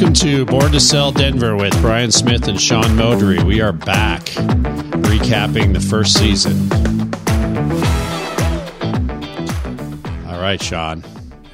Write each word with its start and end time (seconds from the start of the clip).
Welcome 0.00 0.14
to 0.14 0.46
Born 0.46 0.72
to 0.72 0.80
Sell 0.80 1.12
Denver 1.12 1.56
with 1.56 1.78
Brian 1.82 2.10
Smith 2.10 2.48
and 2.48 2.58
Sean 2.58 2.96
Moudry. 2.96 3.44
We 3.44 3.60
are 3.60 3.70
back 3.70 4.22
recapping 4.22 5.74
the 5.74 5.80
first 5.80 6.14
season. 6.14 6.72
All 10.26 10.40
right, 10.40 10.58
Sean. 10.62 11.04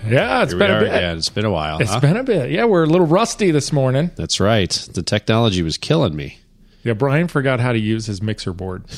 Yeah, 0.06 0.44
it's 0.44 0.52
Here 0.52 0.60
been 0.60 0.70
a 0.70 0.78
bit. 0.78 0.94
again. 0.94 1.16
It's 1.18 1.28
been 1.28 1.44
a 1.44 1.50
while. 1.50 1.80
It's 1.80 1.90
huh? 1.90 1.98
been 1.98 2.16
a 2.16 2.22
bit. 2.22 2.52
Yeah, 2.52 2.66
we're 2.66 2.84
a 2.84 2.86
little 2.86 3.08
rusty 3.08 3.50
this 3.50 3.72
morning. 3.72 4.12
That's 4.14 4.38
right. 4.38 4.70
The 4.70 5.02
technology 5.02 5.64
was 5.64 5.76
killing 5.76 6.14
me. 6.14 6.38
Yeah, 6.84 6.92
Brian 6.92 7.26
forgot 7.26 7.58
how 7.58 7.72
to 7.72 7.80
use 7.80 8.06
his 8.06 8.22
mixer 8.22 8.52
board. 8.52 8.84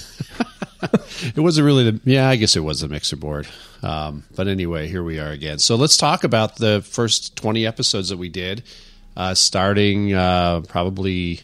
It 1.34 1.40
wasn't 1.40 1.64
really 1.64 1.90
the 1.90 2.00
yeah, 2.04 2.28
I 2.28 2.36
guess 2.36 2.54
it 2.54 2.60
was 2.60 2.80
the 2.80 2.88
mixer 2.88 3.16
board. 3.16 3.48
Um, 3.82 4.22
but 4.36 4.46
anyway, 4.46 4.86
here 4.86 5.02
we 5.02 5.18
are 5.18 5.30
again. 5.30 5.58
So 5.58 5.74
let's 5.74 5.96
talk 5.96 6.22
about 6.22 6.56
the 6.56 6.82
first 6.82 7.34
twenty 7.34 7.66
episodes 7.66 8.10
that 8.10 8.16
we 8.16 8.28
did, 8.28 8.62
uh, 9.18 9.34
starting 9.34 10.14
uh, 10.14 10.62
probably. 10.62 11.40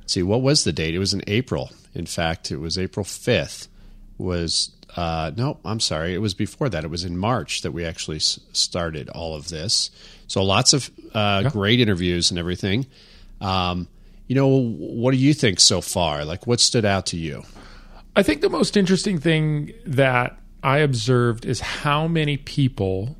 Let's 0.00 0.12
see, 0.12 0.22
what 0.22 0.42
was 0.42 0.64
the 0.64 0.72
date? 0.72 0.94
It 0.94 0.98
was 0.98 1.14
in 1.14 1.22
April. 1.26 1.70
In 1.94 2.04
fact, 2.04 2.50
it 2.50 2.58
was 2.58 2.76
April 2.76 3.04
fifth. 3.04 3.68
Was 4.18 4.70
uh, 4.96 5.30
no, 5.36 5.58
I'm 5.64 5.80
sorry, 5.80 6.12
it 6.14 6.18
was 6.18 6.34
before 6.34 6.68
that. 6.68 6.84
It 6.84 6.90
was 6.90 7.04
in 7.04 7.16
March 7.16 7.62
that 7.62 7.72
we 7.72 7.84
actually 7.84 8.18
s- 8.18 8.38
started 8.52 9.08
all 9.08 9.34
of 9.34 9.48
this. 9.48 9.90
So 10.26 10.42
lots 10.42 10.74
of 10.74 10.90
uh, 11.14 11.48
great 11.50 11.80
interviews 11.80 12.30
and 12.30 12.38
everything. 12.38 12.86
Um, 13.40 13.88
you 14.26 14.34
know, 14.34 14.48
what 14.48 15.12
do 15.12 15.16
you 15.16 15.34
think 15.34 15.60
so 15.60 15.80
far? 15.80 16.24
Like, 16.24 16.46
what 16.46 16.60
stood 16.60 16.84
out 16.84 17.06
to 17.06 17.16
you? 17.16 17.42
I 18.14 18.22
think 18.22 18.40
the 18.40 18.50
most 18.50 18.76
interesting 18.76 19.18
thing 19.18 19.72
that 19.86 20.38
I 20.62 20.78
observed 20.78 21.44
is 21.44 21.60
how 21.60 22.06
many 22.06 22.36
people 22.36 23.16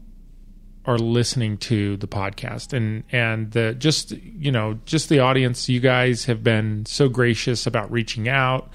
are 0.85 0.99
listening 0.99 1.57
to 1.57 1.97
the 1.99 2.09
podcast 2.09 2.73
and 2.73 3.05
and 3.13 3.53
the 3.53 3.75
just 3.75 4.11
you 4.11 4.51
know 4.51 4.79
just 4.85 5.09
the 5.09 5.21
audience 5.21 5.69
you 5.69 5.81
guys 5.81 6.25
have 6.25 6.43
been 6.43 6.85
so 6.87 7.09
gracious 7.09 7.67
about 7.67 7.91
reaching 7.91 8.29
out 8.29 8.69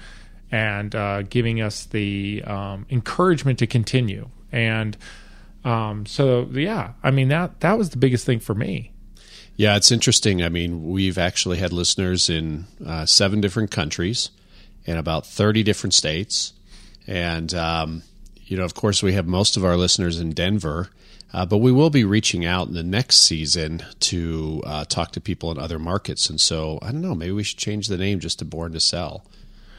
and 0.50 0.94
uh, 0.94 1.22
giving 1.22 1.60
us 1.60 1.84
the 1.86 2.42
um, 2.44 2.86
encouragement 2.88 3.58
to 3.58 3.66
continue 3.66 4.28
and 4.50 4.96
um, 5.64 6.06
so 6.06 6.48
yeah 6.52 6.92
I 7.02 7.10
mean 7.10 7.28
that 7.28 7.60
that 7.60 7.76
was 7.76 7.90
the 7.90 7.98
biggest 7.98 8.24
thing 8.24 8.40
for 8.40 8.54
me 8.54 8.92
Yeah, 9.56 9.76
it's 9.76 9.90
interesting. 9.90 10.40
I 10.40 10.48
mean, 10.50 10.88
we've 10.88 11.18
actually 11.18 11.58
had 11.58 11.72
listeners 11.72 12.30
in 12.30 12.66
uh, 12.86 13.06
seven 13.06 13.40
different 13.40 13.72
countries 13.72 14.30
and 14.86 14.98
about 14.98 15.26
30 15.26 15.64
different 15.64 15.94
states. 15.94 16.52
And, 17.08 17.52
um, 17.54 18.02
you 18.46 18.56
know, 18.56 18.64
of 18.64 18.74
course, 18.74 19.02
we 19.02 19.14
have 19.14 19.26
most 19.26 19.56
of 19.56 19.64
our 19.64 19.76
listeners 19.76 20.20
in 20.20 20.30
Denver, 20.30 20.90
uh, 21.32 21.44
but 21.46 21.58
we 21.58 21.72
will 21.72 21.90
be 21.90 22.04
reaching 22.04 22.44
out 22.44 22.68
in 22.68 22.74
the 22.74 22.82
next 22.82 23.18
season 23.18 23.84
to 24.00 24.62
uh, 24.66 24.84
talk 24.84 25.12
to 25.12 25.20
people 25.20 25.50
in 25.50 25.58
other 25.58 25.78
markets. 25.78 26.30
And 26.30 26.40
so, 26.40 26.78
I 26.82 26.86
don't 26.86 27.02
know, 27.02 27.14
maybe 27.14 27.32
we 27.32 27.42
should 27.42 27.58
change 27.58 27.88
the 27.88 27.98
name 27.98 28.20
just 28.20 28.38
to 28.38 28.44
Born 28.44 28.72
to 28.72 28.80
Sell. 28.80 29.24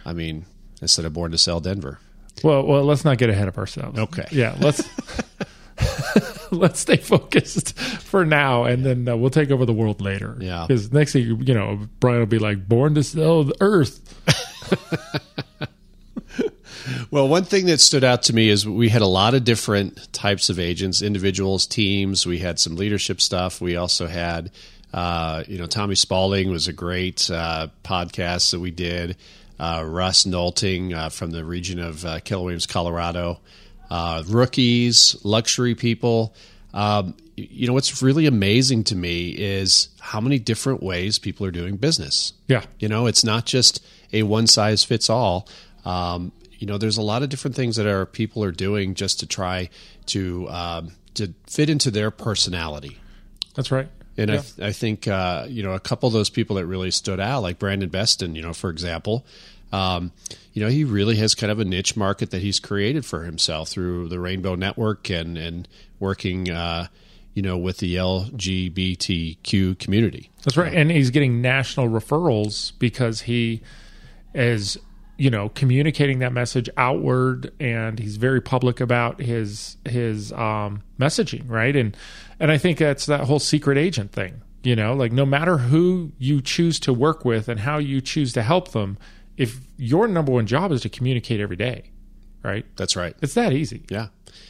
I 0.05 0.13
mean, 0.13 0.45
instead 0.81 1.05
of 1.05 1.13
Born 1.13 1.31
to 1.31 1.37
Sell 1.37 1.59
Denver. 1.59 1.99
Well, 2.43 2.63
well, 2.65 2.83
let's 2.83 3.03
not 3.03 3.17
get 3.17 3.29
ahead 3.29 3.47
of 3.47 3.57
ourselves. 3.57 3.99
Okay. 3.99 4.25
Yeah, 4.31 4.55
let's 4.59 4.87
let's 6.51 6.79
stay 6.79 6.97
focused 6.97 7.77
for 7.77 8.25
now, 8.25 8.63
and 8.63 8.85
then 8.85 9.07
uh, 9.07 9.15
we'll 9.15 9.29
take 9.29 9.51
over 9.51 9.65
the 9.65 9.73
world 9.73 10.01
later. 10.01 10.37
Yeah. 10.39 10.65
Because 10.67 10.91
next 10.91 11.13
thing 11.13 11.41
you 11.45 11.53
know, 11.53 11.87
Brian 11.99 12.19
will 12.19 12.25
be 12.27 12.39
like, 12.39 12.67
"Born 12.67 12.95
to 12.95 13.03
sell 13.03 13.43
the 13.43 13.55
earth." 13.59 13.99
Well, 17.11 17.27
one 17.27 17.43
thing 17.43 17.65
that 17.67 17.79
stood 17.79 18.03
out 18.03 18.23
to 18.23 18.33
me 18.33 18.49
is 18.49 18.67
we 18.67 18.89
had 18.89 19.01
a 19.01 19.07
lot 19.07 19.33
of 19.33 19.43
different 19.43 20.11
types 20.13 20.49
of 20.49 20.59
agents, 20.59 21.01
individuals, 21.01 21.65
teams. 21.65 22.25
We 22.25 22.39
had 22.39 22.59
some 22.59 22.75
leadership 22.75 23.21
stuff. 23.21 23.61
We 23.61 23.75
also 23.75 24.07
had, 24.07 24.51
uh, 24.93 25.43
you 25.47 25.57
know, 25.57 25.67
Tommy 25.67 25.95
Spaulding 25.95 26.49
was 26.51 26.67
a 26.67 26.73
great 26.73 27.29
uh, 27.29 27.67
podcast 27.83 28.51
that 28.51 28.59
we 28.59 28.71
did. 28.71 29.17
Uh, 29.59 29.83
Russ 29.85 30.23
Nolting 30.23 30.93
uh, 30.93 31.09
from 31.09 31.31
the 31.31 31.43
region 31.43 31.79
of 31.79 32.05
uh, 32.05 32.19
Keller 32.21 32.43
Williams, 32.43 32.65
Colorado. 32.65 33.39
Uh, 33.89 34.23
rookies, 34.27 35.17
luxury 35.23 35.75
people. 35.75 36.33
Um, 36.73 37.15
you 37.35 37.67
know, 37.67 37.73
what's 37.73 38.01
really 38.01 38.25
amazing 38.25 38.83
to 38.85 38.95
me 38.95 39.29
is 39.29 39.89
how 39.99 40.21
many 40.21 40.39
different 40.39 40.83
ways 40.83 41.19
people 41.19 41.45
are 41.45 41.51
doing 41.51 41.77
business. 41.77 42.33
Yeah. 42.47 42.63
You 42.79 42.87
know, 42.87 43.07
it's 43.07 43.23
not 43.23 43.45
just 43.45 43.83
a 44.13 44.23
one 44.23 44.47
size 44.47 44.83
fits 44.83 45.09
all. 45.09 45.47
Um, 45.85 46.31
you 46.59 46.67
know, 46.67 46.77
there's 46.77 46.97
a 46.97 47.01
lot 47.01 47.23
of 47.23 47.29
different 47.29 47.55
things 47.55 47.77
that 47.77 47.87
our 47.87 48.05
people 48.05 48.43
are 48.43 48.51
doing 48.51 48.93
just 48.93 49.19
to 49.21 49.25
try 49.25 49.69
to 50.07 50.47
um, 50.49 50.91
to 51.15 51.33
fit 51.47 51.69
into 51.69 51.89
their 51.89 52.11
personality. 52.11 52.99
That's 53.55 53.71
right. 53.71 53.87
And 54.17 54.29
Yeah. 54.29 54.41
I, 54.61 54.67
I 54.67 54.71
think 54.73 55.07
uh, 55.07 55.45
you 55.49 55.63
know 55.63 55.73
a 55.73 55.79
couple 55.79 56.07
of 56.07 56.13
those 56.13 56.29
people 56.29 56.57
that 56.57 56.65
really 56.65 56.91
stood 56.91 57.19
out, 57.19 57.41
like 57.41 57.57
Brandon 57.57 57.89
Beston, 57.89 58.35
you 58.35 58.41
know, 58.41 58.53
for 58.53 58.69
example, 58.69 59.25
um, 59.71 60.11
you 60.53 60.63
know, 60.63 60.69
he 60.69 60.83
really 60.83 61.15
has 61.17 61.35
kind 61.35 61.51
of 61.51 61.59
a 61.59 61.65
niche 61.65 61.95
market 61.95 62.31
that 62.31 62.41
he's 62.41 62.59
created 62.59 63.05
for 63.05 63.23
himself 63.23 63.69
through 63.69 64.09
the 64.09 64.19
Rainbow 64.19 64.55
Network 64.55 65.09
and 65.09 65.37
and 65.37 65.67
working, 65.99 66.49
uh, 66.49 66.87
you 67.33 67.41
know, 67.41 67.57
with 67.57 67.77
the 67.77 67.95
LGBTQ 67.95 69.77
community. 69.79 70.29
That's 70.43 70.57
right. 70.57 70.73
And 70.73 70.91
he's 70.91 71.11
getting 71.11 71.41
national 71.41 71.87
referrals 71.87 72.73
because 72.79 73.21
he 73.21 73.61
is, 74.33 74.77
you 75.19 75.29
know, 75.29 75.49
communicating 75.49 76.19
that 76.19 76.31
message 76.31 76.69
outward 76.77 77.51
and 77.59 77.99
he's 77.99 78.15
very 78.15 78.39
public 78.39 78.79
about 78.79 79.19
his 79.19 79.75
his 79.83 80.31
um 80.31 80.81
messaging, 80.97 81.43
right? 81.49 81.75
And 81.75 81.95
and 82.39 82.49
I 82.49 82.57
think 82.57 82.77
that's 82.77 83.05
that 83.07 83.21
whole 83.21 83.39
secret 83.39 83.77
agent 83.77 84.13
thing. 84.13 84.41
You 84.63 84.77
know, 84.77 84.93
like 84.93 85.11
no 85.11 85.25
matter 85.25 85.57
who 85.57 86.13
you 86.17 86.41
choose 86.41 86.79
to 86.81 86.93
work 86.93 87.25
with 87.25 87.49
and 87.49 87.59
how 87.59 87.79
you 87.79 87.99
choose 87.99 88.31
to 88.33 88.41
help 88.41 88.71
them, 88.71 88.97
if 89.35 89.59
your 89.77 90.07
number 90.07 90.31
one 90.31 90.47
job 90.47 90.71
is 90.71 90.81
to 90.81 90.89
communicate 90.89 91.41
every 91.41 91.57
day, 91.57 91.91
right? 92.41 92.65
That's 92.77 92.95
right. 92.95 93.13
It's 93.21 93.33
that 93.33 93.51
easy. 93.51 93.83
Yeah. 93.89 94.07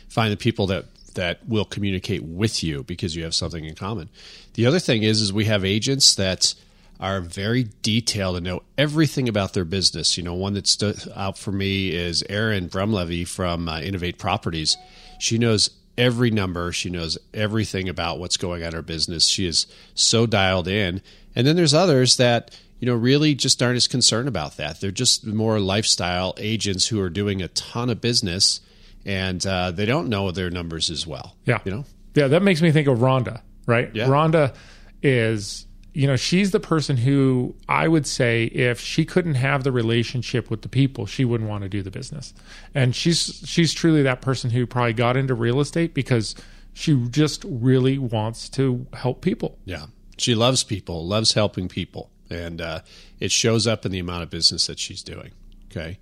Find 0.08 0.32
the 0.32 0.38
people 0.38 0.68
that 0.68 0.86
that 1.16 1.48
will 1.48 1.66
communicate 1.66 2.22
with 2.24 2.64
you 2.64 2.84
because 2.84 3.16
you 3.16 3.24
have 3.24 3.34
something 3.34 3.66
in 3.66 3.74
common. 3.74 4.08
The 4.54 4.68
other 4.68 4.80
thing 4.80 5.02
is 5.02 5.20
is 5.20 5.34
we 5.34 5.46
have 5.46 5.66
agents 5.66 6.14
that 6.14 6.54
are 7.00 7.22
very 7.22 7.68
detailed 7.82 8.36
and 8.36 8.46
know 8.46 8.62
everything 8.78 9.30
about 9.30 9.54
their 9.54 9.66
business. 9.66 10.18
You 10.18 10.24
know, 10.24 10.34
one 10.34 10.54
that 10.54 10.68
stood 10.68 11.00
out 11.16 11.38
for 11.38 11.52
me 11.52 11.92
is 11.92 12.24
Erin 12.30 12.70
Brumlevy 12.70 13.28
from 13.28 13.70
uh, 13.70 13.80
Innovate 13.80 14.18
Properties. 14.18 14.78
She 15.20 15.38
knows 15.38 15.70
every 15.98 16.32
number. 16.32 16.72
She 16.72 16.90
knows 16.90 17.18
everything 17.34 17.90
about 17.90 18.20
what's 18.20 18.38
going 18.38 18.64
on 18.64 18.70
in 18.70 18.74
her 18.76 18.82
business. 18.82 19.28
She 19.28 19.46
is 19.46 19.68
so 19.94 20.26
dialed 20.26 20.68
in. 20.68 21.02
And 21.36 21.48
then 21.48 21.56
there's 21.56 21.74
others 21.74 22.18
that 22.18 22.58
you 22.80 22.86
know 22.86 22.96
really 22.96 23.36
just 23.36 23.62
aren't 23.62 23.78
as 23.78 23.88
concerned 23.88 24.28
about 24.28 24.58
that. 24.58 24.82
They're 24.82 24.92
just 24.92 25.26
more 25.26 25.60
lifestyle 25.60 26.34
agents 26.38 26.88
who 26.88 27.00
are 27.02 27.10
doing 27.10 27.42
a 27.42 27.48
ton 27.50 27.90
of 27.90 28.02
business 28.02 28.62
and 29.06 29.46
uh, 29.46 29.72
they 29.72 29.86
don't 29.86 30.10
know 30.10 30.32
their 30.32 30.50
numbers 30.50 30.90
as 30.90 31.08
well. 31.08 31.36
Yeah. 31.46 31.60
you 31.64 31.72
know. 31.72 31.86
Yeah, 32.16 32.28
that 32.28 32.42
makes 32.42 32.62
me 32.62 32.72
think 32.72 32.88
of 32.88 33.00
Rhonda, 33.00 33.42
right? 33.66 33.90
Yeah. 33.94 34.08
Rhonda 34.08 34.56
is, 35.02 35.66
you 35.94 36.08
know, 36.08 36.16
she's 36.16 36.52
the 36.52 36.60
person 36.60 36.98
who 36.98 37.56
I 37.68 37.88
would 37.88 38.06
say 38.06 38.46
if 38.46 38.80
she 38.80 39.06
couldn't 39.06 39.36
have 39.36 39.64
the 39.64 39.72
relationship 39.72 40.50
with 40.50 40.62
the 40.62 40.70
people, 40.70 41.06
she 41.06 41.26
wouldn't 41.26 41.50
want 41.50 41.64
to 41.64 41.70
do 41.70 41.82
the 41.82 41.92
business. 41.92 42.34
And 42.76 42.96
she's 42.96 43.42
she's 43.46 43.74
truly 43.74 44.04
that 44.04 44.22
person 44.22 44.52
who 44.52 44.66
probably 44.66 44.94
got 44.94 45.18
into 45.18 45.34
real 45.34 45.60
estate 45.60 45.94
because 45.94 46.36
she 46.74 46.96
just 47.10 47.44
really 47.48 47.98
wants 47.98 48.50
to 48.50 48.86
help 48.94 49.22
people. 49.22 49.58
Yeah. 49.66 49.88
She 50.18 50.36
loves 50.36 50.64
people, 50.64 51.06
loves 51.08 51.34
helping 51.34 51.68
people. 51.68 52.10
And 52.30 52.62
uh, 52.62 52.82
it 53.20 53.32
shows 53.32 53.66
up 53.66 53.86
in 53.86 53.92
the 53.92 54.00
amount 54.00 54.24
of 54.24 54.30
business 54.30 54.68
that 54.68 54.78
she's 54.78 55.02
doing. 55.02 55.32
Okay. 55.72 55.98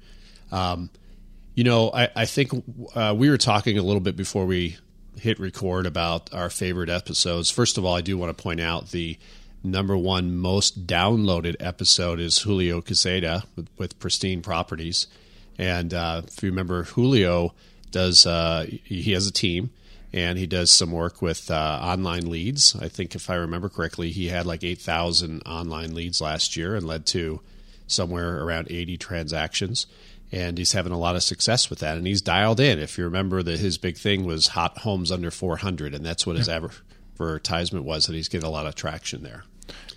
Um, 0.52 0.90
you 1.56 1.64
know, 1.64 1.92
I, 1.94 2.10
I 2.16 2.26
think 2.26 2.52
uh, 2.94 3.16
we 3.18 3.30
were 3.30 3.38
talking 3.38 3.78
a 3.78 3.82
little 3.82 4.02
bit 4.02 4.16
before 4.16 4.46
we 4.46 4.78
hit 5.18 5.40
record 5.40 5.86
about 5.86 6.34
our 6.34 6.50
favorite 6.50 6.90
episodes. 6.90 7.50
First 7.50 7.78
of 7.78 7.86
all, 7.86 7.96
I 7.96 8.02
do 8.02 8.18
want 8.18 8.36
to 8.36 8.42
point 8.42 8.60
out 8.60 8.92
the 8.92 9.18
number 9.72 9.98
one 9.98 10.36
most 10.36 10.88
downloaded 10.88 11.56
episode 11.60 12.20
is 12.20 12.40
Julio 12.40 12.82
Caseta 12.82 13.44
with, 13.56 13.70
with 13.78 14.00
Pristine 14.00 14.42
Properties. 14.42 15.08
And 15.58 15.94
uh, 15.94 16.22
if 16.26 16.42
you 16.44 16.50
remember, 16.50 16.84
Julio 16.84 17.54
does, 17.92 18.26
uh, 18.26 18.66
he 18.84 19.12
has 19.14 19.28
a 19.28 19.32
team 19.32 19.72
and 20.14 20.38
he 20.38 20.48
does 20.48 20.72
some 20.72 20.92
work 20.92 21.22
with 21.22 21.52
uh, 21.52 21.80
online 21.82 22.30
leads. 22.30 22.76
I 22.76 22.88
think 22.88 23.16
if 23.16 23.30
I 23.30 23.36
remember 23.36 23.70
correctly, 23.70 24.12
he 24.12 24.28
had 24.28 24.46
like 24.46 24.64
8,000 24.64 25.44
online 25.46 25.94
leads 25.94 26.22
last 26.22 26.56
year 26.56 26.76
and 26.76 26.88
led 26.88 27.06
to 27.08 27.42
somewhere 27.88 28.44
around 28.44 28.68
80 28.70 28.98
transactions. 28.98 29.88
And 30.32 30.58
he's 30.58 30.74
having 30.74 30.92
a 30.92 30.98
lot 30.98 31.16
of 31.16 31.24
success 31.24 31.70
with 31.70 31.80
that. 31.80 31.98
And 31.98 32.06
he's 32.06 32.22
dialed 32.22 32.60
in. 32.60 32.80
If 32.80 32.98
you 32.98 33.06
remember 33.06 33.42
that 33.44 33.60
his 33.60 33.78
big 33.78 33.98
thing 33.98 34.26
was 34.26 34.48
hot 34.48 34.80
homes 34.80 35.12
under 35.12 35.32
400, 35.32 35.94
and 35.94 36.06
that's 36.06 36.28
what 36.28 36.36
his 36.36 36.50
advertisement 36.50 37.86
was, 37.86 38.08
that 38.08 38.14
he's 38.14 38.28
getting 38.28 38.48
a 38.48 38.52
lot 38.52 38.68
of 38.68 38.76
traction 38.76 39.24
there. 39.24 39.44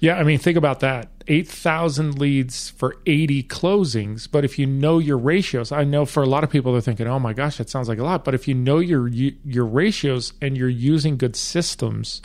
Yeah, 0.01 0.17
I 0.17 0.23
mean, 0.23 0.39
think 0.39 0.57
about 0.57 0.81
that. 0.81 1.09
8,000 1.29 2.19
leads 2.19 2.71
for 2.71 2.97
80 3.07 3.45
closings. 3.45 4.29
But 4.31 4.45
if 4.45 4.59
you 4.59 4.67
know 4.67 4.99
your 4.99 5.19
ratios, 5.19 5.71
I 5.73 5.85
know 5.85 6.07
for 6.07 6.23
a 6.23 6.27
lot 6.27 6.43
of 6.43 6.51
people, 6.51 6.73
they're 6.73 6.81
thinking, 6.81 7.07
oh 7.07 7.19
my 7.19 7.33
gosh, 7.33 7.59
that 7.59 7.71
sounds 7.71 7.89
like 7.89 7.99
a 7.99 8.05
lot. 8.05 8.25
But 8.25 8.35
if 8.35 8.49
you 8.49 8.55
know 8.55 8.79
your, 8.79 9.09
your 9.09 9.67
ratios 9.67 10.33
and 10.41 10.57
you're 10.57 10.69
using 10.69 11.17
good 11.17 11.37
systems, 11.37 12.23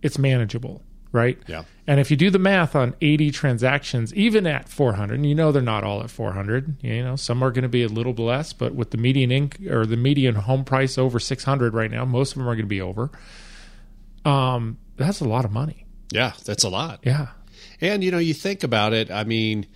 it's 0.00 0.18
manageable, 0.18 0.82
right? 1.12 1.38
Yeah. 1.46 1.64
And 1.86 2.00
if 2.00 2.10
you 2.10 2.16
do 2.16 2.30
the 2.30 2.38
math 2.38 2.76
on 2.76 2.94
80 3.00 3.30
transactions, 3.32 4.14
even 4.14 4.46
at 4.46 4.68
400, 4.68 5.14
and 5.14 5.26
you 5.26 5.34
know 5.34 5.50
they're 5.52 5.62
not 5.62 5.84
all 5.84 6.02
at 6.02 6.10
400, 6.10 6.76
you 6.82 7.02
know 7.02 7.16
some 7.16 7.42
are 7.42 7.50
going 7.50 7.62
to 7.62 7.68
be 7.68 7.82
a 7.82 7.88
little 7.88 8.12
less, 8.14 8.52
but 8.52 8.74
with 8.74 8.90
the 8.90 8.98
median 8.98 9.30
inc- 9.30 9.70
or 9.70 9.86
the 9.86 9.96
median 9.96 10.34
home 10.34 10.64
price 10.64 10.98
over 10.98 11.18
600 11.18 11.74
right 11.74 11.90
now, 11.90 12.04
most 12.04 12.32
of 12.32 12.38
them 12.38 12.48
are 12.48 12.54
going 12.54 12.66
to 12.66 12.68
be 12.68 12.80
over. 12.80 13.10
Um, 14.24 14.78
that's 14.96 15.20
a 15.20 15.24
lot 15.24 15.44
of 15.44 15.50
money. 15.50 15.86
Yeah, 16.10 16.32
that's 16.44 16.64
a 16.64 16.68
lot. 16.68 17.00
Yeah. 17.02 17.28
And 17.80 18.02
you 18.02 18.10
know, 18.10 18.18
you 18.18 18.34
think 18.34 18.62
about 18.62 18.92
it. 18.92 19.10
I 19.10 19.24
mean, 19.24 19.66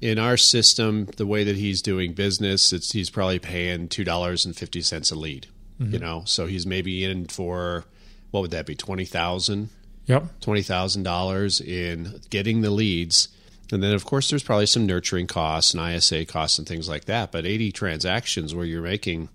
in 0.00 0.18
our 0.18 0.36
system, 0.36 1.06
the 1.16 1.26
way 1.26 1.44
that 1.44 1.56
he's 1.56 1.82
doing 1.82 2.12
business, 2.12 2.72
it's 2.72 2.92
he's 2.92 3.10
probably 3.10 3.38
paying 3.38 3.88
two 3.88 4.04
dollars 4.04 4.44
and 4.44 4.54
fifty 4.56 4.82
cents 4.82 5.10
a 5.10 5.16
lead. 5.16 5.46
You 5.78 5.86
mm-hmm. 5.86 5.98
know, 5.98 6.22
so 6.24 6.46
he's 6.46 6.66
maybe 6.66 7.04
in 7.04 7.26
for 7.26 7.84
what 8.30 8.40
would 8.40 8.50
that 8.50 8.66
be 8.66 8.74
twenty 8.74 9.04
thousand 9.04 9.70
Yep. 10.08 10.40
twenty 10.40 10.62
thousand 10.62 11.02
dollars 11.02 11.60
in 11.60 12.20
getting 12.30 12.62
the 12.62 12.70
leads, 12.70 13.28
and 13.70 13.82
then 13.82 13.92
of 13.92 14.06
course 14.06 14.30
there's 14.30 14.42
probably 14.42 14.64
some 14.64 14.86
nurturing 14.86 15.26
costs 15.26 15.74
and 15.74 15.96
ISA 15.96 16.24
costs 16.24 16.58
and 16.58 16.66
things 16.66 16.88
like 16.88 17.04
that. 17.04 17.30
But 17.30 17.44
eighty 17.44 17.70
transactions 17.70 18.54
where 18.54 18.64
you're 18.64 18.82
making, 18.82 19.28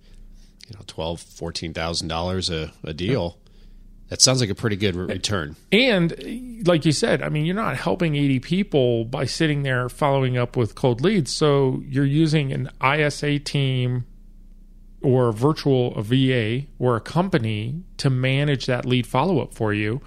you 0.68 0.76
know, 0.76 0.82
twelve 0.88 1.22
fourteen 1.22 1.74
thousand 1.76 2.08
dollars 2.08 2.50
a 2.50 2.74
a 2.84 2.92
deal, 2.92 3.38
that 4.10 4.22
sounds 4.22 4.42
like 4.42 4.50
a 4.50 4.56
pretty 4.56 4.76
good 4.76 4.96
return. 4.96 5.56
And 5.72 6.66
like 6.68 6.86
you 6.86 6.92
said, 6.92 7.22
I 7.22 7.30
mean, 7.30 7.46
you're 7.46 7.56
not 7.56 7.78
helping 7.78 8.16
80 8.16 8.40
people 8.40 9.06
by 9.06 9.26
sitting 9.26 9.64
there 9.64 9.90
following 9.90 10.38
up 10.38 10.56
with 10.56 10.76
cold 10.76 11.02
leads. 11.02 11.36
So 11.36 11.82
you're 11.88 12.06
using 12.06 12.52
an 12.54 12.70
ISA 12.84 13.40
team 13.40 14.06
or 15.02 15.30
a 15.30 15.34
virtual 15.34 15.96
a 15.98 16.02
VA 16.04 16.68
or 16.80 16.96
a 16.96 17.02
company 17.02 17.82
to 17.98 18.10
manage 18.10 18.68
that 18.68 18.86
lead 18.86 19.08
follow 19.08 19.40
up 19.42 19.54
for 19.54 19.74
you. 19.74 20.02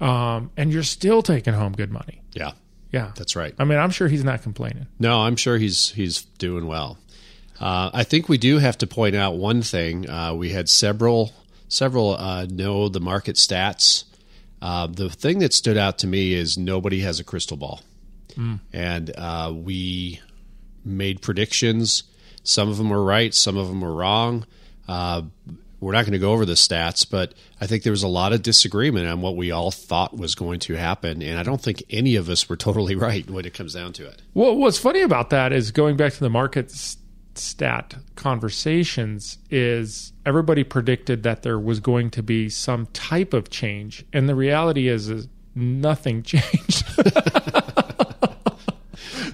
Um, 0.00 0.50
and 0.56 0.72
you're 0.72 0.82
still 0.82 1.22
taking 1.22 1.52
home 1.54 1.72
good 1.72 1.90
money. 1.90 2.22
Yeah, 2.32 2.52
Yeah. 2.92 3.12
that's 3.16 3.36
right. 3.36 3.54
I 3.58 3.64
mean, 3.64 3.78
I'm 3.78 3.90
sure 3.90 4.08
he's 4.08 4.24
not 4.24 4.42
complaining. 4.42 4.86
No, 4.98 5.20
I'm 5.20 5.36
sure 5.36 5.58
he's 5.58 5.90
he's 5.90 6.22
doing 6.38 6.66
well. 6.66 6.98
Uh, 7.58 7.90
I 7.92 8.04
think 8.04 8.28
we 8.28 8.38
do 8.38 8.56
have 8.58 8.78
to 8.78 8.86
point 8.86 9.14
out 9.14 9.36
one 9.36 9.60
thing. 9.62 10.08
Uh, 10.08 10.32
we 10.34 10.48
had 10.50 10.68
several 10.70 11.32
several 11.70 12.16
uh, 12.16 12.44
know 12.50 12.90
the 12.90 13.00
market 13.00 13.36
stats. 13.36 14.04
Uh, 14.60 14.86
the 14.86 15.08
thing 15.08 15.38
that 15.38 15.54
stood 15.54 15.78
out 15.78 15.96
to 16.00 16.06
me 16.06 16.34
is 16.34 16.58
nobody 16.58 17.00
has 17.00 17.18
a 17.18 17.24
crystal 17.24 17.56
ball, 17.56 17.80
and 18.74 19.10
uh, 19.16 19.50
we 19.54 20.20
made 20.84 21.22
predictions. 21.22 22.02
Some 22.42 22.68
of 22.68 22.76
them 22.76 22.90
were 22.90 23.02
right, 23.02 23.32
some 23.34 23.56
of 23.56 23.68
them 23.68 23.80
were 23.80 23.92
wrong. 23.94 24.46
Uh, 24.88 25.22
we're 25.78 25.92
not 25.92 26.02
going 26.04 26.12
to 26.12 26.18
go 26.18 26.32
over 26.32 26.44
the 26.44 26.54
stats, 26.54 27.08
but 27.08 27.32
I 27.58 27.66
think 27.66 27.84
there 27.84 27.90
was 27.92 28.02
a 28.02 28.08
lot 28.08 28.34
of 28.34 28.42
disagreement 28.42 29.06
on 29.08 29.22
what 29.22 29.34
we 29.34 29.50
all 29.50 29.70
thought 29.70 30.14
was 30.16 30.34
going 30.34 30.60
to 30.60 30.74
happen, 30.74 31.22
and 31.22 31.38
I 31.38 31.42
don't 31.42 31.60
think 31.60 31.82
any 31.88 32.16
of 32.16 32.28
us 32.28 32.48
were 32.50 32.56
totally 32.56 32.94
right 33.08 33.28
when 33.30 33.46
it 33.46 33.54
comes 33.54 33.72
down 33.74 33.94
to 33.94 34.06
it. 34.06 34.20
Well, 34.34 34.56
what's 34.56 34.78
funny 34.78 35.00
about 35.00 35.30
that 35.30 35.52
is 35.54 35.70
going 35.70 35.96
back 35.96 36.12
to 36.12 36.20
the 36.20 36.28
market 36.30 36.66
s- 36.70 36.98
stat 37.40 37.96
conversations 38.16 39.38
is 39.50 40.12
everybody 40.26 40.62
predicted 40.64 41.22
that 41.22 41.42
there 41.42 41.58
was 41.58 41.80
going 41.80 42.10
to 42.10 42.22
be 42.22 42.48
some 42.48 42.86
type 42.92 43.32
of 43.34 43.50
change, 43.50 44.04
and 44.12 44.28
the 44.28 44.34
reality 44.34 44.88
is, 44.88 45.08
is 45.08 45.28
nothing 45.54 46.22
changed. 46.24 46.84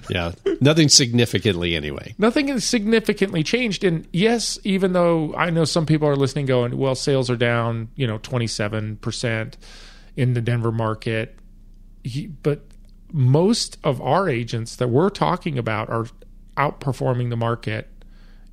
Yeah, 0.09 0.31
nothing 0.61 0.87
significantly 0.87 1.75
anyway. 1.75 2.15
nothing 2.17 2.47
has 2.47 2.63
significantly 2.63 3.43
changed. 3.43 3.83
And 3.83 4.07
yes, 4.13 4.57
even 4.63 4.93
though 4.93 5.35
I 5.35 5.49
know 5.49 5.65
some 5.65 5.85
people 5.85 6.07
are 6.07 6.15
listening, 6.15 6.45
going, 6.45 6.77
"Well, 6.77 6.95
sales 6.95 7.29
are 7.29 7.35
down," 7.35 7.89
you 7.95 8.07
know, 8.07 8.17
twenty 8.19 8.47
seven 8.47 8.95
percent 8.97 9.57
in 10.15 10.33
the 10.33 10.39
Denver 10.39 10.71
market, 10.71 11.37
but 12.41 12.61
most 13.11 13.77
of 13.83 14.01
our 14.01 14.29
agents 14.29 14.77
that 14.77 14.87
we're 14.87 15.09
talking 15.09 15.57
about 15.57 15.89
are 15.89 16.07
outperforming 16.55 17.29
the 17.29 17.37
market. 17.37 17.89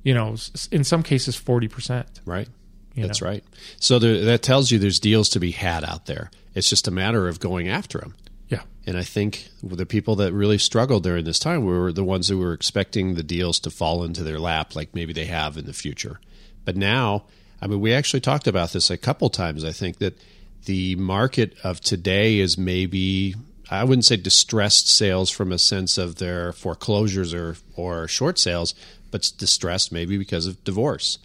You 0.05 0.13
know, 0.13 0.37
in 0.71 0.85
some 0.85 1.03
cases, 1.03 1.35
forty 1.35 1.67
percent. 1.67 2.21
Right. 2.23 2.47
That's 2.95 3.21
know? 3.21 3.27
right. 3.27 3.43
So 3.81 3.99
there, 3.99 4.21
that 4.21 4.41
tells 4.41 4.71
you 4.71 4.79
there's 4.79 4.99
deals 4.99 5.27
to 5.29 5.39
be 5.41 5.51
had 5.51 5.83
out 5.83 6.05
there. 6.05 6.31
It's 6.53 6.69
just 6.69 6.87
a 6.87 6.91
matter 6.91 7.27
of 7.27 7.41
going 7.41 7.67
after 7.67 7.97
them. 7.99 8.15
Yeah, 8.47 8.61
And 8.85 8.97
I 8.97 9.03
think 9.03 9.49
the 9.63 9.85
people 9.85 10.15
that 10.17 10.31
really 10.31 10.59
struggled 10.59 11.03
during 11.03 11.25
this 11.25 11.39
time 11.39 11.65
were 11.65 11.91
the 11.91 12.03
ones 12.03 12.27
who 12.27 12.37
were 12.37 12.53
expecting 12.53 13.15
the 13.15 13.23
deals 13.23 13.59
to 13.61 13.71
fall 13.71 14.03
into 14.03 14.23
their 14.23 14.39
lap, 14.39 14.75
like 14.75 14.93
maybe 14.93 15.13
they 15.13 15.25
have 15.25 15.57
in 15.57 15.65
the 15.65 15.73
future. 15.73 16.19
But 16.63 16.77
now, 16.77 17.25
I 17.59 17.67
mean, 17.67 17.81
we 17.81 17.93
actually 17.93 18.21
talked 18.21 18.47
about 18.47 18.71
this 18.71 18.91
a 18.91 18.97
couple 18.97 19.29
times. 19.29 19.65
I 19.65 19.71
think 19.71 19.97
that 19.97 20.19
the 20.65 20.95
market 20.95 21.55
of 21.63 21.81
today 21.81 22.39
is 22.39 22.57
maybe, 22.57 23.33
I 23.71 23.83
wouldn't 23.83 24.05
say 24.05 24.17
distressed 24.17 24.87
sales 24.87 25.31
from 25.31 25.51
a 25.51 25.57
sense 25.57 25.97
of 25.97 26.15
their 26.15 26.53
foreclosures 26.53 27.33
or, 27.33 27.57
or 27.75 28.07
short 28.07 28.37
sales, 28.37 28.75
but 29.11 29.31
distressed 29.37 29.91
maybe 29.91 30.17
because 30.17 30.47
of 30.47 30.63
divorce 30.63 31.19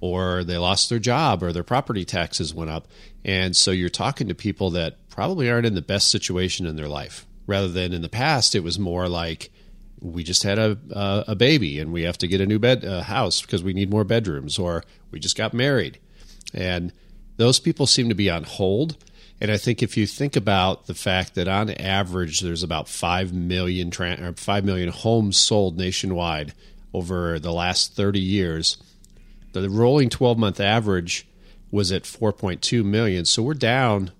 or 0.00 0.42
they 0.42 0.58
lost 0.58 0.88
their 0.90 0.98
job 0.98 1.42
or 1.44 1.52
their 1.52 1.62
property 1.62 2.04
taxes 2.04 2.52
went 2.52 2.70
up. 2.70 2.88
And 3.24 3.56
so 3.56 3.70
you're 3.70 3.88
talking 3.88 4.26
to 4.26 4.34
people 4.34 4.70
that 4.70 4.96
probably 5.10 5.48
aren't 5.48 5.66
in 5.66 5.74
the 5.74 5.82
best 5.82 6.08
situation 6.08 6.66
in 6.66 6.74
their 6.74 6.88
life. 6.88 7.24
Rather 7.46 7.68
than 7.68 7.92
in 7.92 8.02
the 8.02 8.08
past, 8.08 8.54
it 8.54 8.64
was 8.64 8.78
more 8.78 9.08
like 9.08 9.50
we 10.00 10.24
just 10.24 10.42
had 10.42 10.58
a 10.58 10.76
a, 10.90 11.24
a 11.28 11.34
baby 11.36 11.78
and 11.78 11.92
we 11.92 12.02
have 12.02 12.18
to 12.18 12.26
get 12.26 12.40
a 12.40 12.46
new 12.46 12.58
bed 12.58 12.84
uh, 12.84 13.02
house 13.02 13.42
because 13.42 13.62
we 13.62 13.72
need 13.72 13.90
more 13.90 14.04
bedrooms, 14.04 14.58
or 14.58 14.82
we 15.10 15.20
just 15.20 15.36
got 15.36 15.54
married, 15.54 15.98
and 16.54 16.92
those 17.36 17.60
people 17.60 17.86
seem 17.86 18.08
to 18.08 18.14
be 18.14 18.30
on 18.30 18.44
hold. 18.44 18.96
And 19.40 19.50
I 19.50 19.56
think 19.56 19.82
if 19.82 19.96
you 19.96 20.06
think 20.06 20.36
about 20.36 20.86
the 20.86 20.94
fact 20.94 21.34
that 21.34 21.48
on 21.48 21.70
average 21.70 22.40
there's 22.40 22.62
about 22.62 22.88
five 22.88 23.32
million 23.32 23.90
tran 23.90 24.20
or 24.20 24.32
five 24.34 24.64
million 24.64 24.90
homes 24.90 25.36
sold 25.36 25.78
nationwide 25.78 26.54
over 26.92 27.38
the 27.38 27.52
last 27.52 27.94
30 27.94 28.20
years, 28.20 28.76
the 29.52 29.68
rolling 29.70 30.08
12 30.10 30.38
month 30.38 30.60
average 30.60 31.26
was 31.70 31.92
at 31.92 32.02
4.2 32.04 32.84
million. 32.84 33.24
So 33.24 33.42
we're 33.42 33.54
down, 33.54 34.10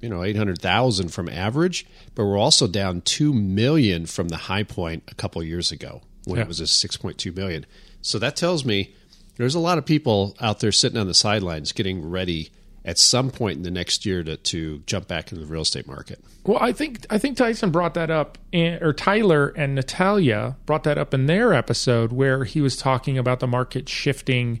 you 0.00 0.08
know, 0.08 0.22
800,000 0.22 1.08
from 1.08 1.28
average, 1.28 1.86
but 2.14 2.24
we're 2.24 2.38
also 2.38 2.66
down 2.66 3.00
2 3.02 3.32
million 3.32 4.06
from 4.06 4.28
the 4.28 4.36
high 4.36 4.62
point 4.62 5.02
a 5.08 5.14
couple 5.14 5.42
years 5.42 5.72
ago 5.72 6.02
when 6.24 6.36
Yeah. 6.38 6.42
it 6.44 6.48
was 6.48 6.60
a 6.60 6.64
6.2 6.66 7.34
million. 7.34 7.64
So 8.02 8.18
that 8.18 8.36
tells 8.36 8.64
me 8.64 8.94
there's 9.36 9.54
a 9.54 9.58
lot 9.60 9.78
of 9.78 9.86
people 9.86 10.36
out 10.40 10.60
there 10.60 10.72
sitting 10.72 10.98
on 10.98 11.06
the 11.06 11.14
sidelines 11.14 11.72
getting 11.72 12.08
ready 12.08 12.50
at 12.88 12.96
some 12.96 13.30
point 13.30 13.58
in 13.58 13.64
the 13.64 13.70
next 13.70 14.06
year 14.06 14.22
to, 14.22 14.38
to 14.38 14.78
jump 14.86 15.06
back 15.06 15.30
into 15.30 15.44
the 15.44 15.46
real 15.46 15.60
estate 15.60 15.86
market. 15.86 16.24
Well, 16.44 16.56
I 16.58 16.72
think 16.72 17.04
I 17.10 17.18
think 17.18 17.36
Tyson 17.36 17.70
brought 17.70 17.92
that 17.94 18.10
up, 18.10 18.38
or 18.54 18.94
Tyler 18.94 19.48
and 19.48 19.74
Natalia 19.74 20.56
brought 20.64 20.84
that 20.84 20.96
up 20.96 21.12
in 21.12 21.26
their 21.26 21.52
episode 21.52 22.12
where 22.12 22.44
he 22.44 22.62
was 22.62 22.78
talking 22.78 23.18
about 23.18 23.40
the 23.40 23.46
market 23.46 23.90
shifting 23.90 24.60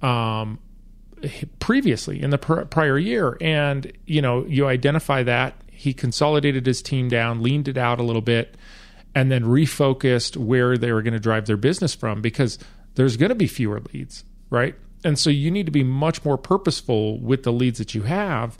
um, 0.00 0.60
previously 1.58 2.22
in 2.22 2.30
the 2.30 2.38
pr- 2.38 2.60
prior 2.62 2.96
year, 2.98 3.36
and 3.40 3.92
you 4.06 4.22
know 4.22 4.46
you 4.46 4.68
identify 4.68 5.24
that 5.24 5.60
he 5.72 5.92
consolidated 5.92 6.66
his 6.66 6.80
team 6.80 7.08
down, 7.08 7.42
leaned 7.42 7.66
it 7.66 7.76
out 7.76 7.98
a 7.98 8.04
little 8.04 8.22
bit, 8.22 8.56
and 9.12 9.32
then 9.32 9.42
refocused 9.42 10.36
where 10.36 10.78
they 10.78 10.92
were 10.92 11.02
going 11.02 11.14
to 11.14 11.18
drive 11.18 11.46
their 11.46 11.56
business 11.56 11.96
from 11.96 12.22
because 12.22 12.60
there's 12.94 13.16
going 13.16 13.30
to 13.30 13.34
be 13.34 13.48
fewer 13.48 13.82
leads, 13.92 14.24
right? 14.50 14.76
And 15.04 15.18
so 15.18 15.30
you 15.30 15.50
need 15.50 15.66
to 15.66 15.72
be 15.72 15.84
much 15.84 16.24
more 16.24 16.38
purposeful 16.38 17.18
with 17.18 17.42
the 17.42 17.52
leads 17.52 17.78
that 17.78 17.94
you 17.94 18.02
have 18.02 18.58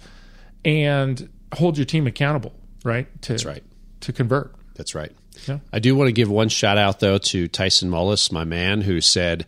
and 0.64 1.28
hold 1.54 1.78
your 1.78 1.84
team 1.84 2.06
accountable, 2.06 2.52
right? 2.84 3.06
To, 3.22 3.32
That's 3.32 3.44
right. 3.44 3.62
To 4.00 4.12
convert. 4.12 4.54
That's 4.74 4.94
right. 4.94 5.12
Yeah. 5.46 5.58
I 5.72 5.78
do 5.78 5.94
want 5.96 6.08
to 6.08 6.12
give 6.12 6.30
one 6.30 6.48
shout 6.48 6.78
out 6.78 7.00
though 7.00 7.18
to 7.18 7.48
Tyson 7.48 7.90
Mullis, 7.90 8.32
my 8.32 8.44
man, 8.44 8.80
who 8.80 9.00
said 9.00 9.46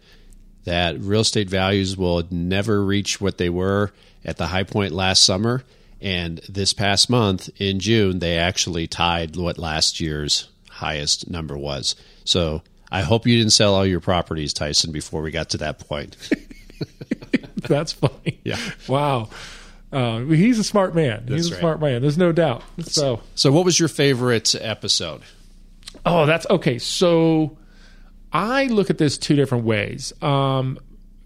that 0.64 0.98
real 1.00 1.20
estate 1.20 1.48
values 1.48 1.96
will 1.96 2.24
never 2.30 2.84
reach 2.84 3.20
what 3.20 3.38
they 3.38 3.48
were 3.48 3.92
at 4.24 4.36
the 4.36 4.46
high 4.46 4.64
point 4.64 4.92
last 4.92 5.24
summer. 5.24 5.64
And 6.00 6.38
this 6.48 6.72
past 6.72 7.10
month 7.10 7.48
in 7.60 7.80
June, 7.80 8.18
they 8.18 8.38
actually 8.38 8.86
tied 8.86 9.36
what 9.36 9.58
last 9.58 10.00
year's 10.00 10.48
highest 10.70 11.28
number 11.28 11.56
was. 11.56 11.96
So 12.24 12.62
I 12.90 13.02
hope 13.02 13.26
you 13.26 13.36
didn't 13.36 13.52
sell 13.52 13.74
all 13.74 13.86
your 13.86 14.00
properties, 14.00 14.52
Tyson, 14.52 14.92
before 14.92 15.22
we 15.22 15.30
got 15.30 15.50
to 15.50 15.58
that 15.58 15.80
point. 15.80 16.16
That's 17.68 17.92
funny. 17.92 18.40
Yeah. 18.44 18.58
Wow. 18.88 19.28
Uh, 19.92 20.20
he's 20.20 20.58
a 20.58 20.64
smart 20.64 20.94
man. 20.94 21.24
he's 21.28 21.44
That's 21.44 21.48
a 21.48 21.52
right. 21.54 21.60
smart 21.60 21.80
man. 21.80 22.02
There's 22.02 22.18
no 22.18 22.30
doubt. 22.32 22.62
So, 22.82 23.20
So, 23.34 23.50
what 23.52 23.64
was 23.64 23.78
your 23.80 23.88
favorite 23.88 24.54
episode? 24.60 25.22
oh, 26.04 26.26
that's 26.26 26.46
okay. 26.50 26.78
So, 26.78 27.56
I 28.32 28.66
look 28.66 28.90
at 28.90 28.98
this 28.98 29.16
two 29.18 29.34
different 29.34 29.64
ways. 29.64 30.12
Um, 30.22 30.78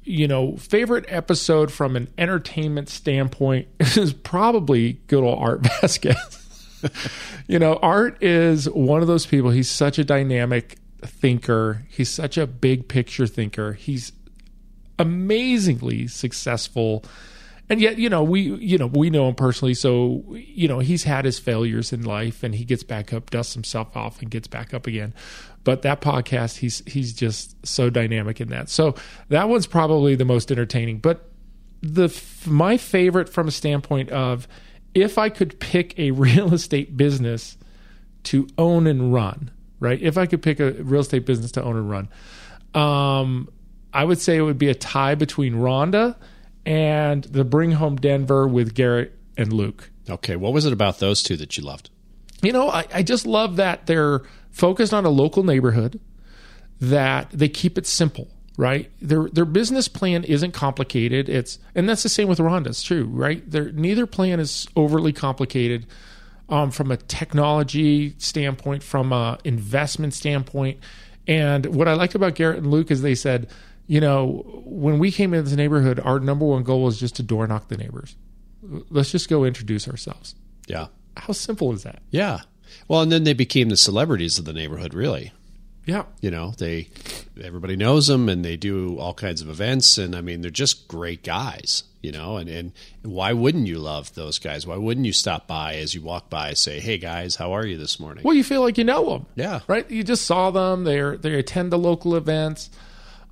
you 0.05 0.27
know, 0.29 0.57
favorite 0.57 1.05
episode 1.09 1.71
from 1.73 1.97
an 1.97 2.09
entertainment 2.19 2.89
standpoint 2.89 3.69
is 3.81 4.13
probably 4.13 4.95
good 5.09 5.23
old 5.25 5.39
Art 5.41 5.61
Vasquez. 5.81 6.39
you 7.49 7.59
know, 7.59 7.75
Art 7.83 8.23
is 8.23 8.69
one 8.71 9.03
of 9.03 9.09
those 9.09 9.27
people. 9.27 9.51
He's 9.51 9.71
such 9.71 9.99
a 9.99 10.05
dynamic 10.05 10.79
thinker. 11.05 11.85
He's 11.89 12.09
such 12.11 12.39
a 12.39 12.47
big 12.47 12.87
picture 12.89 13.27
thinker. 13.27 13.73
He's 13.75 14.13
amazingly 14.99 16.07
successful 16.07 17.05
and 17.73 17.81
yet 17.81 17.99
you 17.99 18.11
know 18.11 18.23
we 18.23 18.43
you 18.43 18.77
know 18.77 18.87
we 18.87 19.09
know 19.09 19.29
him 19.29 19.35
personally, 19.35 19.73
so 19.73 20.23
you 20.35 20.69
know 20.69 20.81
he's 20.81 21.05
had 21.05 21.25
his 21.25 21.39
failures 21.39 21.91
in 21.91 22.03
life, 22.03 22.43
and 22.43 22.55
he 22.55 22.65
gets 22.65 22.83
back 22.83 23.15
up, 23.15 23.31
dusts 23.31 23.55
himself 23.55 23.97
off, 23.97 24.21
and 24.21 24.31
gets 24.31 24.47
back 24.47 24.75
up 24.75 24.87
again. 24.87 25.15
But 25.65 25.81
that 25.83 26.03
podcast, 26.03 26.59
he's 26.59 26.83
he's 26.87 27.15
just 27.15 27.67
so 27.67 27.89
dynamic 27.89 28.43
in 28.43 28.49
that. 28.49 28.69
So 28.69 28.95
that 29.29 29.49
one's 29.49 29.67
probably 29.67 30.15
the 30.17 30.27
most 30.27 30.53
entertaining. 30.53 30.99
But 30.99 31.31
the 31.81 32.15
my 32.47 32.77
favorite 32.77 33.29
from 33.29 33.49
a 33.49 33.51
standpoint 33.53 34.11
of 34.11 34.47
if 34.95 35.17
I 35.17 35.31
could 35.31 35.59
pick 35.59 35.99
a 35.99 36.11
real 36.11 36.53
estate 36.53 36.97
business 36.97 37.57
to 38.25 38.49
own 38.59 38.87
and 38.87 39.15
run, 39.15 39.51
right? 39.81 40.01
If 40.03 40.19
I 40.19 40.27
could 40.27 40.43
pick 40.43 40.61
a 40.61 40.73
real 40.73 41.01
estate 41.01 41.25
business 41.25 41.53
to 41.53 41.63
own 41.63 41.77
and 41.77 41.89
run, 41.89 42.09
um, 42.75 43.49
I 43.93 44.05
would 44.05 44.21
say 44.21 44.37
it 44.37 44.43
would 44.43 44.59
be 44.59 44.69
a 44.69 44.75
tie 44.75 45.15
between 45.15 45.55
Rhonda 45.55 46.17
and 46.65 47.25
the 47.25 47.45
Bring 47.45 47.73
Home 47.73 47.97
Denver 47.97 48.47
with 48.47 48.75
Garrett 48.75 49.19
and 49.37 49.53
Luke. 49.53 49.91
Okay, 50.09 50.37
what 50.37 50.53
was 50.53 50.67
it 50.67 50.73
about 50.73 50.99
those 50.99 51.23
two 51.23 51.37
that 51.37 51.57
you 51.57 51.65
loved? 51.65 51.91
You 52.43 52.53
know, 52.53 52.71
I, 52.71 52.87
I 52.93 53.03
just 53.03 53.27
love 53.27 53.57
that 53.57 53.87
they're 53.87 54.23
focused 54.51 54.93
on 54.93 55.05
a 55.05 55.11
local 55.11 55.45
neighborhood, 55.45 56.01
that 56.81 57.31
they 57.31 57.49
keep 57.49 57.79
it 57.79 57.87
simple, 57.87 58.29
right? 58.57 58.91
Their 59.01 59.29
their 59.29 59.45
business 59.45 59.87
plan 59.89 60.25
isn't 60.25 60.53
complicated. 60.53 61.29
It's 61.29 61.59
and 61.75 61.89
that's 61.89 62.03
the 62.03 62.09
same 62.09 62.29
with 62.29 62.39
Rhonda's 62.39 62.83
too, 62.83 63.07
right? 63.07 63.49
Their 63.49 63.71
neither 63.73 64.07
plan 64.07 64.41
is 64.41 64.67
overly 64.75 65.13
complicated 65.13 65.87
um, 66.49 66.71
from 66.71 66.91
a 66.91 66.97
technology 66.97 68.15
standpoint, 68.19 68.83
from 68.83 69.13
a 69.13 69.39
investment 69.45 70.15
standpoint. 70.15 70.81
And 71.29 71.67
what 71.67 71.87
I 71.87 71.95
liked 71.95 72.17
about 72.17 72.35
Garrett 72.35 72.59
and 72.59 72.71
Luke 72.71 72.91
is 72.91 73.03
they 73.03 73.15
said, 73.15 73.49
you 73.93 74.01
know, 74.01 74.43
when 74.65 74.99
we 74.99 75.13
came 75.13 75.35
into 75.35 75.51
the 75.51 75.57
neighborhood, 75.57 76.01
our 76.01 76.19
number 76.19 76.47
one 76.47 76.63
goal 76.63 76.83
was 76.83 76.99
just 76.99 77.15
to 77.17 77.23
door 77.23 77.47
knock 77.47 77.69
the 77.69 77.77
neighbors. 77.77 78.17
Let's 78.89 79.13
just 79.13 79.29
go 79.29 79.45
introduce 79.45 79.87
ourselves. 79.87 80.35
Yeah. 80.67 80.87
How 81.15 81.35
simple 81.35 81.75
is 81.75 81.83
that? 81.83 82.01
Yeah. 82.09 82.41
Well, 82.89 83.03
and 83.03 83.13
then 83.13 83.25
they 83.25 83.35
became 83.35 83.69
the 83.69 83.77
celebrities 83.77 84.39
of 84.39 84.47
the 84.47 84.55
neighborhood, 84.55 84.95
really. 84.95 85.33
Yeah. 85.85 86.05
You 86.23 86.31
know, 86.31 86.55
they 86.57 86.89
everybody 87.43 87.77
knows 87.77 88.07
them 88.07 88.31
and 88.31 88.43
they 88.43 88.57
do 88.57 88.99
all 88.99 89.13
kinds 89.13 89.43
of 89.43 89.51
events 89.51 89.99
and 89.99 90.17
I 90.17 90.23
mean 90.23 90.41
they're 90.41 90.51
just 90.51 90.89
great 90.89 91.23
guys, 91.23 91.85
you 92.01 92.13
know, 92.13 92.39
and, 92.39 92.49
and 92.49 92.73
why 93.03 93.35
wouldn't 93.35 93.67
you 93.67 93.79
love 93.79 94.15
those 94.15 94.39
guys? 94.39 94.67
Why 94.67 94.77
wouldn't 94.77 95.05
you 95.05 95.13
stop 95.13 95.47
by 95.47 95.75
as 95.75 95.95
you 95.95 96.01
walk 96.01 96.31
by 96.31 96.55
say, 96.55 96.81
"Hey 96.81 96.97
guys, 96.97 97.37
how 97.37 97.53
are 97.53 97.67
you 97.67 97.77
this 97.77 98.01
morning?" 98.01 98.25
Well, 98.25 98.35
you 98.35 98.45
feel 98.45 98.63
like 98.63 98.79
you 98.79 98.85
know 98.85 99.11
them. 99.11 99.27
Yeah. 99.35 99.61
Right? 99.67 99.91
You 99.91 100.03
just 100.03 100.25
saw 100.25 100.51
them. 100.51 100.85
They 100.85 100.99
are 100.99 101.19
they 101.19 101.35
attend 101.35 101.71
the 101.73 101.79
local 101.79 102.17
events. 102.17 102.71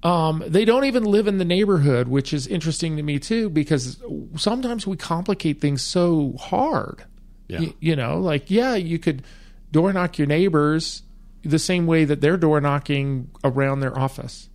Um, 0.02 0.42
they 0.46 0.64
don't 0.64 0.84
even 0.84 1.04
live 1.04 1.26
in 1.26 1.38
the 1.38 1.44
neighborhood, 1.44 2.08
which 2.08 2.32
is 2.32 2.46
interesting 2.46 2.96
to 2.96 3.02
me 3.02 3.18
too, 3.18 3.50
because 3.50 4.02
sometimes 4.36 4.86
we 4.86 4.96
complicate 4.96 5.60
things 5.60 5.82
so 5.82 6.34
hard. 6.40 7.04
Yeah. 7.48 7.60
Y- 7.60 7.74
you 7.80 7.96
know, 7.96 8.18
like 8.18 8.50
yeah, 8.50 8.74
you 8.76 8.98
could 8.98 9.22
door 9.70 9.92
knock 9.92 10.18
your 10.18 10.26
neighbors 10.26 11.02
the 11.42 11.58
same 11.58 11.86
way 11.86 12.04
that 12.04 12.20
they're 12.20 12.36
door 12.36 12.60
knocking 12.60 13.30
around 13.44 13.80
their 13.80 13.98
office. 13.98 14.48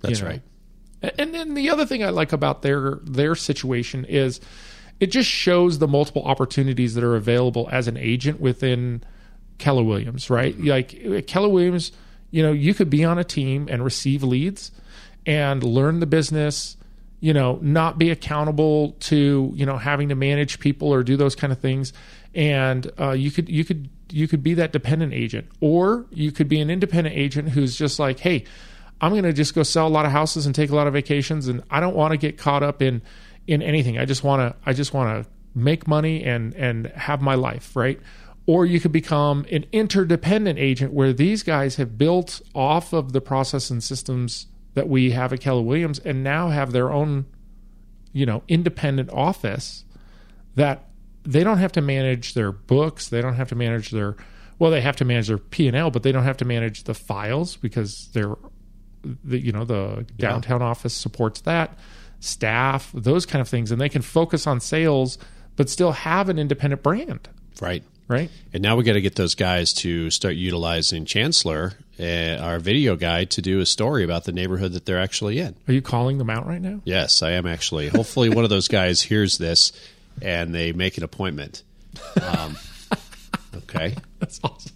That's 0.00 0.18
you 0.18 0.24
know. 0.24 0.30
right. 0.32 0.42
And 1.18 1.34
then 1.34 1.54
the 1.54 1.70
other 1.70 1.84
thing 1.84 2.04
I 2.04 2.10
like 2.10 2.32
about 2.32 2.62
their 2.62 3.00
their 3.02 3.34
situation 3.34 4.04
is 4.04 4.40
it 5.00 5.08
just 5.08 5.28
shows 5.28 5.78
the 5.78 5.88
multiple 5.88 6.22
opportunities 6.24 6.94
that 6.94 7.02
are 7.02 7.16
available 7.16 7.68
as 7.72 7.88
an 7.88 7.96
agent 7.96 8.40
within 8.40 9.02
Keller 9.58 9.82
Williams, 9.82 10.30
right? 10.30 10.58
Like 10.58 11.26
Keller 11.26 11.48
Williams, 11.48 11.90
you 12.32 12.42
know, 12.42 12.50
you 12.50 12.74
could 12.74 12.90
be 12.90 13.04
on 13.04 13.18
a 13.18 13.24
team 13.24 13.68
and 13.70 13.84
receive 13.84 14.24
leads 14.24 14.72
and 15.24 15.62
learn 15.62 16.00
the 16.00 16.06
business, 16.06 16.76
you 17.20 17.32
know, 17.32 17.60
not 17.62 17.98
be 17.98 18.10
accountable 18.10 18.92
to, 19.00 19.52
you 19.54 19.64
know, 19.64 19.76
having 19.76 20.08
to 20.08 20.16
manage 20.16 20.58
people 20.58 20.92
or 20.92 21.04
do 21.04 21.16
those 21.16 21.36
kind 21.36 21.52
of 21.52 21.60
things. 21.60 21.92
And 22.34 22.90
uh, 22.98 23.10
you 23.10 23.30
could 23.30 23.48
you 23.48 23.64
could 23.64 23.88
you 24.10 24.26
could 24.26 24.42
be 24.42 24.54
that 24.54 24.72
dependent 24.72 25.12
agent, 25.12 25.46
or 25.60 26.06
you 26.10 26.32
could 26.32 26.48
be 26.48 26.60
an 26.60 26.70
independent 26.70 27.14
agent 27.14 27.50
who's 27.50 27.76
just 27.76 27.98
like, 27.98 28.18
hey, 28.18 28.44
I'm 29.00 29.12
going 29.12 29.24
to 29.24 29.32
just 29.32 29.54
go 29.54 29.62
sell 29.62 29.86
a 29.86 29.90
lot 29.90 30.06
of 30.06 30.12
houses 30.12 30.46
and 30.46 30.54
take 30.54 30.70
a 30.70 30.74
lot 30.74 30.86
of 30.86 30.94
vacations, 30.94 31.48
and 31.48 31.62
I 31.70 31.80
don't 31.80 31.94
want 31.94 32.12
to 32.12 32.16
get 32.16 32.38
caught 32.38 32.62
up 32.62 32.80
in 32.80 33.02
in 33.46 33.60
anything. 33.60 33.98
I 33.98 34.06
just 34.06 34.24
want 34.24 34.40
to 34.40 34.58
I 34.64 34.72
just 34.72 34.94
want 34.94 35.24
to 35.24 35.30
make 35.54 35.86
money 35.86 36.24
and 36.24 36.54
and 36.54 36.86
have 36.88 37.20
my 37.20 37.34
life 37.34 37.76
right. 37.76 38.00
Or 38.46 38.66
you 38.66 38.80
could 38.80 38.92
become 38.92 39.46
an 39.52 39.66
interdependent 39.72 40.58
agent 40.58 40.92
where 40.92 41.12
these 41.12 41.42
guys 41.42 41.76
have 41.76 41.96
built 41.96 42.40
off 42.54 42.92
of 42.92 43.12
the 43.12 43.20
process 43.20 43.70
and 43.70 43.82
systems 43.82 44.46
that 44.74 44.88
we 44.88 45.12
have 45.12 45.32
at 45.32 45.40
Keller 45.40 45.62
Williams 45.62 45.98
and 46.00 46.24
now 46.24 46.48
have 46.48 46.72
their 46.72 46.90
own, 46.90 47.26
you 48.12 48.26
know, 48.26 48.42
independent 48.48 49.10
office 49.10 49.84
that 50.56 50.88
they 51.22 51.44
don't 51.44 51.58
have 51.58 51.72
to 51.72 51.80
manage 51.80 52.34
their 52.34 52.50
books. 52.50 53.08
They 53.08 53.22
don't 53.22 53.34
have 53.34 53.48
to 53.50 53.54
manage 53.54 53.90
their 53.90 54.16
well, 54.58 54.70
they 54.70 54.80
have 54.80 54.96
to 54.96 55.04
manage 55.04 55.26
their 55.26 55.38
P 55.38 55.66
and 55.66 55.76
L, 55.76 55.90
but 55.90 56.02
they 56.02 56.12
don't 56.12 56.22
have 56.24 56.36
to 56.36 56.44
manage 56.44 56.84
the 56.84 56.94
files 56.94 57.56
because 57.56 58.08
they're 58.12 58.36
the 59.02 59.38
you 59.38 59.52
know 59.52 59.64
the 59.64 60.06
downtown 60.16 60.62
office 60.62 60.94
supports 60.94 61.40
that 61.42 61.78
staff, 62.20 62.90
those 62.94 63.26
kind 63.26 63.40
of 63.40 63.48
things, 63.48 63.72
and 63.72 63.80
they 63.80 63.88
can 63.88 64.02
focus 64.02 64.46
on 64.46 64.60
sales 64.60 65.18
but 65.56 65.68
still 65.68 65.92
have 65.92 66.28
an 66.28 66.38
independent 66.38 66.82
brand, 66.82 67.28
Right. 67.60 67.84
Right? 68.12 68.30
And 68.52 68.62
now 68.62 68.76
we 68.76 68.84
got 68.84 68.92
to 68.92 69.00
get 69.00 69.16
those 69.16 69.34
guys 69.34 69.72
to 69.74 70.10
start 70.10 70.34
utilizing 70.34 71.04
Chancellor, 71.04 71.72
uh, 71.98 72.36
our 72.40 72.58
video 72.60 72.94
guy, 72.94 73.24
to 73.24 73.42
do 73.42 73.60
a 73.60 73.66
story 73.66 74.04
about 74.04 74.24
the 74.24 74.32
neighborhood 74.32 74.72
that 74.74 74.86
they're 74.86 75.00
actually 75.00 75.38
in. 75.38 75.56
Are 75.66 75.72
you 75.72 75.82
calling 75.82 76.18
them 76.18 76.30
out 76.30 76.46
right 76.46 76.60
now? 76.60 76.80
Yes, 76.84 77.22
I 77.22 77.32
am 77.32 77.46
actually. 77.46 77.88
Hopefully, 77.88 78.28
one 78.28 78.44
of 78.44 78.50
those 78.50 78.68
guys 78.68 79.02
hears 79.02 79.38
this 79.38 79.72
and 80.20 80.54
they 80.54 80.72
make 80.72 80.98
an 80.98 81.04
appointment. 81.04 81.62
Um, 82.22 82.56
okay. 83.56 83.96
That's 84.18 84.38
awesome. 84.44 84.72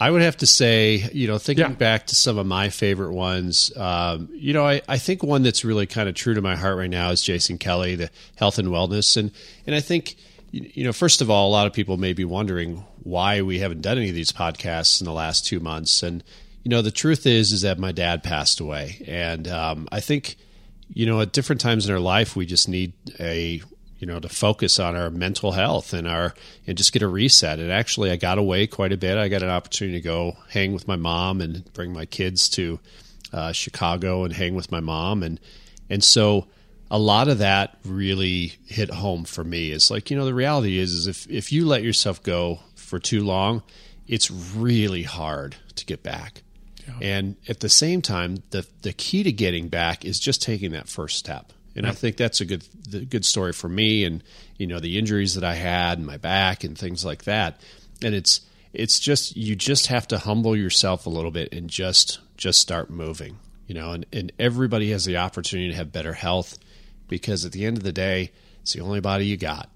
I 0.00 0.10
would 0.10 0.22
have 0.22 0.36
to 0.38 0.46
say, 0.46 1.08
you 1.12 1.28
know, 1.28 1.38
thinking 1.38 1.64
Yeah. 1.66 1.72
back 1.72 2.08
to 2.08 2.16
some 2.16 2.36
of 2.36 2.46
my 2.46 2.68
favorite 2.68 3.12
ones, 3.12 3.74
um, 3.76 4.28
you 4.32 4.52
know, 4.52 4.66
I, 4.66 4.82
I 4.88 4.98
think 4.98 5.22
one 5.22 5.44
that's 5.44 5.64
really 5.64 5.86
kind 5.86 6.08
of 6.08 6.16
true 6.16 6.34
to 6.34 6.42
my 6.42 6.56
heart 6.56 6.76
right 6.76 6.90
now 6.90 7.10
is 7.10 7.22
Jason 7.22 7.58
Kelly, 7.58 7.94
the 7.94 8.10
health 8.34 8.58
and 8.58 8.68
wellness. 8.68 9.16
And, 9.16 9.30
and 9.68 9.74
I 9.74 9.80
think, 9.80 10.16
you 10.54 10.84
know, 10.84 10.92
first 10.92 11.20
of 11.20 11.30
all, 11.30 11.48
a 11.48 11.50
lot 11.50 11.66
of 11.66 11.72
people 11.72 11.96
may 11.96 12.12
be 12.12 12.24
wondering 12.24 12.84
why 13.02 13.42
we 13.42 13.58
haven't 13.58 13.80
done 13.80 13.98
any 13.98 14.10
of 14.10 14.14
these 14.14 14.30
podcasts 14.30 15.00
in 15.00 15.04
the 15.04 15.12
last 15.12 15.44
two 15.44 15.58
months. 15.58 16.02
And, 16.02 16.22
you 16.62 16.68
know, 16.68 16.80
the 16.80 16.92
truth 16.92 17.26
is, 17.26 17.52
is 17.52 17.62
that 17.62 17.78
my 17.78 17.90
dad 17.90 18.22
passed 18.22 18.60
away. 18.60 19.02
And 19.08 19.48
um, 19.48 19.88
I 19.90 19.98
think, 19.98 20.36
you 20.88 21.06
know, 21.06 21.20
at 21.20 21.32
different 21.32 21.60
times 21.60 21.88
in 21.88 21.92
our 21.92 22.00
life, 22.00 22.36
we 22.36 22.46
just 22.46 22.68
need 22.68 22.92
a 23.18 23.62
you 23.98 24.06
know 24.08 24.20
to 24.20 24.28
focus 24.28 24.78
on 24.78 24.96
our 24.96 25.08
mental 25.08 25.52
health 25.52 25.94
and 25.94 26.06
our 26.06 26.34
and 26.66 26.76
just 26.76 26.92
get 26.92 27.00
a 27.00 27.08
reset 27.08 27.60
and 27.60 27.70
actually 27.70 28.10
i 28.10 28.16
got 28.16 28.38
away 28.38 28.66
quite 28.66 28.92
a 28.92 28.96
bit 28.96 29.16
i 29.16 29.28
got 29.28 29.42
an 29.42 29.48
opportunity 29.48 29.98
to 29.98 30.04
go 30.04 30.36
hang 30.50 30.74
with 30.74 30.86
my 30.88 30.96
mom 30.96 31.40
and 31.40 31.72
bring 31.72 31.92
my 31.92 32.04
kids 32.04 32.48
to 32.48 32.80
uh, 33.32 33.52
chicago 33.52 34.24
and 34.24 34.34
hang 34.34 34.54
with 34.54 34.70
my 34.70 34.80
mom 34.80 35.22
and 35.22 35.40
and 35.88 36.02
so 36.02 36.46
a 36.94 36.98
lot 36.98 37.28
of 37.28 37.38
that 37.38 37.78
really 37.84 38.54
hit 38.66 38.90
home 38.90 39.24
for 39.24 39.42
me 39.42 39.72
It's 39.72 39.90
like 39.90 40.10
you 40.10 40.16
know 40.16 40.24
the 40.24 40.34
reality 40.34 40.78
is 40.78 40.92
is 40.92 41.06
if 41.06 41.30
if 41.30 41.52
you 41.52 41.66
let 41.66 41.82
yourself 41.82 42.22
go 42.22 42.60
for 42.74 42.98
too 42.98 43.24
long 43.24 43.62
it's 44.06 44.30
really 44.30 45.02
hard 45.02 45.56
to 45.76 45.86
get 45.86 46.02
back 46.02 46.42
and 47.00 47.36
at 47.48 47.60
the 47.60 47.68
same 47.68 48.02
time, 48.02 48.42
the 48.50 48.66
the 48.82 48.92
key 48.92 49.22
to 49.22 49.32
getting 49.32 49.68
back 49.68 50.04
is 50.04 50.18
just 50.18 50.42
taking 50.42 50.72
that 50.72 50.88
first 50.88 51.18
step. 51.18 51.52
And 51.76 51.86
I 51.86 51.90
think 51.90 52.16
that's 52.16 52.40
a 52.40 52.44
good 52.44 52.64
the 52.88 53.00
good 53.00 53.24
story 53.24 53.52
for 53.52 53.68
me 53.68 54.04
and 54.04 54.22
you 54.58 54.66
know 54.66 54.78
the 54.78 54.98
injuries 54.98 55.34
that 55.34 55.44
I 55.44 55.54
had 55.54 55.98
and 55.98 56.06
my 56.06 56.18
back 56.18 56.64
and 56.64 56.78
things 56.78 57.04
like 57.04 57.24
that. 57.24 57.60
And 58.02 58.14
it's 58.14 58.42
it's 58.72 59.00
just 59.00 59.36
you 59.36 59.56
just 59.56 59.88
have 59.88 60.06
to 60.08 60.18
humble 60.18 60.56
yourself 60.56 61.06
a 61.06 61.10
little 61.10 61.30
bit 61.30 61.52
and 61.52 61.68
just 61.68 62.20
just 62.36 62.60
start 62.60 62.90
moving. 62.90 63.38
You 63.66 63.74
know, 63.74 63.92
and, 63.92 64.06
and 64.12 64.30
everybody 64.38 64.90
has 64.90 65.06
the 65.06 65.16
opportunity 65.16 65.70
to 65.70 65.76
have 65.76 65.90
better 65.90 66.12
health 66.12 66.58
because 67.08 67.44
at 67.44 67.52
the 67.52 67.64
end 67.64 67.76
of 67.76 67.82
the 67.82 67.92
day, 67.92 68.30
it's 68.62 68.72
the 68.72 68.80
only 68.80 69.00
body 69.00 69.26
you 69.26 69.36
got. 69.36 69.68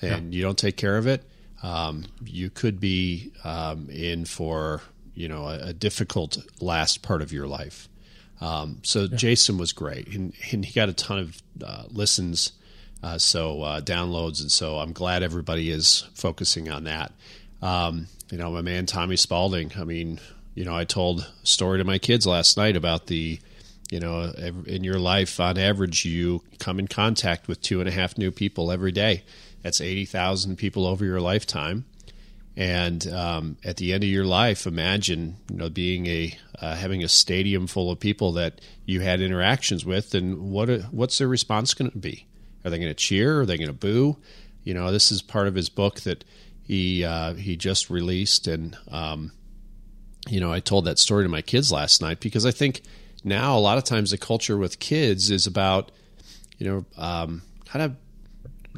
And 0.00 0.34
you 0.34 0.42
don't 0.42 0.58
take 0.58 0.76
care 0.76 0.96
of 0.96 1.06
it, 1.06 1.22
um, 1.62 2.04
you 2.24 2.50
could 2.50 2.80
be 2.80 3.32
um, 3.44 3.88
in 3.88 4.24
for 4.24 4.82
you 5.14 5.28
know 5.28 5.46
a, 5.46 5.68
a 5.68 5.72
difficult 5.72 6.38
last 6.60 7.02
part 7.02 7.22
of 7.22 7.32
your 7.32 7.46
life. 7.46 7.88
Um, 8.40 8.78
so 8.82 9.06
Jason 9.06 9.58
was 9.58 9.72
great, 9.72 10.08
and, 10.08 10.32
and 10.50 10.64
he 10.64 10.72
got 10.72 10.88
a 10.88 10.92
ton 10.92 11.18
of 11.20 11.42
uh, 11.64 11.84
listens, 11.88 12.52
uh, 13.00 13.16
so 13.18 13.62
uh, 13.62 13.80
downloads, 13.80 14.40
and 14.40 14.50
so 14.50 14.78
I'm 14.78 14.92
glad 14.92 15.22
everybody 15.22 15.70
is 15.70 16.08
focusing 16.14 16.68
on 16.68 16.84
that. 16.84 17.12
Um, 17.62 18.08
you 18.30 18.38
know, 18.38 18.50
my 18.50 18.62
man 18.62 18.86
Tommy 18.86 19.14
Spaulding. 19.14 19.70
I 19.78 19.84
mean, 19.84 20.18
you 20.56 20.64
know, 20.64 20.74
I 20.74 20.84
told 20.84 21.20
a 21.20 21.46
story 21.46 21.78
to 21.78 21.84
my 21.84 21.98
kids 21.98 22.26
last 22.26 22.56
night 22.56 22.76
about 22.76 23.06
the, 23.06 23.38
you 23.92 24.00
know, 24.00 24.32
in 24.66 24.84
your 24.84 24.98
life, 24.98 25.38
on 25.38 25.58
average, 25.58 26.06
you 26.06 26.42
come 26.58 26.78
in 26.78 26.88
contact 26.88 27.46
with 27.46 27.60
two 27.60 27.78
and 27.78 27.86
a 27.86 27.92
half 27.92 28.16
new 28.16 28.30
people 28.30 28.72
every 28.72 28.90
day. 28.90 29.22
That's 29.60 29.82
eighty 29.82 30.06
thousand 30.06 30.56
people 30.56 30.86
over 30.86 31.04
your 31.04 31.20
lifetime. 31.20 31.84
And 32.56 33.06
um, 33.08 33.58
at 33.62 33.76
the 33.76 33.92
end 33.92 34.02
of 34.02 34.08
your 34.08 34.24
life, 34.24 34.66
imagine 34.66 35.36
you 35.50 35.58
know 35.58 35.68
being 35.68 36.06
a 36.06 36.34
uh, 36.58 36.74
having 36.74 37.04
a 37.04 37.08
stadium 37.08 37.66
full 37.66 37.90
of 37.90 38.00
people 38.00 38.32
that 38.32 38.62
you 38.86 39.00
had 39.00 39.20
interactions 39.20 39.84
with, 39.84 40.14
and 40.14 40.50
what 40.50 40.70
what's 40.84 41.18
their 41.18 41.28
response 41.28 41.74
going 41.74 41.90
to 41.90 41.98
be? 41.98 42.26
Are 42.64 42.70
they 42.70 42.78
going 42.78 42.88
to 42.88 42.94
cheer? 42.94 43.42
Are 43.42 43.46
they 43.46 43.58
going 43.58 43.68
to 43.68 43.74
boo? 43.74 44.16
You 44.64 44.72
know, 44.72 44.90
this 44.90 45.12
is 45.12 45.20
part 45.20 45.48
of 45.48 45.54
his 45.54 45.68
book 45.68 46.00
that 46.00 46.24
he 46.62 47.04
uh, 47.04 47.34
he 47.34 47.56
just 47.56 47.90
released, 47.90 48.46
and 48.46 48.74
um, 48.90 49.32
you 50.30 50.40
know, 50.40 50.50
I 50.50 50.60
told 50.60 50.86
that 50.86 50.98
story 50.98 51.24
to 51.24 51.28
my 51.28 51.42
kids 51.42 51.70
last 51.70 52.00
night 52.00 52.20
because 52.20 52.46
I 52.46 52.52
think 52.52 52.80
now 53.24 53.56
a 53.56 53.60
lot 53.60 53.78
of 53.78 53.84
times 53.84 54.10
the 54.10 54.18
culture 54.18 54.56
with 54.56 54.78
kids 54.78 55.30
is 55.30 55.46
about 55.46 55.90
you 56.58 56.66
know 56.66 56.84
um, 56.96 57.42
kind 57.66 57.82
of 57.82 57.96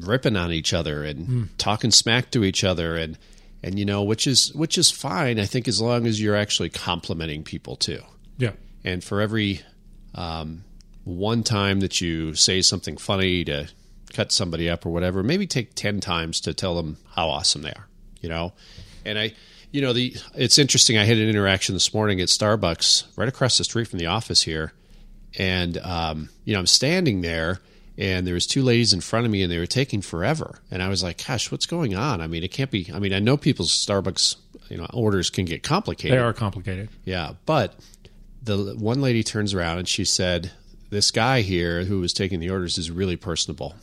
ripping 0.06 0.36
on 0.36 0.52
each 0.52 0.72
other 0.72 1.04
and 1.04 1.26
mm. 1.26 1.48
talking 1.58 1.90
smack 1.90 2.30
to 2.30 2.44
each 2.44 2.64
other 2.64 2.96
and 2.96 3.16
and 3.62 3.78
you 3.78 3.84
know 3.84 4.02
which 4.02 4.26
is 4.26 4.52
which 4.54 4.76
is 4.76 4.90
fine 4.90 5.38
I 5.38 5.46
think 5.46 5.68
as 5.68 5.80
long 5.80 6.06
as 6.06 6.20
you're 6.20 6.36
actually 6.36 6.70
complimenting 6.70 7.42
people 7.42 7.76
too. 7.76 8.02
Yeah. 8.36 8.52
And 8.84 9.02
for 9.02 9.20
every 9.20 9.62
um, 10.14 10.64
one 11.04 11.42
time 11.42 11.80
that 11.80 12.00
you 12.00 12.34
say 12.34 12.62
something 12.62 12.96
funny 12.96 13.44
to 13.44 13.68
cut 14.12 14.32
somebody 14.32 14.68
up 14.68 14.86
or 14.86 14.90
whatever, 14.90 15.22
maybe 15.22 15.46
take 15.46 15.74
10 15.74 16.00
times 16.00 16.40
to 16.42 16.54
tell 16.54 16.74
them 16.74 16.98
how 17.14 17.28
awesome 17.28 17.62
they 17.62 17.70
are, 17.70 17.88
you 18.20 18.28
know? 18.28 18.52
And 19.04 19.18
I, 19.18 19.32
you 19.70 19.82
know, 19.82 19.92
the 19.92 20.16
it's 20.34 20.58
interesting. 20.58 20.99
I 20.99 21.04
had 21.04 21.18
an 21.18 21.28
interaction 21.28 21.75
this 21.75 21.92
morning 21.92 22.20
at 22.20 22.28
Starbucks 22.28 23.16
right 23.16 23.28
across 23.28 23.58
the 23.58 23.64
street 23.64 23.88
from 23.88 23.99
the 23.99 24.06
office 24.06 24.42
here. 24.42 24.73
And, 25.38 25.78
um, 25.78 26.28
you 26.44 26.52
know, 26.52 26.61
I'm 26.61 26.66
standing 26.66 27.20
there 27.20 27.61
and 27.99 28.26
there 28.26 28.34
was 28.34 28.46
two 28.46 28.62
ladies 28.62 28.92
in 28.92 29.00
front 29.00 29.26
of 29.26 29.32
me 29.32 29.42
and 29.42 29.50
they 29.50 29.58
were 29.58 29.66
taking 29.66 30.00
forever. 30.00 30.61
And 30.70 30.82
I 30.82 30.88
was 30.88 31.02
like, 31.02 31.25
gosh, 31.26 31.50
what's 31.50 31.66
going 31.66 31.94
on? 31.94 32.20
I 32.20 32.26
mean, 32.26 32.44
it 32.44 32.52
can't 32.52 32.70
be, 32.70 32.88
I 32.92 32.99
mean, 32.99 33.12
I 33.12 33.18
know 33.18 33.37
people's 33.37 33.73
Starbucks, 33.73 34.37
you 34.68 34.76
know, 34.76 34.87
orders 34.92 35.30
can 35.30 35.44
get 35.44 35.62
complicated. 35.62 36.16
They 36.16 36.23
are 36.23 36.32
complicated. 36.32 36.88
Yeah. 37.04 37.32
But 37.46 37.75
the 38.42 38.76
one 38.78 39.00
lady 39.00 39.23
turns 39.23 39.54
around 39.54 39.78
and 39.78 39.88
she 39.88 40.04
said, 40.04 40.52
this 40.90 41.11
guy 41.11 41.40
here 41.40 41.84
who 41.84 42.00
was 42.00 42.12
taking 42.12 42.38
the 42.38 42.50
orders 42.50 42.78
is 42.78 42.90
really 42.90 43.16
personable. 43.16 43.75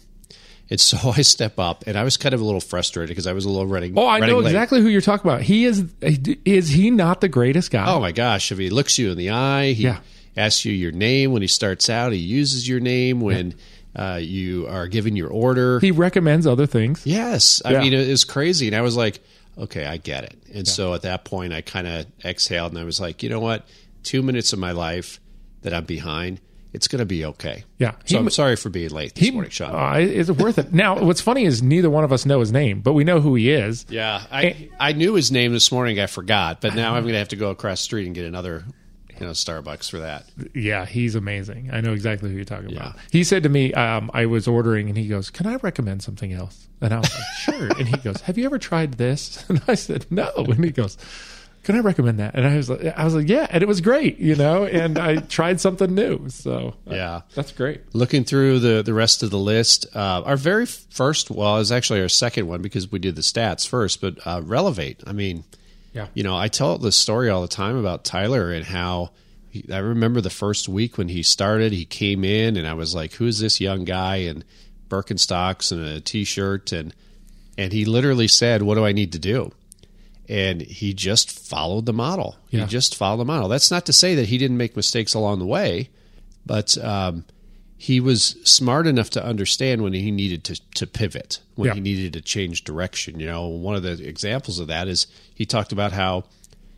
And 0.72 0.80
so 0.80 0.98
I 1.16 1.22
step 1.22 1.60
up, 1.60 1.84
and 1.86 1.96
I 1.98 2.04
was 2.04 2.18
kind 2.18 2.34
of 2.34 2.42
a 2.42 2.44
little 2.44 2.62
frustrated 2.62 3.10
because 3.10 3.28
I 3.28 3.34
was 3.34 3.46
a 3.46 3.50
little 3.50 3.68
running. 3.68 3.94
Oh, 3.96 4.06
I 4.08 4.20
running 4.20 4.30
know 4.36 4.40
late. 4.40 4.48
exactly 4.48 4.82
who 4.82 4.88
you're 4.88 5.02
talking 5.02 5.30
about. 5.30 5.42
He 5.44 5.66
is. 5.66 5.84
Is 6.02 6.70
he 6.70 6.90
not 6.90 7.22
the 7.22 7.28
greatest 7.30 7.70
guy? 7.70 7.86
Oh 7.94 8.00
my 8.00 8.12
gosh! 8.14 8.52
If 8.52 8.58
he 8.58 8.70
looks 8.72 8.98
you 8.98 9.12
in 9.12 9.18
the 9.18 9.30
eye, 9.32 9.74
he 9.74 9.84
Yeah. 9.84 10.00
asks 10.36 10.64
you 10.66 10.72
your 10.74 10.94
name 10.94 11.34
when 11.34 11.42
he 11.44 11.48
starts 11.50 11.90
out. 11.90 12.14
He 12.14 12.20
uses 12.20 12.68
your 12.68 12.80
name 12.80 13.20
when 13.22 13.54
uh, 13.96 14.20
you 14.22 14.66
are 14.68 14.88
giving 14.88 15.18
your 15.18 15.30
order. 15.30 15.80
He 15.82 15.92
recommends 15.92 16.48
other 16.48 16.66
things. 16.66 17.02
yes, 17.06 17.62
I 17.66 17.74
Yeah. 17.74 17.82
mean 17.82 17.94
it 17.94 18.08
was 18.08 18.24
crazy, 18.24 18.68
and 18.68 18.76
I 18.76 18.80
was 18.82 18.96
like, 18.96 19.20
okay, 19.58 19.86
I 19.86 19.98
get 19.98 20.24
it. 20.24 20.38
And 20.54 20.66
so 20.66 20.94
at 20.94 21.02
that 21.02 21.26
point, 21.26 21.52
I 21.52 21.60
kind 21.60 21.86
of 21.86 22.06
exhaled, 22.24 22.72
and 22.72 22.80
I 22.80 22.86
was 22.86 23.02
like, 23.02 23.22
you 23.24 23.28
know 23.30 23.42
what? 23.42 23.68
Two 24.04 24.22
minutes 24.22 24.54
of 24.54 24.60
my 24.60 24.72
life 24.72 25.20
that 25.64 25.74
I'm 25.74 25.84
behind, 25.84 26.40
it's 26.74 26.88
going 26.88 27.00
to 27.00 27.06
be 27.06 27.26
okay. 27.26 27.64
Yeah. 27.78 27.92
So 27.92 27.98
He 28.06 28.18
I'm 28.18 28.30
sorry 28.30 28.56
for 28.56 28.70
being 28.70 28.90
late 28.92 29.16
this 29.16 29.32
morning, 29.32 29.52
Sean. 29.52 29.76
Uh, 29.76 29.98
it's 30.00 30.30
worth 30.32 30.58
it. 30.58 30.74
Now, 30.74 31.02
what's 31.04 31.22
funny 31.22 31.46
is 31.46 31.62
neither 31.62 31.90
one 31.90 32.04
of 32.04 32.12
us 32.14 32.26
know 32.26 32.40
his 32.40 32.52
name, 32.52 32.82
but 32.82 32.94
we 32.94 33.04
know 33.04 33.20
who 33.22 33.36
he 33.36 33.52
is. 33.52 33.86
Yeah, 33.90 34.24
I 34.32 34.70
I 34.80 34.94
knew 34.94 35.14
his 35.16 35.32
name 35.32 35.52
this 35.54 35.72
morning. 35.72 36.00
I 36.00 36.08
forgot, 36.08 36.62
but 36.62 36.76
now 36.76 36.96
I'm 36.96 37.04
going 37.04 37.14
to 37.14 37.20
have 37.20 37.30
to 37.30 37.36
go 37.36 37.50
across 37.50 37.80
the 37.80 37.84
street 37.84 38.06
and 38.06 38.16
get 38.16 38.26
another, 38.26 38.64
you 39.20 39.26
know, 39.26 39.32
Starbucks 39.32 39.90
for 39.90 40.00
that. 40.00 40.26
Yeah, 40.56 40.86
he's 40.86 41.16
amazing. 41.16 41.70
I 41.74 41.82
know 41.82 41.94
exactly 41.94 42.30
who 42.30 42.36
you're 42.36 42.46
talking 42.46 42.70
Yeah. 42.70 42.78
about. 42.92 42.96
He 43.12 43.24
said 43.24 43.44
to 43.44 43.50
me, 43.50 43.74
um, 43.74 44.10
I 44.14 44.26
was 44.26 44.48
ordering, 44.48 44.88
and 44.90 44.98
he 44.98 45.08
goes, 45.08 45.30
"Can 45.30 45.48
I 45.48 45.56
recommend 45.58 46.02
something 46.04 46.32
else?" 46.34 46.68
And 46.80 46.94
I 46.94 47.00
was 47.00 47.14
like, 47.14 47.24
"Sure." 47.42 47.68
And 47.78 47.88
he 47.88 47.98
goes, 47.98 48.22
"Have 48.22 48.38
you 48.38 48.46
ever 48.46 48.58
tried 48.58 48.94
this?" 48.94 49.44
And 49.50 49.62
I 49.68 49.76
said, 49.76 50.06
"No." 50.10 50.32
And 50.38 50.64
he 50.64 50.72
goes, 50.72 50.98
"Can 51.64 51.76
I 51.76 51.80
recommend 51.80 52.20
that?" 52.20 52.36
And 52.36 52.46
I 52.46 52.58
was 52.58 52.70
like, 52.70 52.84
"I 52.98 53.04
was 53.04 53.14
like, 53.16 53.28
yeah." 53.30 53.48
And 53.50 53.62
it 53.64 53.68
was 53.68 53.82
great, 53.82 54.18
you 54.20 54.36
know. 54.36 54.66
And 54.66 54.98
I 54.98 55.16
tried 55.38 55.60
something 55.62 55.94
new, 55.94 56.30
so 56.30 56.76
uh, 56.90 56.94
Yeah. 56.96 57.22
that's 57.36 57.52
great. 57.52 57.82
Looking 57.94 58.24
through 58.24 58.60
the 58.60 58.82
the 58.84 58.94
rest 58.94 59.24
of 59.24 59.30
the 59.30 59.38
list, 59.40 59.86
uh, 59.96 60.22
our 60.26 60.38
very 60.38 60.66
first, 60.66 61.30
well, 61.32 61.56
it 61.56 61.60
was 61.60 61.72
actually 61.72 62.02
our 62.02 62.10
second 62.10 62.48
one 62.48 62.62
because 62.62 62.92
we 62.92 63.00
did 63.00 63.16
the 63.16 63.22
stats 63.22 63.68
first, 63.68 64.02
but 64.02 64.18
uh, 64.26 64.42
Relevate. 64.44 65.02
I 65.06 65.14
mean, 65.14 65.44
Yeah. 65.94 66.08
you 66.14 66.24
know, 66.24 66.36
I 66.38 66.48
tell 66.48 66.78
this 66.78 66.96
story 66.96 67.30
all 67.30 67.42
the 67.42 67.48
time 67.48 67.76
about 67.78 68.04
Tyler 68.06 68.52
and 68.52 68.66
how 68.66 69.12
he, 69.50 69.66
I 69.72 69.80
remember 69.80 70.22
the 70.22 70.30
first 70.30 70.70
week 70.70 70.98
when 70.98 71.10
he 71.10 71.24
started, 71.24 71.74
he 71.74 71.84
came 71.86 72.24
in 72.24 72.56
and 72.58 72.66
I 72.68 72.74
was 72.74 72.96
like, 72.96 73.14
"Who's 73.14 73.40
this 73.40 73.60
young 73.60 73.84
guy?" 73.86 74.18
in 74.18 74.44
Birkenstocks 74.90 75.72
and 75.72 75.84
a 75.84 76.02
t-shirt 76.02 76.72
and 76.72 76.94
and 77.58 77.74
he 77.74 77.84
literally 77.86 78.28
said, 78.30 78.62
"What 78.62 78.76
do 78.76 78.86
I 78.86 78.92
need 78.94 79.12
to 79.14 79.20
do?" 79.20 79.52
And 80.32 80.62
he 80.62 80.94
just 80.94 81.30
followed 81.30 81.86
the 81.86 81.92
model. 81.94 82.38
Yeah. 82.52 82.62
He 82.62 82.66
just 82.68 82.96
followed 82.96 83.18
the 83.18 83.26
model. 83.26 83.50
That's 83.50 83.70
not 83.70 83.86
to 83.88 83.94
say 83.94 84.16
that 84.16 84.28
he 84.30 84.38
didn't 84.38 84.56
make 84.58 84.78
mistakes 84.78 85.14
along 85.14 85.40
the 85.40 85.46
way, 85.46 85.90
but 86.46 86.78
um, 86.78 87.26
he 87.78 88.00
was 88.00 88.38
smart 88.46 88.88
enough 88.88 89.10
to 89.12 89.26
understand 89.26 89.82
when 89.82 89.92
he 89.92 90.10
needed 90.10 90.46
to, 90.46 90.62
to 90.76 90.88
pivot, 90.88 91.42
when 91.56 91.68
Yeah. 91.68 91.74
he 91.74 91.82
needed 91.82 92.14
to 92.14 92.22
change 92.22 92.64
direction. 92.64 93.20
You 93.20 93.26
know, 93.26 93.48
one 93.48 93.76
of 93.76 93.84
the 93.84 94.02
examples 94.08 94.58
of 94.60 94.68
that 94.68 94.88
is 94.88 95.06
he 95.36 95.46
talked 95.46 95.74
about 95.74 95.92
how 95.92 96.24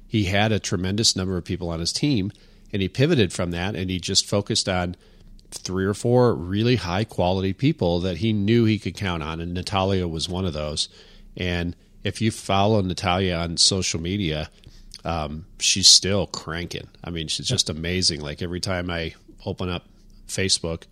he 0.08 0.24
had 0.24 0.52
a 0.52 0.60
tremendous 0.60 1.16
number 1.16 1.38
of 1.38 1.46
people 1.46 1.70
on 1.70 1.80
his 1.80 1.94
team, 1.94 2.32
and 2.72 2.82
he 2.82 2.90
pivoted 2.90 3.32
from 3.32 3.52
that, 3.52 3.76
and 3.76 3.90
he 3.92 4.00
just 4.00 4.26
focused 4.26 4.68
on 4.68 4.96
three 5.52 5.86
or 5.86 5.94
four 5.94 6.34
really 6.34 6.78
high 6.78 7.04
quality 7.04 7.54
people 7.54 8.00
that 8.00 8.18
he 8.18 8.34
knew 8.34 8.66
he 8.66 8.80
could 8.80 8.96
count 8.98 9.22
on, 9.22 9.40
and 9.40 9.54
Natalia 9.54 10.08
was 10.08 10.28
one 10.28 10.46
of 10.46 10.54
those. 10.54 10.90
And 11.38 11.76
if 12.04 12.22
you 12.22 12.32
follow 12.32 12.82
Natalia 12.82 13.36
on 13.36 13.58
social 13.58 14.00
media, 14.00 14.50
um, 15.06 15.46
she's 15.60 15.88
still 15.88 16.28
cranking. 16.28 16.88
I 17.04 17.10
mean, 17.10 17.28
she's 17.28 17.48
just 17.48 17.70
amazing. 17.70 18.22
Like 18.22 18.42
every 18.42 18.60
time 18.60 18.90
I 18.90 19.16
open 19.46 19.70
up 19.70 19.86
Facebook, 20.28 20.84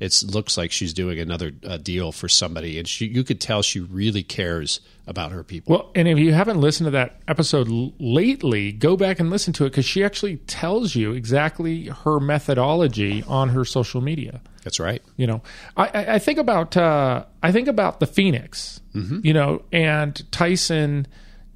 it 0.00 0.22
looks 0.26 0.56
like 0.56 0.72
she's 0.72 0.92
doing 0.92 1.20
another 1.20 1.52
uh, 1.64 1.76
deal 1.76 2.10
for 2.10 2.28
somebody, 2.28 2.78
and 2.78 2.88
she 2.88 3.06
you 3.06 3.22
could 3.22 3.40
tell 3.40 3.62
she 3.62 3.78
really 3.78 4.24
cares 4.24 4.80
about 5.06 5.30
her 5.30 5.44
people. 5.44 5.76
Well, 5.76 5.90
and 5.94 6.08
if 6.08 6.18
you 6.18 6.32
haven't 6.32 6.60
listened 6.60 6.88
to 6.88 6.90
that 6.92 7.20
episode 7.28 7.68
l- 7.68 7.92
lately, 8.00 8.72
go 8.72 8.96
back 8.96 9.20
and 9.20 9.30
listen 9.30 9.52
to 9.54 9.64
it 9.64 9.70
because 9.70 9.84
she 9.84 10.02
actually 10.02 10.38
tells 10.38 10.96
you 10.96 11.12
exactly 11.12 11.86
her 11.86 12.18
methodology 12.18 13.22
on 13.28 13.50
her 13.50 13.64
social 13.64 14.00
media. 14.00 14.40
That's 14.62 14.78
right. 14.80 15.02
You 15.16 15.26
know, 15.26 15.42
I, 15.76 15.86
I 15.86 16.14
I 16.14 16.18
think 16.18 16.38
about 16.38 16.76
uh, 16.76 17.24
I 17.42 17.52
think 17.52 17.68
about 17.68 18.00
the 18.00 18.06
Phoenix, 18.06 18.80
you 19.24 19.32
know, 19.32 19.62
and 19.72 20.30
Tyson 20.30 21.06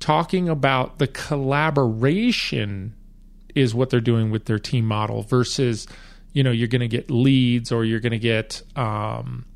talking 0.01 0.49
about 0.49 0.99
the 0.99 1.07
collaboration 1.07 2.95
is 3.55 3.75
what 3.75 3.91
they're 3.91 4.01
doing 4.01 4.31
with 4.31 4.45
their 4.45 4.59
team 4.59 4.85
model 4.85 5.23
versus, 5.23 5.87
you 6.33 6.43
know, 6.43 6.51
you're 6.51 6.69
going 6.69 6.81
to 6.81 6.89
get 6.89 7.11
leads 7.11 7.73
or 7.73 7.85
you're 7.85 8.01
going 8.01 8.13
to 8.13 8.19
get, 8.19 8.63
um, 8.77 9.47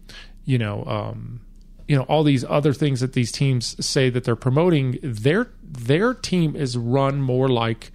you 0.44 0.56
know, 0.58 0.84
um, 0.84 1.40
you 1.86 1.96
know, 1.96 2.04
all 2.04 2.22
these 2.22 2.44
other 2.44 2.72
things 2.72 3.00
that 3.00 3.12
these 3.12 3.32
teams 3.32 3.84
say 3.84 4.08
that 4.10 4.24
they're 4.24 4.36
promoting. 4.36 4.98
Their 5.02 5.48
their 5.62 6.14
team 6.14 6.54
is 6.56 6.78
run 6.78 7.20
more 7.20 7.48
like, 7.48 7.90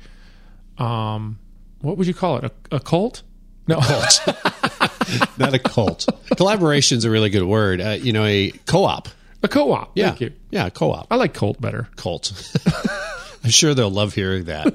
um, 0.78 1.40
what 1.80 1.98
would 1.98 2.06
you 2.06 2.14
call 2.14 2.38
it? 2.38 2.44
A, 2.44 2.76
a 2.76 2.80
cult? 2.80 3.24
No, 3.68 3.80
Not 5.38 5.54
a 5.54 5.60
cult. 5.60 6.08
Collaboration 6.38 6.98
is 6.98 7.06
a 7.06 7.10
really 7.10 7.30
good 7.30 7.44
word. 7.44 7.82
Uh, 7.82 7.90
you 8.00 8.14
know, 8.14 8.26
a 8.26 8.52
co-op. 8.66 9.08
a 9.44 9.48
co-op. 9.48 9.92
Yeah, 9.96 10.10
Thank 10.10 10.22
you. 10.22 10.34
yeah, 10.52 10.70
co-op. 10.70 11.08
I 11.12 11.16
like 11.16 11.34
cult 11.34 11.60
better. 11.62 11.88
Cult. 11.96 12.32
I'm 13.44 13.50
sure 13.52 13.74
they'll 13.74 13.90
love 13.92 14.14
hearing 14.14 14.46
that. 14.46 14.74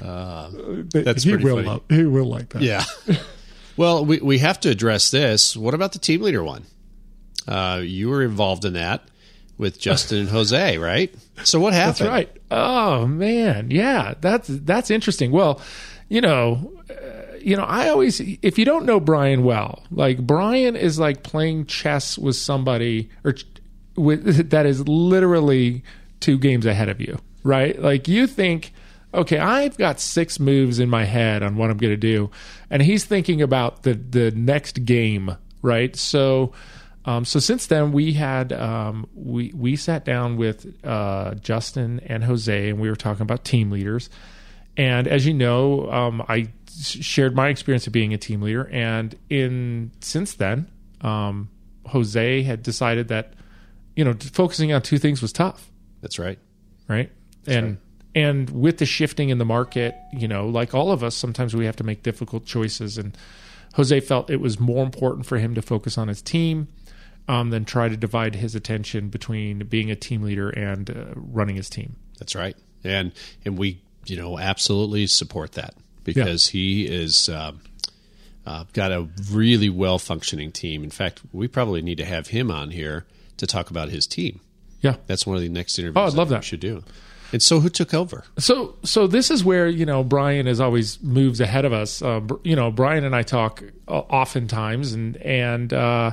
That's 0.92 1.22
he 1.22 1.36
will 1.36 1.56
funny. 1.56 1.66
love- 1.68 1.82
he 1.88 2.04
will 2.04 2.24
like 2.26 2.50
that. 2.50 2.62
Yeah. 2.62 2.84
well, 3.76 4.04
we 4.04 4.18
we 4.18 4.38
have 4.38 4.60
to 4.60 4.70
address 4.70 5.10
this. 5.10 5.56
What 5.56 5.74
about 5.74 5.92
the 5.92 5.98
team 5.98 6.22
leader 6.22 6.42
one? 6.44 6.64
Uh, 7.46 7.80
you 7.84 8.08
were 8.08 8.22
involved 8.22 8.64
in 8.64 8.72
that 8.74 9.02
with 9.58 9.78
Justin 9.78 10.18
and 10.20 10.28
Jose, 10.28 10.78
right? 10.78 11.14
So 11.44 11.60
what 11.60 11.72
happened? 11.72 11.96
That's 11.96 12.10
right. 12.10 12.36
Oh 12.50 13.06
man, 13.06 13.70
yeah, 13.70 14.14
that's 14.20 14.48
that's 14.48 14.90
interesting. 14.90 15.30
Well, 15.30 15.60
you 16.08 16.20
know, 16.20 16.72
uh, 16.90 16.94
you 17.46 17.56
know, 17.56 17.62
I 17.62 17.90
always 17.90 18.20
if 18.42 18.58
you 18.58 18.64
don't 18.64 18.86
know 18.86 18.98
Brian 18.98 19.44
well, 19.44 19.84
like 19.92 20.18
Brian 20.18 20.74
is 20.74 20.98
like 20.98 21.22
playing 21.22 21.66
chess 21.66 22.18
with 22.18 22.34
somebody 22.34 23.08
or 23.22 23.36
with 23.94 24.50
that 24.50 24.66
is 24.66 24.88
literally 24.88 25.84
two 26.18 26.38
games 26.38 26.66
ahead 26.66 26.88
of 26.88 27.00
you, 27.00 27.20
right? 27.44 27.80
Like 27.80 28.08
you 28.08 28.26
think, 28.26 28.72
okay, 29.14 29.38
I've 29.38 29.78
got 29.78 30.00
six 30.00 30.40
moves 30.40 30.80
in 30.80 30.90
my 30.90 31.04
head 31.04 31.44
on 31.44 31.54
what 31.54 31.70
I'm 31.70 31.76
going 31.76 31.92
to 31.92 31.96
do, 31.96 32.32
and 32.68 32.82
he's 32.82 33.04
thinking 33.04 33.40
about 33.40 33.84
the 33.84 33.94
the 33.94 34.32
next 34.32 34.84
game, 34.84 35.36
right? 35.62 35.94
So. 35.94 36.52
Um, 37.08 37.24
so 37.24 37.38
since 37.38 37.68
then, 37.68 37.92
we 37.92 38.14
had 38.14 38.52
um, 38.52 39.06
we 39.14 39.52
we 39.54 39.76
sat 39.76 40.04
down 40.04 40.36
with 40.36 40.66
uh, 40.84 41.34
Justin 41.34 42.00
and 42.06 42.24
Jose, 42.24 42.68
and 42.68 42.80
we 42.80 42.90
were 42.90 42.96
talking 42.96 43.22
about 43.22 43.44
team 43.44 43.70
leaders. 43.70 44.10
And 44.76 45.06
as 45.06 45.24
you 45.24 45.32
know, 45.32 45.88
um, 45.92 46.20
I 46.28 46.48
shared 46.82 47.34
my 47.34 47.48
experience 47.48 47.86
of 47.86 47.92
being 47.92 48.14
a 48.14 48.18
team 48.18 48.42
leader, 48.42 48.68
and 48.72 49.14
in 49.30 49.92
since 50.00 50.34
then, 50.34 50.70
um, 51.00 51.48
Jose 51.86 52.42
had 52.42 52.62
decided 52.62 53.08
that 53.08 53.34
you 53.94 54.04
know 54.04 54.14
focusing 54.32 54.72
on 54.72 54.82
two 54.82 54.98
things 54.98 55.22
was 55.22 55.32
tough, 55.32 55.70
That's 56.00 56.18
right. 56.18 56.38
right? 56.88 57.10
and 57.46 57.78
and 58.16 58.48
with 58.50 58.78
the 58.78 58.86
shifting 58.86 59.28
in 59.28 59.36
the 59.36 59.44
market, 59.44 59.94
you 60.12 60.26
know, 60.26 60.48
like 60.48 60.74
all 60.74 60.90
of 60.90 61.04
us, 61.04 61.14
sometimes 61.14 61.54
we 61.54 61.66
have 61.66 61.76
to 61.76 61.84
make 61.84 62.02
difficult 62.02 62.46
choices. 62.46 62.96
And 62.96 63.16
Jose 63.74 64.00
felt 64.00 64.30
it 64.30 64.40
was 64.40 64.58
more 64.58 64.82
important 64.82 65.26
for 65.26 65.36
him 65.36 65.54
to 65.54 65.60
focus 65.60 65.98
on 65.98 66.08
his 66.08 66.22
team 66.22 66.68
um, 67.28 67.50
than 67.50 67.66
try 67.66 67.90
to 67.90 67.96
divide 67.96 68.34
his 68.34 68.54
attention 68.54 69.10
between 69.10 69.58
being 69.66 69.90
a 69.90 69.96
team 69.96 70.22
leader 70.22 70.48
and 70.48 70.88
uh, 70.88 71.04
running 71.14 71.56
his 71.56 71.68
team. 71.68 71.96
That's 72.18 72.34
right, 72.34 72.56
and 72.82 73.12
and 73.44 73.58
we 73.58 73.82
you 74.06 74.16
know 74.16 74.38
absolutely 74.38 75.06
support 75.06 75.52
that 75.52 75.74
because 76.06 76.54
yeah. 76.54 76.58
he 76.58 76.86
is. 76.86 77.28
Um, 77.28 77.60
uh, 78.46 78.64
got 78.72 78.92
a 78.92 79.08
really 79.32 79.68
well 79.68 79.98
functioning 79.98 80.52
team. 80.52 80.84
In 80.84 80.90
fact, 80.90 81.20
we 81.32 81.48
probably 81.48 81.82
need 81.82 81.98
to 81.98 82.04
have 82.04 82.28
him 82.28 82.48
on 82.48 82.70
here 82.70 83.04
to 83.38 83.46
talk 83.46 83.70
about 83.70 83.88
his 83.88 84.06
team. 84.06 84.40
Yeah, 84.80 84.96
that's 85.06 85.26
one 85.26 85.36
of 85.36 85.42
the 85.42 85.48
next 85.48 85.78
interviews. 85.78 85.96
Oh, 85.96 86.06
I'd 86.06 86.14
love 86.14 86.28
that. 86.28 86.44
should 86.44 86.60
do. 86.60 86.84
And 87.32 87.42
so, 87.42 87.58
who 87.58 87.68
took 87.68 87.92
over? 87.92 88.24
So, 88.38 88.76
so 88.84 89.08
this 89.08 89.32
is 89.32 89.44
where 89.44 89.66
you 89.66 89.84
know 89.84 90.04
Brian 90.04 90.46
is 90.46 90.60
always 90.60 91.02
moves 91.02 91.40
ahead 91.40 91.64
of 91.64 91.72
us. 91.72 92.00
Uh, 92.00 92.20
you 92.44 92.54
know, 92.54 92.70
Brian 92.70 93.02
and 93.02 93.16
I 93.16 93.22
talk 93.22 93.64
uh, 93.88 93.98
oftentimes, 93.98 94.92
and 94.92 95.16
and 95.16 95.72
uh, 95.72 96.12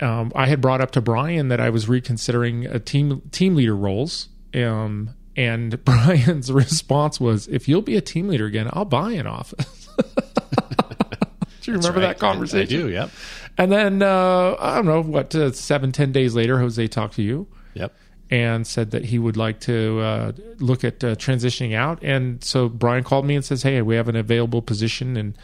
um, 0.00 0.32
I 0.34 0.46
had 0.46 0.62
brought 0.62 0.80
up 0.80 0.92
to 0.92 1.02
Brian 1.02 1.48
that 1.48 1.60
I 1.60 1.68
was 1.68 1.88
reconsidering 1.90 2.64
a 2.64 2.78
team 2.78 3.20
team 3.32 3.54
leader 3.54 3.76
roles. 3.76 4.28
Um, 4.54 5.10
and 5.40 5.82
Brian's 5.84 6.52
response 6.52 7.18
was, 7.18 7.48
"If 7.48 7.66
you'll 7.66 7.82
be 7.82 7.96
a 7.96 8.02
team 8.02 8.28
leader 8.28 8.44
again, 8.44 8.68
I'll 8.72 8.84
buy 8.84 9.12
an 9.12 9.26
office." 9.26 9.88
do 9.96 11.70
you 11.70 11.72
remember 11.74 12.00
right. 12.00 12.08
that 12.08 12.18
conversation? 12.18 12.78
I, 12.78 12.82
do. 12.82 12.88
Yep. 12.90 13.10
And 13.56 13.72
then 13.72 14.02
uh, 14.02 14.56
I 14.60 14.76
don't 14.76 14.86
know 14.86 15.02
what 15.02 15.34
uh, 15.34 15.52
seven 15.52 15.92
ten 15.92 16.12
days 16.12 16.34
later, 16.34 16.58
Jose 16.58 16.86
talked 16.88 17.14
to 17.14 17.22
you. 17.22 17.46
Yep. 17.74 17.94
And 18.30 18.64
said 18.64 18.92
that 18.92 19.06
he 19.06 19.18
would 19.18 19.36
like 19.36 19.58
to 19.60 19.98
uh, 20.00 20.32
look 20.58 20.84
at 20.84 21.02
uh, 21.02 21.16
transitioning 21.16 21.74
out, 21.74 22.00
and 22.00 22.44
so 22.44 22.68
Brian 22.68 23.02
called 23.02 23.24
me 23.24 23.34
and 23.34 23.44
says, 23.44 23.64
"Hey, 23.64 23.82
we 23.82 23.96
have 23.96 24.08
an 24.08 24.14
available 24.14 24.62
position." 24.62 25.16
And 25.16 25.36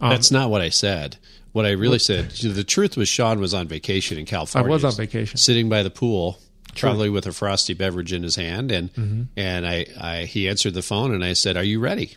um, 0.00 0.10
that's 0.10 0.30
not 0.30 0.48
what 0.48 0.62
I 0.62 0.70
said. 0.70 1.18
What 1.50 1.66
I 1.66 1.72
really 1.72 1.98
said, 1.98 2.30
the 2.30 2.64
truth 2.64 2.96
was, 2.96 3.10
Sean 3.10 3.38
was 3.38 3.52
on 3.52 3.68
vacation 3.68 4.16
in 4.16 4.24
California. 4.24 4.66
I 4.66 4.72
was 4.72 4.84
on 4.84 4.92
vacation, 4.92 5.36
sitting 5.36 5.68
by 5.68 5.82
the 5.82 5.90
pool, 5.90 6.38
probably 6.76 7.10
with 7.10 7.26
a 7.26 7.32
frosty 7.32 7.74
beverage 7.74 8.12
in 8.12 8.22
his 8.22 8.36
hand, 8.36 8.70
and 8.70 8.92
mm-hmm. 8.94 9.22
and 9.36 9.66
I, 9.66 9.86
I 10.00 10.24
he 10.24 10.48
answered 10.48 10.74
the 10.74 10.82
phone, 10.82 11.14
and 11.14 11.24
I 11.24 11.32
said, 11.32 11.56
"Are 11.56 11.64
you 11.64 11.80
ready?" 11.80 12.16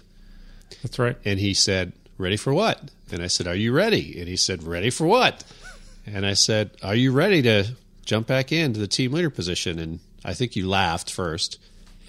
That's 0.81 0.97
right. 0.97 1.17
And 1.25 1.39
he 1.39 1.53
said, 1.53 1.93
"Ready 2.17 2.37
for 2.37 2.53
what?" 2.53 2.89
And 3.11 3.21
I 3.21 3.27
said, 3.27 3.47
Are 3.47 3.55
you 3.55 3.71
ready? 3.71 4.19
And 4.19 4.27
he 4.27 4.35
said, 4.35 4.63
Ready 4.63 4.89
for 4.89 5.05
what? 5.05 5.43
And 6.05 6.25
I 6.25 6.33
said, 6.33 6.71
Are 6.83 6.95
you 6.95 7.11
ready 7.11 7.41
to 7.43 7.75
jump 8.05 8.27
back 8.27 8.51
into 8.51 8.79
the 8.79 8.87
team 8.87 9.13
leader 9.13 9.29
position? 9.29 9.79
And 9.79 9.99
I 10.23 10.33
think 10.33 10.55
you 10.55 10.67
laughed 10.67 11.11
first. 11.11 11.59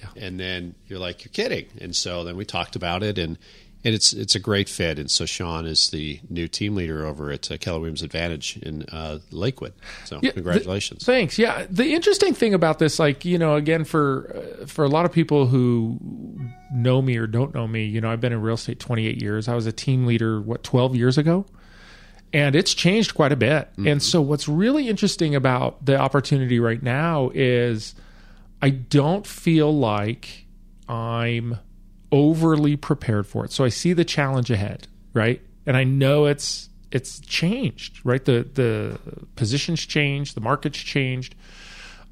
Yeah. 0.01 0.25
And 0.25 0.41
then 0.41 0.75
you're 0.89 0.99
like, 0.99 1.25
You're 1.25 1.33
kidding. 1.33 1.67
And 1.81 1.95
so 1.95 2.25
then 2.25 2.37
we 2.37 2.45
talked 2.45 2.77
about 2.77 3.03
it 3.03 3.19
and 3.19 3.39
and 3.87 3.95
it's 3.95 4.13
it's 4.13 4.35
a 4.35 4.41
great 4.41 4.69
fit. 4.69 4.99
And 4.99 5.09
so 5.09 5.25
Sean 5.27 5.65
is 5.65 5.91
the 5.91 6.19
new 6.29 6.49
team 6.49 6.75
leader 6.75 7.07
over 7.07 7.31
at 7.31 7.49
uh, 7.49 7.57
Keller 7.57 7.79
Williams 7.79 8.03
Advantage 8.03 8.57
in 8.57 8.83
uh, 8.91 9.21
Lakewood. 9.31 9.75
So 10.05 10.19
yeah, 10.23 10.33
congratulations. 10.33 11.05
The, 11.05 11.13
thanks. 11.13 11.39
Yeah, 11.39 11.67
the 11.71 11.95
interesting 11.95 12.35
thing 12.35 12.53
about 12.53 12.81
this, 12.81 12.99
like 12.99 13.25
you 13.25 13.39
know, 13.39 13.55
again 13.55 13.85
for 13.85 14.59
uh, 14.61 14.67
for 14.67 14.85
a 14.85 14.89
lot 14.89 15.07
of 15.07 15.13
people 15.13 15.47
who 15.47 16.01
know 16.73 17.01
me 17.01 17.17
or 17.17 17.29
don't 17.29 17.55
know 17.55 17.69
me, 17.69 17.85
you 17.85 18.01
know, 18.01 18.11
I've 18.11 18.21
been 18.21 18.33
in 18.33 18.43
real 18.43 18.57
estate 18.57 18.81
28 18.81 19.23
years. 19.23 19.47
I 19.47 19.55
was 19.55 19.67
a 19.67 19.73
team 19.73 20.05
leader 20.05 20.41
what 20.41 20.65
12 20.65 20.97
years 20.97 21.17
ago. 21.17 21.47
And 22.33 22.57
it's 22.57 22.75
changed 22.75 23.15
quite 23.15 23.31
a 23.31 23.37
bit. 23.37 23.71
Mm-hmm. 23.73 23.87
And 23.87 24.03
so, 24.03 24.21
what's 24.21 24.49
really 24.49 24.89
interesting 24.89 25.37
about 25.37 25.87
the 25.87 25.97
opportunity 25.97 26.59
right 26.59 26.83
now 26.83 27.31
is 27.33 27.95
I 28.61 28.71
don't 28.71 29.25
feel 29.25 29.73
like 29.73 30.45
I'm 30.89 31.61
overly 32.13 32.77
prepared 32.77 33.27
for 33.27 33.45
it. 33.45 33.53
So 33.53 33.65
I 33.65 33.69
see 33.69 33.93
the 33.93 34.05
challenge 34.05 34.51
ahead, 34.51 34.87
right? 35.13 35.41
And 35.67 35.77
I 35.77 35.85
know 35.85 36.27
it's 36.27 36.69
it's 36.93 37.21
changed, 37.21 38.01
right? 38.05 38.25
The 38.25 38.49
the 38.55 38.99
positions 39.37 39.85
changed, 39.85 40.37
the 40.37 40.41
market's 40.41 40.79
changed. 40.79 41.35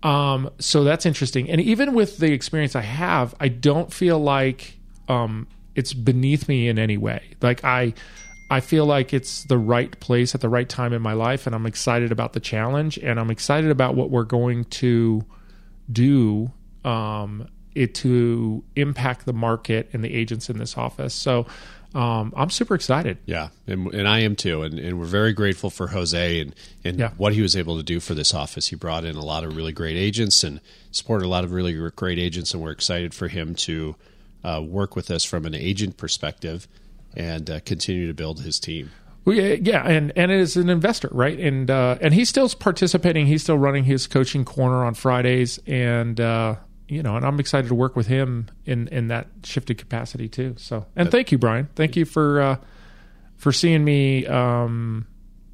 Um, 0.02 0.50
so 0.58 0.84
that's 0.84 1.06
interesting. 1.06 1.48
And 1.48 1.60
even 1.60 1.94
with 1.94 2.18
the 2.18 2.32
experience 2.32 2.76
I 2.76 2.82
have, 2.82 3.34
I 3.40 3.48
don't 3.48 3.90
feel 3.92 4.18
like 4.18 4.76
um, 5.08 5.46
it's 5.74 5.94
beneath 5.94 6.46
me 6.48 6.68
in 6.68 6.78
any 6.78 6.98
way. 6.98 7.22
Like 7.40 7.64
I 7.64 7.94
I 8.50 8.60
feel 8.60 8.84
like 8.84 9.14
it's 9.14 9.44
the 9.44 9.58
right 9.58 9.98
place 10.00 10.34
at 10.34 10.40
the 10.40 10.48
right 10.48 10.68
time 10.68 10.92
in 10.92 11.00
my 11.00 11.14
life 11.14 11.46
and 11.46 11.54
I'm 11.54 11.66
excited 11.66 12.12
about 12.12 12.34
the 12.34 12.40
challenge 12.40 12.98
and 12.98 13.18
I'm 13.18 13.30
excited 13.30 13.70
about 13.70 13.94
what 13.94 14.10
we're 14.10 14.24
going 14.24 14.64
to 14.66 15.24
do 15.90 16.52
um, 16.84 17.48
it 17.74 17.94
to 17.96 18.62
impact 18.76 19.26
the 19.26 19.32
market 19.32 19.90
and 19.92 20.04
the 20.04 20.14
agents 20.14 20.48
in 20.48 20.58
this 20.58 20.76
office. 20.76 21.14
So 21.14 21.46
um, 21.94 22.32
I'm 22.36 22.50
super 22.50 22.74
excited. 22.74 23.18
Yeah, 23.24 23.50
and, 23.68 23.92
and 23.94 24.08
I 24.08 24.20
am 24.20 24.34
too. 24.34 24.62
And, 24.62 24.78
and, 24.80 24.98
we're 24.98 25.06
very 25.06 25.32
grateful 25.32 25.70
for 25.70 25.86
Jose 25.88 26.40
and, 26.40 26.54
and 26.82 26.98
yeah. 26.98 27.10
what 27.16 27.32
he 27.34 27.40
was 27.40 27.54
able 27.54 27.76
to 27.76 27.84
do 27.84 28.00
for 28.00 28.14
this 28.14 28.34
office. 28.34 28.66
He 28.66 28.76
brought 28.76 29.04
in 29.04 29.14
a 29.14 29.24
lot 29.24 29.44
of 29.44 29.56
really 29.56 29.72
great 29.72 29.96
agents 29.96 30.42
and 30.42 30.60
supported 30.90 31.24
a 31.24 31.28
lot 31.28 31.44
of 31.44 31.52
really 31.52 31.90
great 31.90 32.18
agents, 32.18 32.52
and 32.52 32.60
we're 32.60 32.72
excited 32.72 33.14
for 33.14 33.28
him 33.28 33.54
to 33.54 33.94
uh, 34.42 34.60
work 34.66 34.96
with 34.96 35.08
us 35.08 35.22
from 35.22 35.44
an 35.44 35.54
agent 35.54 35.96
perspective 35.96 36.66
and 37.16 37.48
uh, 37.48 37.60
continue 37.60 38.08
to 38.08 38.14
build 38.14 38.40
his 38.40 38.58
team. 38.58 38.90
Well, 39.24 39.36
yeah, 39.36 39.86
and 39.86 40.12
and 40.16 40.30
as 40.30 40.56
an 40.56 40.68
investor, 40.68 41.08
right? 41.12 41.38
And 41.38 41.70
uh, 41.70 41.96
and 42.00 42.12
he's 42.12 42.28
still 42.28 42.48
participating. 42.48 43.26
He's 43.26 43.42
still 43.42 43.56
running 43.56 43.84
his 43.84 44.06
coaching 44.06 44.44
corner 44.44 44.84
on 44.84 44.94
Fridays, 44.94 45.58
and 45.66 46.20
uh, 46.20 46.56
you 46.88 47.02
know, 47.02 47.16
and 47.16 47.24
I'm 47.24 47.40
excited 47.40 47.68
to 47.68 47.74
work 47.74 47.96
with 47.96 48.06
him 48.06 48.48
in 48.64 48.88
in 48.88 49.08
that 49.08 49.28
shifted 49.42 49.78
capacity 49.78 50.28
too. 50.28 50.54
So, 50.58 50.86
and 50.96 51.10
thank 51.10 51.32
you, 51.32 51.38
Brian. 51.38 51.68
Thank 51.74 51.96
you 51.96 52.04
for 52.04 52.40
uh, 52.40 52.56
for 53.36 53.52
seeing 53.52 53.84
me 53.84 54.26
um, 54.26 55.06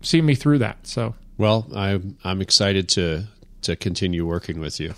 seeing 0.03 0.27
me 0.27 0.35
through 0.35 0.59
that. 0.59 0.87
So, 0.87 1.15
well, 1.39 1.69
I'm 1.75 2.17
I'm 2.25 2.41
excited 2.41 2.89
to 2.91 3.25
to 3.63 3.77
continue 3.77 4.27
working 4.27 4.61
with 4.61 4.81
you. 4.81 4.95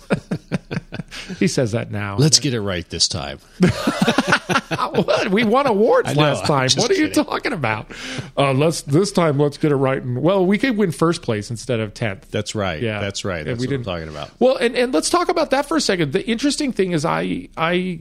he 1.39 1.47
says 1.47 1.71
that 1.73 1.91
now. 1.91 2.17
Let's 2.17 2.39
get 2.39 2.53
it 2.53 2.61
right 2.61 2.87
this 2.89 3.07
time. 3.07 3.39
we 5.31 5.43
won 5.43 5.67
awards 5.67 6.15
last 6.15 6.45
time. 6.45 6.69
What 6.75 6.91
are 6.91 6.93
kidding. 6.93 7.07
you 7.07 7.23
talking 7.23 7.53
about? 7.53 7.91
Uh, 8.37 8.53
let's 8.53 8.81
this 8.83 9.11
time. 9.11 9.37
Let's 9.37 9.57
get 9.57 9.71
it 9.71 9.75
right. 9.75 10.01
And 10.01 10.21
well, 10.21 10.45
we 10.45 10.57
could 10.57 10.77
win 10.77 10.91
first 10.91 11.21
place 11.21 11.49
instead 11.49 11.79
of 11.79 11.93
tenth. 11.93 12.31
That's 12.31 12.55
right. 12.55 12.81
Yeah, 12.81 12.99
that's 12.99 13.25
right. 13.25 13.45
That's 13.45 13.59
we 13.59 13.67
what 13.67 13.71
didn't, 13.71 13.87
I'm 13.87 13.95
talking 13.95 14.09
about. 14.09 14.31
Well, 14.39 14.57
and, 14.57 14.75
and 14.75 14.93
let's 14.93 15.09
talk 15.09 15.29
about 15.29 15.51
that 15.51 15.65
for 15.65 15.77
a 15.77 15.81
second. 15.81 16.13
The 16.13 16.25
interesting 16.27 16.71
thing 16.71 16.91
is, 16.91 17.05
I 17.05 17.49
I 17.57 17.99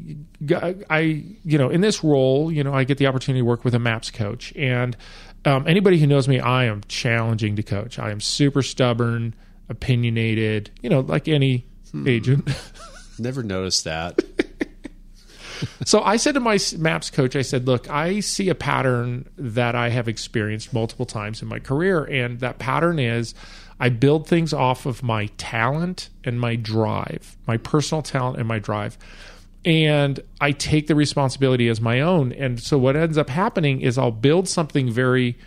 I 0.90 1.24
you 1.44 1.58
know 1.58 1.70
in 1.70 1.80
this 1.80 2.02
role, 2.02 2.50
you 2.50 2.64
know, 2.64 2.72
I 2.72 2.84
get 2.84 2.98
the 2.98 3.06
opportunity 3.06 3.40
to 3.40 3.46
work 3.46 3.64
with 3.64 3.74
a 3.74 3.78
maps 3.78 4.10
coach, 4.10 4.52
and 4.56 4.96
um, 5.44 5.66
anybody 5.66 5.98
who 5.98 6.06
knows 6.06 6.28
me, 6.28 6.40
I 6.40 6.64
am 6.64 6.82
challenging 6.88 7.56
to 7.56 7.62
coach. 7.62 7.98
I 7.98 8.10
am 8.10 8.20
super 8.20 8.62
stubborn 8.62 9.34
opinionated, 9.72 10.70
you 10.82 10.88
know, 10.88 11.00
like 11.00 11.26
any 11.26 11.66
hmm. 11.90 12.06
agent. 12.06 12.48
Never 13.18 13.42
noticed 13.42 13.84
that. 13.84 14.20
so 15.84 16.02
I 16.02 16.16
said 16.16 16.34
to 16.34 16.40
my 16.40 16.58
maps 16.78 17.10
coach, 17.10 17.34
I 17.34 17.42
said, 17.42 17.66
look, 17.66 17.90
I 17.90 18.20
see 18.20 18.48
a 18.48 18.54
pattern 18.54 19.28
that 19.36 19.74
I 19.74 19.88
have 19.88 20.08
experienced 20.08 20.72
multiple 20.72 21.06
times 21.06 21.42
in 21.42 21.48
my 21.48 21.58
career. 21.58 22.04
And 22.04 22.40
that 22.40 22.58
pattern 22.58 22.98
is 22.98 23.34
I 23.80 23.88
build 23.88 24.28
things 24.28 24.52
off 24.52 24.86
of 24.86 25.02
my 25.02 25.26
talent 25.38 26.10
and 26.24 26.40
my 26.40 26.56
drive, 26.56 27.36
my 27.46 27.56
personal 27.56 28.02
talent 28.02 28.38
and 28.38 28.46
my 28.46 28.58
drive. 28.58 28.96
And 29.64 30.20
I 30.40 30.52
take 30.52 30.88
the 30.88 30.94
responsibility 30.94 31.68
as 31.68 31.80
my 31.80 32.00
own. 32.00 32.32
And 32.32 32.60
so 32.60 32.78
what 32.78 32.96
ends 32.96 33.16
up 33.16 33.30
happening 33.30 33.80
is 33.80 33.96
I'll 33.96 34.10
build 34.10 34.48
something 34.48 34.90
very 34.90 35.38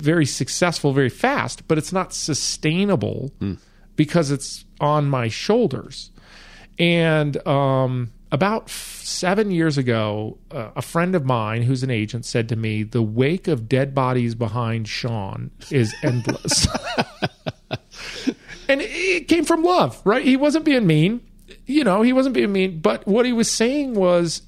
very 0.00 0.26
successful 0.26 0.92
very 0.92 1.08
fast, 1.08 1.66
but 1.68 1.78
it's 1.78 1.92
not 1.92 2.12
sustainable 2.12 3.32
mm. 3.40 3.58
because 3.96 4.30
it's 4.30 4.64
on 4.80 5.08
my 5.08 5.28
shoulders. 5.28 6.10
And 6.78 7.46
um, 7.46 8.10
about 8.32 8.70
seven 8.70 9.50
years 9.50 9.76
ago, 9.76 10.38
uh, 10.50 10.70
a 10.76 10.82
friend 10.82 11.14
of 11.14 11.24
mine 11.24 11.62
who's 11.62 11.82
an 11.82 11.90
agent 11.90 12.24
said 12.24 12.48
to 12.48 12.56
me, 12.56 12.82
The 12.82 13.02
wake 13.02 13.48
of 13.48 13.68
dead 13.68 13.94
bodies 13.94 14.34
behind 14.34 14.88
Sean 14.88 15.50
is 15.70 15.94
endless. 16.02 16.66
and 18.68 18.80
it 18.80 19.28
came 19.28 19.44
from 19.44 19.62
love, 19.62 20.00
right? 20.04 20.24
He 20.24 20.36
wasn't 20.36 20.64
being 20.64 20.86
mean. 20.86 21.20
You 21.66 21.84
know, 21.84 22.02
he 22.02 22.12
wasn't 22.12 22.34
being 22.34 22.52
mean. 22.52 22.80
But 22.80 23.06
what 23.06 23.26
he 23.26 23.32
was 23.32 23.50
saying 23.50 23.94
was, 23.94 24.42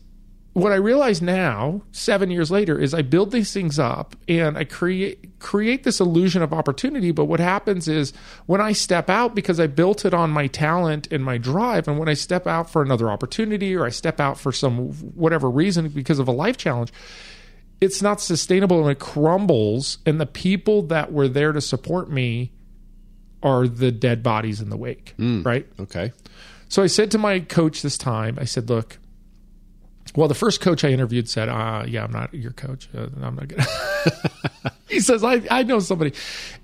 what 0.54 0.70
I 0.72 0.76
realize 0.76 1.22
now, 1.22 1.80
seven 1.92 2.30
years 2.30 2.50
later, 2.50 2.78
is 2.78 2.92
I 2.92 3.00
build 3.00 3.30
these 3.30 3.52
things 3.52 3.78
up 3.78 4.14
and 4.28 4.58
I 4.58 4.64
create 4.64 5.38
create 5.38 5.84
this 5.84 5.98
illusion 5.98 6.42
of 6.42 6.52
opportunity. 6.52 7.10
But 7.10 7.24
what 7.24 7.40
happens 7.40 7.88
is 7.88 8.12
when 8.46 8.60
I 8.60 8.72
step 8.72 9.08
out 9.08 9.34
because 9.34 9.58
I 9.58 9.66
built 9.66 10.04
it 10.04 10.12
on 10.12 10.30
my 10.30 10.48
talent 10.48 11.08
and 11.10 11.24
my 11.24 11.38
drive, 11.38 11.88
and 11.88 11.98
when 11.98 12.08
I 12.08 12.14
step 12.14 12.46
out 12.46 12.68
for 12.68 12.82
another 12.82 13.10
opportunity 13.10 13.74
or 13.74 13.86
I 13.86 13.88
step 13.88 14.20
out 14.20 14.38
for 14.38 14.52
some 14.52 14.90
whatever 15.14 15.50
reason 15.50 15.88
because 15.88 16.18
of 16.18 16.28
a 16.28 16.32
life 16.32 16.58
challenge, 16.58 16.92
it's 17.80 18.02
not 18.02 18.20
sustainable 18.20 18.82
and 18.82 18.90
it 18.90 18.98
crumbles. 18.98 19.98
And 20.04 20.20
the 20.20 20.26
people 20.26 20.82
that 20.82 21.12
were 21.12 21.28
there 21.28 21.52
to 21.52 21.62
support 21.62 22.10
me 22.10 22.52
are 23.42 23.66
the 23.66 23.90
dead 23.90 24.22
bodies 24.22 24.60
in 24.60 24.68
the 24.68 24.76
wake, 24.76 25.14
mm, 25.18 25.44
right? 25.46 25.66
Okay. 25.80 26.12
So 26.68 26.82
I 26.82 26.86
said 26.86 27.10
to 27.12 27.18
my 27.18 27.40
coach 27.40 27.82
this 27.82 27.98
time, 27.98 28.38
I 28.40 28.44
said, 28.44 28.68
look, 28.68 28.98
Well, 30.14 30.28
the 30.28 30.34
first 30.34 30.60
coach 30.60 30.84
I 30.84 30.88
interviewed 30.90 31.28
said, 31.28 31.48
uh, 31.48 31.84
"Yeah, 31.86 32.04
I'm 32.04 32.12
not 32.12 32.34
your 32.34 32.52
coach. 32.52 32.88
Uh, 32.94 33.08
I'm 33.22 33.34
not 33.34 33.48
gonna." 33.48 33.66
he 34.88 35.00
says, 35.00 35.24
"I 35.24 35.42
I 35.50 35.62
know 35.62 35.78
somebody," 35.78 36.12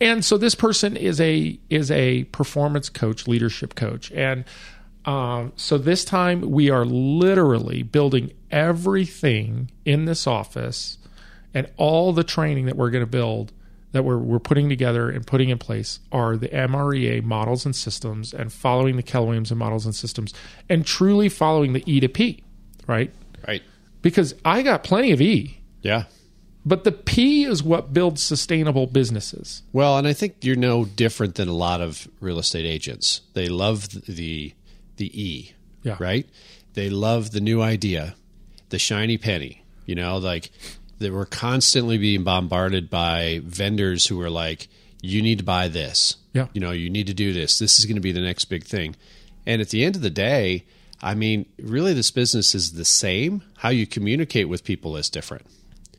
and 0.00 0.24
so 0.24 0.36
this 0.36 0.54
person 0.54 0.96
is 0.96 1.20
a 1.20 1.58
is 1.70 1.90
a 1.90 2.24
performance 2.24 2.88
coach, 2.88 3.26
leadership 3.26 3.74
coach, 3.74 4.12
and 4.12 4.44
um, 5.04 5.52
so 5.56 5.78
this 5.78 6.04
time 6.04 6.42
we 6.50 6.68
are 6.68 6.84
literally 6.84 7.82
building 7.82 8.32
everything 8.50 9.70
in 9.86 10.04
this 10.04 10.26
office 10.26 10.98
and 11.54 11.66
all 11.78 12.12
the 12.12 12.24
training 12.24 12.66
that 12.66 12.76
we're 12.76 12.90
going 12.90 13.04
to 13.04 13.10
build 13.10 13.52
that 13.92 14.04
we're, 14.04 14.18
we're 14.18 14.38
putting 14.38 14.68
together 14.68 15.08
and 15.08 15.26
putting 15.26 15.48
in 15.48 15.56
place 15.56 16.00
are 16.12 16.36
the 16.36 16.48
MREA 16.48 17.22
models 17.22 17.64
and 17.64 17.74
systems 17.74 18.34
and 18.34 18.52
following 18.52 18.96
the 18.96 19.02
Keller 19.02 19.28
Williams 19.28 19.50
and 19.50 19.58
models 19.58 19.86
and 19.86 19.94
systems 19.94 20.34
and 20.68 20.84
truly 20.84 21.30
following 21.30 21.72
the 21.72 21.82
E 21.90 22.00
to 22.00 22.08
P, 22.08 22.42
right? 22.86 23.10
Right. 23.46 23.62
Because 24.02 24.34
I 24.44 24.62
got 24.62 24.84
plenty 24.84 25.10
of 25.12 25.20
E, 25.20 25.58
Yeah. 25.82 26.04
but 26.64 26.84
the 26.84 26.92
P 26.92 27.44
is 27.44 27.62
what 27.62 27.92
builds 27.92 28.22
sustainable 28.22 28.86
businesses. 28.86 29.62
Well, 29.72 29.98
and 29.98 30.06
I 30.06 30.12
think 30.12 30.36
you're 30.42 30.56
no 30.56 30.84
different 30.84 31.34
than 31.36 31.48
a 31.48 31.52
lot 31.54 31.80
of 31.80 32.08
real 32.20 32.38
estate 32.38 32.66
agents. 32.66 33.22
They 33.34 33.48
love 33.48 33.88
the 34.06 34.52
the 34.96 35.10
E, 35.22 35.52
Yeah. 35.84 35.96
right? 36.00 36.26
They 36.74 36.90
love 36.90 37.30
the 37.30 37.40
new 37.40 37.62
idea, 37.62 38.16
the 38.70 38.78
shiny 38.78 39.16
penny. 39.16 39.62
You 39.86 39.94
know, 39.94 40.18
like 40.18 40.50
they 40.98 41.10
were 41.10 41.24
constantly 41.24 41.98
being 41.98 42.24
bombarded 42.24 42.90
by 42.90 43.40
vendors 43.44 44.06
who 44.06 44.16
were 44.16 44.28
like, 44.30 44.66
"You 45.00 45.22
need 45.22 45.38
to 45.38 45.44
buy 45.44 45.68
this. 45.68 46.16
Yeah. 46.34 46.48
You 46.52 46.60
know, 46.60 46.72
you 46.72 46.90
need 46.90 47.06
to 47.06 47.14
do 47.14 47.32
this. 47.32 47.58
This 47.58 47.78
is 47.78 47.84
going 47.86 47.94
to 47.94 48.00
be 48.00 48.12
the 48.12 48.20
next 48.20 48.46
big 48.46 48.64
thing." 48.64 48.96
And 49.46 49.60
at 49.62 49.70
the 49.70 49.84
end 49.84 49.96
of 49.96 50.02
the 50.02 50.10
day, 50.10 50.64
I 51.00 51.14
mean, 51.14 51.46
really, 51.58 51.94
this 51.94 52.10
business 52.10 52.54
is 52.54 52.72
the 52.72 52.84
same. 52.84 53.42
How 53.58 53.68
you 53.68 53.86
communicate 53.86 54.48
with 54.48 54.64
people 54.64 54.96
is 54.96 55.08
different. 55.08 55.46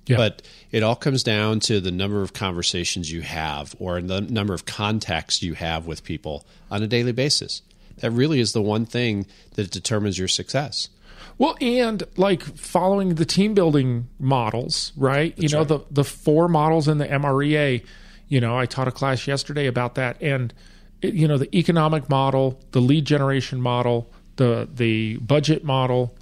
Yeah. 0.05 0.17
But 0.17 0.41
it 0.71 0.81
all 0.81 0.95
comes 0.95 1.23
down 1.23 1.59
to 1.61 1.79
the 1.79 1.91
number 1.91 2.21
of 2.21 2.33
conversations 2.33 3.11
you 3.11 3.21
have 3.21 3.75
or 3.79 4.01
the 4.01 4.21
number 4.21 4.53
of 4.53 4.65
contacts 4.65 5.43
you 5.43 5.53
have 5.53 5.85
with 5.85 6.03
people 6.03 6.45
on 6.71 6.81
a 6.81 6.87
daily 6.87 7.11
basis. 7.11 7.61
That 7.99 8.11
really 8.11 8.39
is 8.39 8.53
the 8.53 8.61
one 8.61 8.85
thing 8.85 9.27
that 9.53 9.71
determines 9.71 10.17
your 10.17 10.27
success. 10.27 10.89
Well, 11.37 11.55
and 11.61 12.03
like 12.17 12.41
following 12.41 13.15
the 13.15 13.25
team 13.25 13.53
building 13.53 14.09
models, 14.19 14.91
right? 14.97 15.33
you 15.37 15.47
know, 15.49 15.59
right. 15.59 15.67
the 15.67 15.79
the 15.91 16.03
four 16.03 16.47
models 16.47 16.87
in 16.87 16.97
the 16.97 17.07
MREA. 17.07 17.85
You 18.27 18.41
know, 18.41 18.57
I 18.57 18.65
taught 18.65 18.87
a 18.87 18.91
class 18.91 19.25
yesterday 19.25 19.67
about 19.67 19.95
that, 19.95 20.21
and 20.21 20.53
you 21.01 21.27
know, 21.27 21.37
the 21.37 21.55
economic 21.55 22.09
model, 22.09 22.59
the 22.71 22.81
lead 22.81 23.05
generation 23.05 23.61
model, 23.61 24.11
the 24.39 24.67
the 24.73 25.17
budget 25.17 25.63
model, 25.63 26.17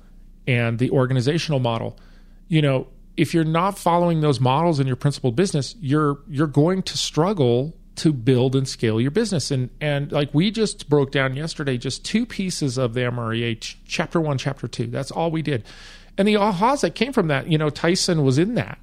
and 0.46 0.80
the 0.80 0.92
organizational 0.92 1.60
model. 1.60 1.98
You 2.50 2.62
know, 2.62 2.88
if 3.16 3.34
you're 3.34 3.46
not 3.46 3.78
following 3.78 4.20
those 4.20 4.42
models 4.42 4.80
in 4.82 4.88
your 4.88 4.98
principal 4.98 5.32
business, 5.32 5.76
you're 5.80 6.20
you're 6.28 6.48
going 6.48 6.84
to 6.84 6.98
struggle 6.98 7.74
to 7.98 8.14
build 8.14 8.56
and 8.56 8.68
scale 8.68 9.00
your 9.00 9.12
business. 9.12 9.52
And 9.52 9.70
and 9.80 10.12
like 10.12 10.34
we 10.34 10.52
just 10.52 10.90
broke 10.90 11.12
down 11.12 11.36
yesterday, 11.36 11.78
just 11.78 12.04
two 12.04 12.26
pieces 12.26 12.78
of 12.78 12.94
the 12.94 13.02
MREA, 13.02 13.60
ch- 13.62 13.78
chapter 13.86 14.20
one, 14.20 14.38
chapter 14.38 14.68
two. 14.68 14.88
That's 14.88 15.12
all 15.12 15.32
we 15.32 15.42
did. 15.42 15.64
And 16.18 16.28
the 16.28 16.34
ahas 16.34 16.82
that 16.82 16.96
came 16.96 17.14
from 17.14 17.28
that, 17.28 17.48
you 17.48 17.58
know, 17.58 17.70
Tyson 17.70 18.24
was 18.24 18.40
in 18.40 18.56
that, 18.56 18.80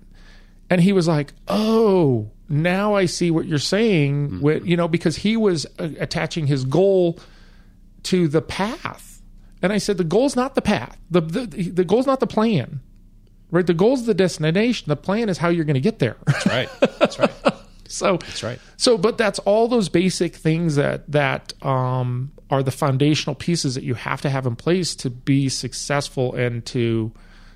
and 0.71 0.81
he 0.81 0.93
was 0.93 1.09
like, 1.09 1.33
"Oh, 1.49 2.31
now 2.49 2.95
I 2.95 3.07
see 3.07 3.31
what 3.33 3.47
you're 3.47 3.59
saying." 3.59 4.41
With 4.41 4.65
you 4.65 4.77
know, 4.77 4.87
because 4.89 5.17
he 5.17 5.37
was 5.37 5.67
uh, 5.79 5.89
attaching 5.99 6.47
his 6.47 6.65
goal 6.65 7.19
to 8.05 8.29
the 8.29 8.43
path, 8.43 9.14
and 9.65 9.73
I 9.73 9.79
said, 9.79 9.97
"The 9.97 10.05
goal's 10.05 10.37
not 10.37 10.55
the 10.55 10.61
path. 10.61 10.99
the 11.11 11.23
the 11.23 11.47
The 11.71 11.85
goal's 11.85 12.07
not 12.07 12.21
the 12.21 12.27
plan." 12.27 12.81
Right, 13.51 13.67
the 13.67 13.73
goal's 13.75 14.05
the 14.05 14.15
destination. 14.15 14.89
The 14.89 14.97
plan 14.97 15.29
is 15.29 15.39
how 15.39 15.49
you're 15.49 15.65
going 15.65 15.75
to 15.75 15.81
get 15.81 16.01
there. 16.01 16.17
That's 16.27 16.47
right. 16.47 16.69
That's 16.99 17.19
right. 17.19 17.31
So 17.87 18.17
That's 18.17 18.43
right. 18.43 18.59
So, 18.77 18.99
but 18.99 19.19
that's 19.19 19.39
all 19.41 19.69
those 19.69 19.89
basic 19.89 20.35
things 20.35 20.75
that 20.77 21.11
that 21.13 21.53
um, 21.65 22.33
are 22.51 22.63
the 22.63 22.73
foundational 22.73 23.37
pieces 23.37 23.77
that 23.77 23.85
you 23.85 23.95
have 23.95 24.23
to 24.23 24.31
have 24.31 24.47
in 24.47 24.57
place 24.57 24.97
to 24.97 25.11
be 25.11 25.49
successful 25.49 26.35
and 26.35 26.65
to 26.67 27.13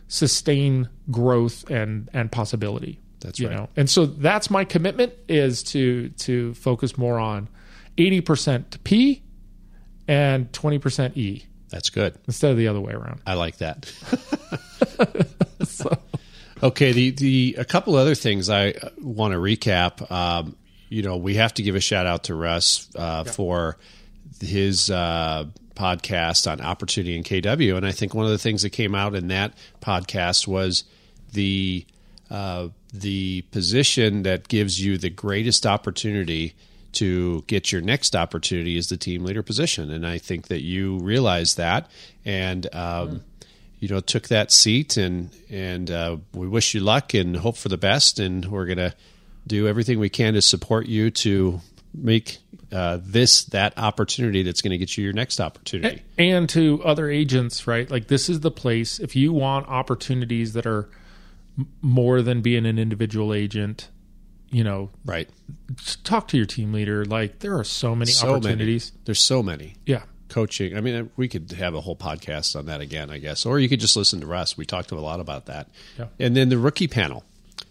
sustain 0.06 0.88
growth 1.10 1.68
and 1.70 2.08
and 2.12 2.30
possibility. 2.30 3.00
That's 3.20 3.40
you 3.40 3.48
right. 3.48 3.56
know, 3.56 3.68
and 3.74 3.90
so 3.90 4.06
that's 4.06 4.48
my 4.50 4.64
commitment 4.64 5.14
is 5.28 5.64
to 5.64 6.10
to 6.10 6.54
focus 6.54 6.96
more 6.96 7.18
on 7.18 7.48
eighty 7.96 8.20
percent 8.20 8.84
P 8.84 9.24
and 10.06 10.52
twenty 10.52 10.78
percent 10.78 11.16
E 11.16 11.47
That's 11.70 11.90
good. 11.90 12.14
instead 12.26 12.50
of 12.50 12.56
the 12.56 12.68
other 12.68 12.80
way 12.80 12.92
around. 12.92 13.20
I 13.26 13.34
like 13.34 13.58
that. 13.58 13.92
Okay, 16.62 16.92
the 16.92 17.10
the 17.10 17.56
a 17.58 17.64
couple 17.64 17.94
other 17.94 18.14
things 18.16 18.50
I 18.50 18.74
want 19.00 19.32
to 19.32 19.38
recap. 19.38 20.10
Um, 20.10 20.56
you 20.88 21.02
know, 21.02 21.16
we 21.16 21.34
have 21.34 21.54
to 21.54 21.62
give 21.62 21.76
a 21.76 21.80
shout 21.80 22.06
out 22.06 22.24
to 22.24 22.34
Russ 22.34 22.88
uh, 22.96 23.24
for 23.24 23.76
his 24.40 24.90
uh, 24.90 25.44
podcast 25.74 26.50
on 26.50 26.60
opportunity 26.60 27.16
in 27.16 27.22
KW, 27.22 27.76
and 27.76 27.86
I 27.86 27.92
think 27.92 28.12
one 28.12 28.24
of 28.24 28.32
the 28.32 28.38
things 28.38 28.62
that 28.62 28.70
came 28.70 28.94
out 28.94 29.14
in 29.14 29.28
that 29.28 29.54
podcast 29.80 30.48
was 30.48 30.82
the 31.32 31.86
uh, 32.28 32.68
the 32.92 33.42
position 33.52 34.24
that 34.24 34.48
gives 34.48 34.84
you 34.84 34.98
the 34.98 35.10
greatest 35.10 35.64
opportunity 35.64 36.54
to 36.92 37.42
get 37.46 37.70
your 37.70 37.80
next 37.80 38.16
opportunity 38.16 38.76
is 38.76 38.88
the 38.88 38.96
team 38.96 39.24
leader 39.24 39.42
position, 39.42 39.90
and 39.90 40.06
I 40.06 40.18
think 40.18 40.48
that 40.48 40.62
you 40.62 40.98
realize 40.98 41.54
that 41.56 41.90
and. 42.24 42.66
Um, 42.74 43.22
you 43.80 43.86
know 43.86 44.00
took 44.00 44.26
that 44.26 44.50
seat 44.50 44.96
and 44.96 45.30
and 45.48 45.88
uh, 45.88 46.16
we 46.34 46.48
wish 46.48 46.74
you 46.74 46.80
luck 46.80 47.14
and 47.14 47.36
hope 47.36 47.56
for 47.56 47.68
the 47.68 47.76
best 47.76 48.18
and 48.18 48.44
we're 48.46 48.66
gonna 48.66 48.92
do 49.46 49.68
everything 49.68 50.00
we 50.00 50.08
can 50.08 50.34
to 50.34 50.42
support 50.42 50.86
you 50.86 51.12
to 51.12 51.60
make 51.94 52.38
uh, 52.70 52.98
this 53.02 53.44
that 53.44 53.76
opportunity 53.78 54.42
that's 54.42 54.60
going 54.60 54.70
to 54.70 54.78
get 54.78 54.96
you 54.96 55.04
your 55.04 55.12
next 55.12 55.40
opportunity. 55.40 56.02
and 56.18 56.48
to 56.50 56.82
other 56.84 57.10
agents, 57.10 57.66
right? 57.66 57.90
Like 57.90 58.08
this 58.08 58.28
is 58.28 58.40
the 58.40 58.50
place 58.50 58.98
if 58.98 59.16
you 59.16 59.32
want 59.32 59.68
opportunities 59.68 60.52
that 60.52 60.66
are 60.66 60.88
more 61.80 62.22
than 62.22 62.40
being 62.40 62.66
an 62.66 62.78
individual 62.78 63.32
agent. 63.32 63.88
You 64.50 64.64
know, 64.64 64.90
Right? 65.04 65.28
talk 66.04 66.28
to 66.28 66.36
your 66.36 66.46
team 66.46 66.72
leader. 66.72 67.04
Like 67.04 67.40
there 67.40 67.58
are 67.58 67.64
so 67.64 67.94
many 67.94 68.10
So 68.12 68.34
opportunities. 68.36 68.92
many. 68.92 69.02
There's 69.04 69.20
so 69.20 69.42
many 69.42 69.74
Yeah, 69.86 70.02
coaching. 70.28 70.76
I 70.76 70.80
mean, 70.80 70.94
uh, 70.94 71.04
we 71.16 71.28
could 71.28 71.52
have 71.52 71.74
a 71.74 71.80
whole 71.82 71.96
podcast 71.96 72.56
on 72.56 72.66
that 72.66 72.80
again, 72.80 73.10
I 73.10 73.18
guess, 73.18 73.44
or 73.44 73.58
you 73.58 73.68
could 73.68 73.80
just 73.80 73.96
listen 73.96 74.20
to 74.20 74.26
Russ. 74.26 74.56
We 74.56 74.64
talked 74.64 74.90
a 74.90 74.94
lot 74.98 75.20
about 75.20 75.46
that. 75.46 75.68
Yeah. 75.98 76.06
And 76.18 76.34
then 76.36 76.48
the 76.48 76.58
rookie 76.58 76.88
panel. 76.88 77.24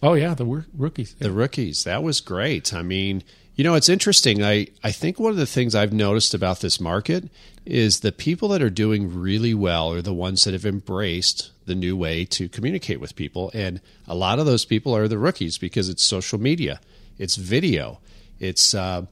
Oh 0.03 0.13
yeah, 0.13 0.35
the 0.35 0.45
wor- 0.45 0.67
rookies. 0.77 1.15
the 1.17 1.31
rookies 1.31 1.83
that 1.85 2.03
was 2.03 2.21
great 2.21 2.71
i 2.73 2.83
mean 2.83 3.23
you 3.55 3.63
know 3.63 3.73
it's 3.73 3.89
interesting 3.89 4.43
i 4.43 4.67
i 4.83 4.91
think 4.91 5.19
one 5.19 5.31
of 5.31 5.37
the 5.37 5.47
things 5.47 5.73
i've 5.73 5.93
noticed 5.93 6.35
about 6.35 6.59
this 6.59 6.79
market 6.79 7.29
is 7.65 8.01
the 8.01 8.11
people 8.11 8.49
that 8.49 8.61
are 8.61 8.69
doing 8.69 9.11
really 9.19 9.55
well 9.55 9.91
are 9.91 10.01
the 10.03 10.13
ones 10.13 10.43
that 10.43 10.53
have 10.53 10.65
embraced 10.67 11.49
the 11.67 11.75
new 11.75 11.95
way 11.95 12.25
to 12.25 12.49
communicate 12.49 12.99
with 12.99 13.15
people. 13.15 13.51
And 13.53 13.79
a 14.07 14.15
lot 14.15 14.39
of 14.39 14.45
those 14.47 14.65
people 14.65 14.95
are 14.95 15.07
the 15.07 15.17
rookies 15.19 15.57
because 15.59 15.87
it's 15.89 16.01
social 16.03 16.39
media 16.39 16.79
it's 17.19 17.35
video 17.35 17.99
it's 18.39 18.75
uh, 18.75 19.03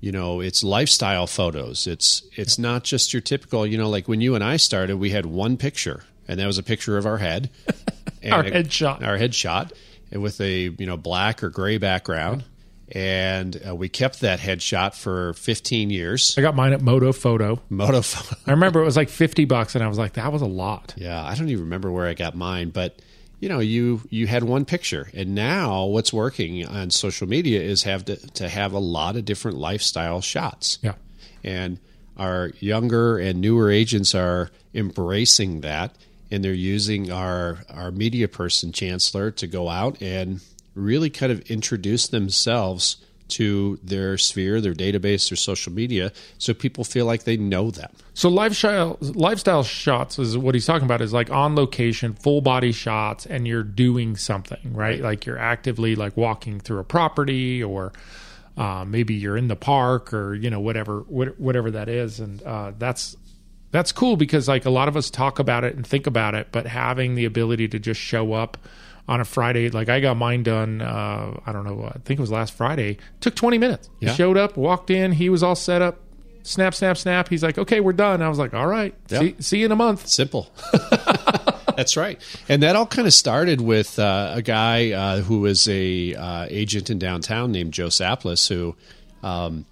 you 0.00 0.12
know 0.12 0.40
it's 0.40 0.62
lifestyle 0.62 1.26
photos. 1.26 1.86
It's 1.88 2.22
it's 2.36 2.56
not 2.58 2.84
just 2.84 3.12
your 3.12 3.20
typical 3.20 3.66
you 3.66 3.76
know 3.76 3.88
like 3.90 4.06
when 4.06 4.20
you 4.20 4.36
and 4.36 4.44
i 4.44 4.56
started 4.56 4.96
we 4.98 5.10
had 5.10 5.26
one 5.26 5.56
picture 5.56 6.04
and 6.28 6.38
that 6.38 6.46
was 6.46 6.58
a 6.58 6.62
picture 6.62 6.96
of 6.98 7.06
our 7.06 7.18
head. 7.18 7.50
And 8.22 8.32
Our 8.32 8.42
headshot. 8.44 9.02
our 9.06 9.16
headshot 9.16 9.72
and 10.10 10.20
with 10.22 10.40
a 10.40 10.70
you 10.78 10.86
know 10.86 10.96
black 10.96 11.42
or 11.44 11.50
gray 11.50 11.78
background 11.78 12.42
and 12.92 13.60
uh, 13.68 13.74
we 13.74 13.88
kept 13.88 14.20
that 14.20 14.40
headshot 14.40 14.94
for 14.94 15.32
15 15.34 15.90
years 15.90 16.34
I 16.38 16.40
got 16.42 16.54
mine 16.56 16.72
at 16.72 16.80
Moto 16.80 17.12
Photo. 17.12 17.60
moto 17.68 18.02
I 18.46 18.50
remember 18.52 18.80
it 18.80 18.84
was 18.84 18.96
like 18.96 19.08
fifty 19.08 19.44
bucks, 19.44 19.74
and 19.74 19.84
I 19.84 19.88
was 19.88 19.98
like, 19.98 20.14
that 20.14 20.32
was 20.32 20.42
a 20.42 20.46
lot. 20.46 20.94
yeah 20.96 21.24
i 21.24 21.34
don't 21.34 21.48
even 21.48 21.64
remember 21.64 21.90
where 21.92 22.06
i 22.06 22.14
got 22.14 22.34
mine 22.34 22.70
but 22.70 22.98
you 23.40 23.48
know 23.48 23.58
you 23.60 24.00
you 24.10 24.26
had 24.26 24.42
one 24.44 24.64
picture 24.64 25.08
and 25.14 25.34
now 25.34 25.84
what's 25.84 26.12
working 26.12 26.66
on 26.66 26.90
social 26.90 27.28
media 27.28 27.60
is 27.60 27.82
have 27.84 28.04
to, 28.06 28.16
to 28.32 28.48
have 28.48 28.72
a 28.72 28.78
lot 28.78 29.16
of 29.16 29.24
different 29.24 29.56
lifestyle 29.58 30.20
shots 30.20 30.78
Yeah. 30.82 30.94
and 31.44 31.78
our 32.16 32.50
younger 32.58 33.16
and 33.18 33.40
newer 33.40 33.70
agents 33.70 34.14
are 34.14 34.50
embracing 34.74 35.60
that 35.60 35.94
and 36.30 36.42
they're 36.44 36.52
using 36.52 37.12
our 37.12 37.58
our 37.70 37.90
media 37.92 38.26
person 38.28 38.72
chancellor 38.72 39.30
to 39.30 39.46
go 39.46 39.68
out 39.68 40.00
and 40.02 40.40
really 40.78 41.10
kind 41.10 41.32
of 41.32 41.40
introduce 41.50 42.08
themselves 42.08 42.96
to 43.28 43.78
their 43.82 44.16
sphere 44.16 44.60
their 44.60 44.72
database 44.72 45.28
their 45.28 45.36
social 45.36 45.72
media 45.72 46.10
so 46.38 46.54
people 46.54 46.82
feel 46.82 47.04
like 47.06 47.24
they 47.24 47.36
know 47.36 47.70
them. 47.70 47.90
So 48.14 48.28
lifestyle 48.28 48.96
lifestyle 49.00 49.62
shots 49.62 50.18
is 50.18 50.36
what 50.36 50.54
he's 50.54 50.66
talking 50.66 50.84
about 50.84 51.00
is 51.00 51.12
like 51.12 51.30
on 51.30 51.54
location, 51.54 52.14
full 52.14 52.40
body 52.40 52.72
shots, 52.72 53.26
and 53.26 53.46
you're 53.46 53.62
doing 53.62 54.16
something, 54.16 54.72
right? 54.72 55.00
Like 55.00 55.26
you're 55.26 55.38
actively 55.38 55.94
like 55.94 56.16
walking 56.16 56.58
through 56.58 56.78
a 56.80 56.84
property, 56.84 57.62
or 57.62 57.92
uh, 58.56 58.84
maybe 58.86 59.14
you're 59.14 59.36
in 59.36 59.48
the 59.48 59.56
park, 59.56 60.12
or 60.12 60.34
you 60.34 60.50
know 60.50 60.58
whatever 60.58 61.00
what, 61.02 61.38
whatever 61.38 61.70
that 61.70 61.88
is, 61.88 62.18
and 62.18 62.42
uh, 62.42 62.72
that's 62.76 63.16
that's 63.70 63.92
cool 63.92 64.16
because 64.16 64.48
like 64.48 64.64
a 64.64 64.70
lot 64.70 64.88
of 64.88 64.96
us 64.96 65.10
talk 65.10 65.38
about 65.38 65.62
it 65.62 65.76
and 65.76 65.86
think 65.86 66.06
about 66.06 66.34
it, 66.34 66.48
but 66.50 66.66
having 66.66 67.14
the 67.14 67.24
ability 67.24 67.68
to 67.68 67.78
just 67.78 68.00
show 68.00 68.32
up 68.32 68.56
on 69.08 69.20
a 69.20 69.24
Friday, 69.24 69.70
like 69.70 69.88
I 69.88 70.00
got 70.00 70.16
mine 70.16 70.42
done. 70.42 70.82
Uh, 70.82 71.40
I 71.46 71.52
don't 71.52 71.64
know. 71.64 71.84
I 71.86 71.98
think 72.04 72.18
it 72.18 72.20
was 72.20 72.30
last 72.30 72.52
Friday. 72.52 72.98
Took 73.20 73.34
20 73.34 73.56
minutes. 73.58 73.88
Yeah. 74.00 74.10
He 74.10 74.16
showed 74.16 74.36
up, 74.36 74.56
walked 74.56 74.90
in. 74.90 75.12
He 75.12 75.30
was 75.30 75.42
all 75.42 75.56
set 75.56 75.80
up. 75.80 76.00
Snap, 76.42 76.74
snap, 76.74 76.96
snap. 76.96 77.28
He's 77.28 77.42
like, 77.42 77.58
okay, 77.58 77.80
we're 77.80 77.92
done. 77.94 78.22
I 78.22 78.28
was 78.28 78.38
like, 78.38 78.54
all 78.54 78.66
right. 78.66 78.94
Yeah. 79.08 79.20
See, 79.20 79.36
see 79.40 79.58
you 79.60 79.66
in 79.66 79.72
a 79.72 79.76
month. 79.76 80.06
Simple. 80.06 80.50
That's 81.76 81.96
right. 81.96 82.20
And 82.48 82.62
that 82.62 82.76
all 82.76 82.86
kind 82.86 83.06
of 83.06 83.14
started 83.14 83.60
with 83.60 83.98
uh, 83.98 84.32
a 84.34 84.42
guy 84.42 84.92
uh, 84.92 85.20
who 85.20 85.40
was 85.40 85.68
a 85.68 86.14
uh, 86.14 86.46
agent 86.50 86.90
in 86.90 86.98
downtown 86.98 87.52
named 87.52 87.72
Joe 87.72 87.86
Saplis, 87.86 88.48
who 88.48 88.76
um, 89.22 89.64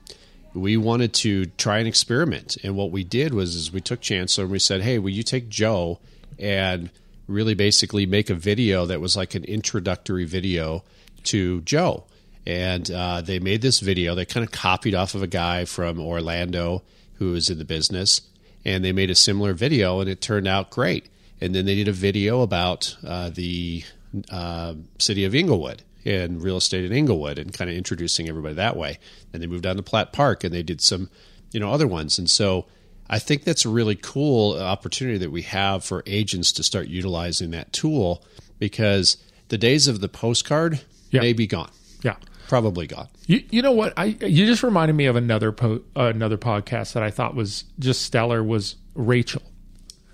we 0.54 0.76
wanted 0.76 1.12
to 1.14 1.46
try 1.46 1.78
an 1.78 1.86
experiment. 1.86 2.56
And 2.62 2.76
what 2.76 2.90
we 2.90 3.04
did 3.04 3.34
was 3.34 3.54
is 3.54 3.72
we 3.72 3.80
took 3.80 4.00
Chancellor 4.00 4.44
and 4.44 4.52
we 4.52 4.58
said, 4.58 4.82
hey, 4.82 4.98
will 4.98 5.10
you 5.10 5.22
take 5.22 5.48
Joe 5.48 5.98
and 6.38 6.90
really 7.26 7.54
basically 7.54 8.06
make 8.06 8.30
a 8.30 8.34
video 8.34 8.86
that 8.86 9.00
was 9.00 9.16
like 9.16 9.34
an 9.34 9.44
introductory 9.44 10.24
video 10.24 10.84
to 11.24 11.60
Joe. 11.62 12.04
And 12.46 12.88
uh, 12.90 13.22
they 13.22 13.40
made 13.40 13.62
this 13.62 13.80
video. 13.80 14.14
They 14.14 14.24
kind 14.24 14.44
of 14.44 14.52
copied 14.52 14.94
off 14.94 15.14
of 15.14 15.22
a 15.22 15.26
guy 15.26 15.64
from 15.64 16.00
Orlando 16.00 16.82
who 17.14 17.32
was 17.32 17.50
in 17.50 17.58
the 17.58 17.64
business, 17.64 18.20
and 18.64 18.84
they 18.84 18.92
made 18.92 19.10
a 19.10 19.14
similar 19.14 19.52
video, 19.52 20.00
and 20.00 20.08
it 20.08 20.20
turned 20.20 20.46
out 20.46 20.70
great. 20.70 21.08
And 21.40 21.54
then 21.54 21.66
they 21.66 21.74
did 21.74 21.88
a 21.88 21.92
video 21.92 22.42
about 22.42 22.96
uh, 23.04 23.30
the 23.30 23.82
uh, 24.30 24.74
city 24.98 25.24
of 25.24 25.34
Englewood 25.34 25.82
and 26.04 26.40
real 26.40 26.58
estate 26.58 26.84
in 26.84 26.92
Englewood, 26.92 27.38
and 27.38 27.52
kind 27.52 27.68
of 27.68 27.76
introducing 27.76 28.28
everybody 28.28 28.54
that 28.54 28.76
way. 28.76 28.98
And 29.32 29.42
they 29.42 29.48
moved 29.48 29.66
on 29.66 29.76
to 29.76 29.82
Platt 29.82 30.12
Park, 30.12 30.44
and 30.44 30.54
they 30.54 30.62
did 30.62 30.80
some, 30.80 31.10
you 31.50 31.58
know, 31.58 31.72
other 31.72 31.88
ones. 31.88 32.16
And 32.18 32.30
so 32.30 32.66
I 33.08 33.18
think 33.18 33.44
that's 33.44 33.64
a 33.64 33.68
really 33.68 33.94
cool 33.96 34.58
opportunity 34.58 35.18
that 35.18 35.30
we 35.30 35.42
have 35.42 35.84
for 35.84 36.02
agents 36.06 36.52
to 36.52 36.62
start 36.62 36.88
utilizing 36.88 37.50
that 37.52 37.72
tool 37.72 38.24
because 38.58 39.16
the 39.48 39.58
days 39.58 39.86
of 39.88 40.00
the 40.00 40.08
postcard 40.08 40.80
Yeah. 41.10 41.20
may 41.20 41.32
be 41.32 41.46
gone, 41.46 41.70
Yeah. 42.02 42.16
probably 42.48 42.86
gone. 42.86 43.08
You, 43.26 43.42
you 43.50 43.62
know 43.62 43.72
what? 43.72 43.92
I 43.96 44.06
you 44.06 44.46
just 44.46 44.62
reminded 44.62 44.94
me 44.94 45.06
of 45.06 45.16
another 45.16 45.52
po- 45.52 45.82
uh, 45.96 46.04
another 46.14 46.36
podcast 46.38 46.94
that 46.94 47.02
I 47.02 47.10
thought 47.10 47.34
was 47.34 47.64
just 47.78 48.02
stellar 48.02 48.42
was 48.42 48.76
Rachel. 48.94 49.42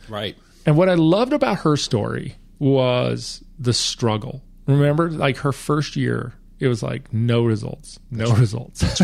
Right. 0.08 0.36
And 0.66 0.76
what 0.76 0.88
I 0.88 0.94
loved 0.94 1.32
about 1.32 1.58
her 1.60 1.76
story 1.76 2.36
was 2.58 3.42
the 3.58 3.72
struggle. 3.72 4.42
Remember, 4.66 5.10
like 5.10 5.38
her 5.38 5.52
first 5.52 5.96
year, 5.96 6.34
it 6.60 6.68
was 6.68 6.82
like 6.82 7.12
no 7.12 7.42
results, 7.42 7.98
no 8.10 8.32
results. 8.34 8.82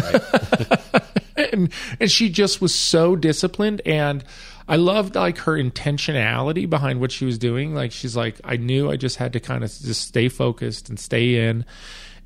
and 1.52 1.72
and 2.00 2.11
she 2.11 2.28
just 2.30 2.61
was 2.61 2.74
so 2.74 3.16
disciplined 3.16 3.82
and 3.87 4.24
I 4.70 4.76
loved 4.76 5.14
like 5.14 5.38
her 5.38 5.52
intentionality 5.54 6.68
behind 6.68 7.00
what 7.00 7.11
she 7.11 7.24
was 7.24 7.38
doing. 7.38 7.74
Like 7.74 7.90
she's 7.92 8.14
like, 8.16 8.38
I 8.44 8.56
knew 8.56 8.90
I 8.90 8.96
just 8.96 9.16
had 9.16 9.32
to 9.32 9.40
kind 9.40 9.64
of 9.64 9.70
just 9.70 10.02
stay 10.08 10.28
focused 10.28 10.88
and 10.90 11.00
stay 11.00 11.48
in. 11.48 11.64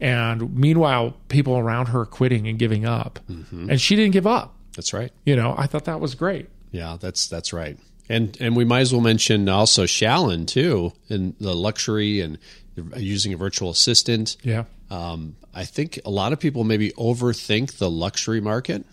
And 0.01 0.55
meanwhile, 0.57 1.17
people 1.29 1.57
around 1.57 1.87
her 1.87 2.01
are 2.01 2.07
quitting 2.07 2.49
and 2.49 2.59
giving 2.59 2.85
up, 2.85 3.21
and 3.29 3.81
she 3.81 3.95
didn't 3.95 4.13
give 4.13 4.27
up. 4.27 4.57
That's 4.75 4.93
right. 4.93 5.13
You 5.25 5.37
know, 5.37 5.55
I 5.57 5.67
thought 5.69 5.85
that 5.85 6.01
was 6.01 6.17
great. 6.17 6.49
Yeah, 6.73 6.97
that's 7.01 7.29
that's 7.29 7.53
right. 7.53 7.79
And 8.09 8.37
and 8.41 8.57
we 8.57 8.65
might 8.65 8.81
as 8.81 8.93
well 8.93 9.03
mention 9.03 9.49
also 9.49 9.85
Shallon 9.85 10.47
too, 10.49 10.93
in 11.09 11.37
the 11.39 11.55
luxury 11.55 12.21
and 12.21 12.39
using 12.97 13.33
a 13.33 13.37
virtual 13.37 13.71
assistant. 13.71 14.37
Yeah, 14.43 14.65
Um, 14.91 15.37
I 15.55 15.65
think 15.65 16.01
a 16.05 16.11
lot 16.11 16.33
of 16.33 16.41
people 16.41 16.65
maybe 16.65 16.91
overthink 16.93 17.79
the 17.79 17.89
luxury 17.91 18.41
market. 18.41 18.85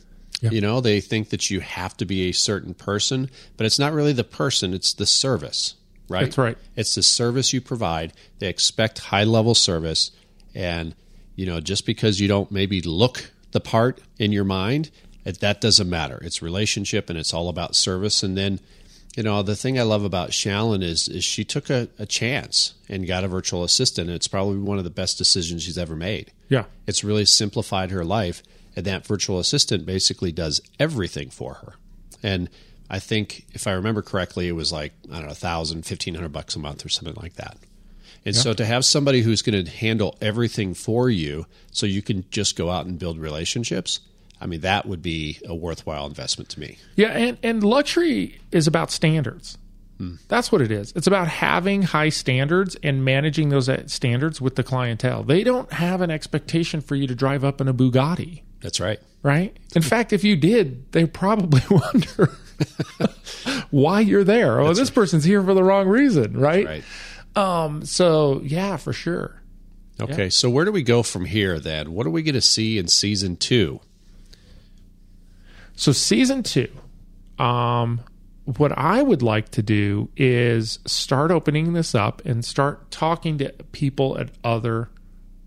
Yeah. 0.42 0.52
You 0.52 0.62
know, 0.62 0.80
they 0.80 1.02
think 1.02 1.30
that 1.30 1.50
you 1.50 1.60
have 1.60 1.98
to 1.98 2.06
be 2.06 2.30
a 2.30 2.32
certain 2.32 2.74
person, 2.74 3.30
but 3.58 3.66
it's 3.66 3.80
not 3.80 3.94
really 3.94 4.14
the 4.14 4.24
person, 4.24 4.74
it's 4.74 4.94
the 4.94 5.06
service, 5.06 5.76
right? 6.08 6.26
That's 6.26 6.38
right. 6.38 6.58
It's 6.76 6.96
the 6.96 7.04
service 7.04 7.52
you 7.52 7.60
provide. 7.60 8.14
They 8.40 8.48
expect 8.48 9.00
high 9.00 9.26
level 9.26 9.54
service. 9.54 10.12
And, 10.56 10.96
you 11.36 11.46
know, 11.46 11.60
just 11.60 11.86
because 11.86 12.20
you 12.22 12.28
don't 12.28 12.52
maybe 12.52 12.82
look 12.82 13.32
the 13.52 13.60
part 13.60 14.00
in 14.18 14.32
your 14.32 14.46
mind, 14.46 14.92
it, 15.26 15.42
that 15.42 15.60
doesn't 15.60 15.90
matter. 15.90 16.20
It's 16.24 16.42
relationship 16.42 17.10
and 17.10 17.20
it's 17.20 17.34
all 17.34 17.50
about 17.50 17.76
service. 17.76 18.24
And 18.24 18.38
then, 18.38 18.62
you 19.18 19.24
know, 19.24 19.44
the 19.44 19.56
thing 19.56 19.78
I 19.78 19.84
love 19.84 20.06
about 20.06 20.30
Shallon 20.30 20.82
is, 20.82 21.10
is 21.10 21.24
she 21.24 21.44
took 21.44 21.70
a, 21.70 21.90
a 21.98 22.06
chance 22.06 22.76
and 22.88 23.06
got 23.06 23.26
a 23.26 23.28
virtual 23.28 23.64
assistant. 23.66 24.08
And 24.08 24.16
it's 24.16 24.28
probably 24.28 24.60
one 24.60 24.78
of 24.78 24.86
the 24.86 24.90
best 24.90 25.18
decisions 25.18 25.64
she's 25.64 25.78
ever 25.78 25.96
made. 25.96 26.32
yeah, 26.48 26.64
It's 26.88 27.04
really 27.04 27.26
simplified 27.26 27.92
her 27.92 28.06
life, 28.06 28.42
and 28.80 28.86
that 28.86 29.06
virtual 29.06 29.40
assistant 29.40 29.86
basically 29.86 30.32
does 30.32 30.62
everything 30.80 31.30
for 31.30 31.56
her. 31.56 31.74
And 32.24 32.50
I 32.90 33.00
think, 33.00 33.46
if 33.52 33.68
I 33.68 33.74
remember 33.74 34.02
correctly, 34.02 34.48
it 34.48 34.54
was 34.54 34.72
like 34.72 34.94
I 35.12 35.18
don't 35.18 35.28
know, 35.28 35.34
thousand, 35.34 35.86
fifteen 35.86 36.16
hundred 36.16 36.32
bucks 36.32 36.56
a 36.56 36.60
month 36.60 36.86
or 36.86 36.90
something 36.90 37.22
like 37.22 37.34
that. 37.34 37.58
And 38.24 38.34
so 38.34 38.54
to 38.54 38.66
have 38.66 38.86
somebody 38.86 39.22
who's 39.22 39.42
going 39.42 39.66
to 39.66 39.70
handle 39.70 40.18
everything 40.22 40.74
for 40.74 41.10
you, 41.10 41.46
so 41.72 41.86
you 41.86 42.02
can 42.02 42.24
just 42.32 42.56
go 42.56 42.70
out 42.70 42.86
and 42.86 42.98
build 42.98 43.20
relationships, 43.20 44.00
I 44.40 44.46
mean, 44.46 44.62
that 44.62 44.86
would 44.86 45.02
be 45.02 45.40
a 45.46 45.54
worthwhile 45.54 46.06
investment 46.06 46.50
to 46.52 46.60
me. 46.62 46.78
Yeah, 46.96 47.10
and, 47.10 47.38
and 47.44 47.64
luxury 47.64 48.40
is 48.52 48.66
about 48.66 48.92
standards. 48.92 49.58
That's 50.30 50.50
what 50.50 50.62
it 50.62 50.72
is. 50.72 50.94
It's 50.96 51.08
about 51.08 51.28
having 51.28 51.82
high 51.82 52.08
standards 52.08 52.78
and 52.82 53.04
managing 53.04 53.50
those 53.50 53.68
uh, 53.68 53.86
standards 53.88 54.40
with 54.40 54.56
the 54.56 54.64
clientele. 54.64 55.24
They 55.24 55.44
don't 55.44 55.74
have 55.74 56.00
an 56.00 56.10
expectation 56.10 56.80
for 56.80 56.96
you 56.96 57.06
to 57.06 57.16
drive 57.16 57.44
up 57.44 57.60
in 57.60 57.68
a 57.68 57.74
Bugatti, 57.74 58.44
That's 58.62 58.80
right. 58.80 59.00
right? 59.24 59.56
In 59.76 59.82
fact, 59.82 60.14
if 60.14 60.24
you 60.24 60.36
did, 60.36 60.92
they 60.92 61.06
probably 61.06 61.62
wonder 61.70 62.32
why 63.72 64.02
you're 64.02 64.24
there. 64.24 64.60
Oh, 64.60 64.74
this 64.74 64.90
person's 64.90 65.24
here 65.24 65.44
for 65.44 65.54
the 65.54 65.64
wrong 65.64 65.88
reason, 65.88 66.38
right? 66.38 66.66
Right. 66.66 66.84
Um. 67.36 67.86
So 67.86 68.42
yeah, 68.44 68.78
for 68.78 68.94
sure. 68.94 69.42
Okay. 70.02 70.30
So 70.30 70.50
where 70.50 70.66
do 70.66 70.72
we 70.72 70.82
go 70.82 71.04
from 71.04 71.26
here 71.26 71.60
then? 71.60 71.92
What 71.94 72.08
are 72.08 72.10
we 72.10 72.24
going 72.24 72.36
to 72.36 72.42
see 72.42 72.78
in 72.78 72.88
season 72.88 73.36
two? 73.36 73.82
So 75.76 75.92
season 75.92 76.44
two, 76.44 76.70
um, 77.38 78.02
what 78.58 78.78
I 78.78 79.02
would 79.02 79.22
like 79.22 79.50
to 79.50 79.62
do 79.62 80.10
is 80.18 80.80
start 80.86 81.32
opening 81.32 81.74
this 81.74 81.94
up 81.94 82.22
and 82.26 82.44
start 82.44 82.92
talking 82.92 83.38
to 83.40 83.52
people 83.72 84.18
at 84.18 84.30
other 84.44 84.90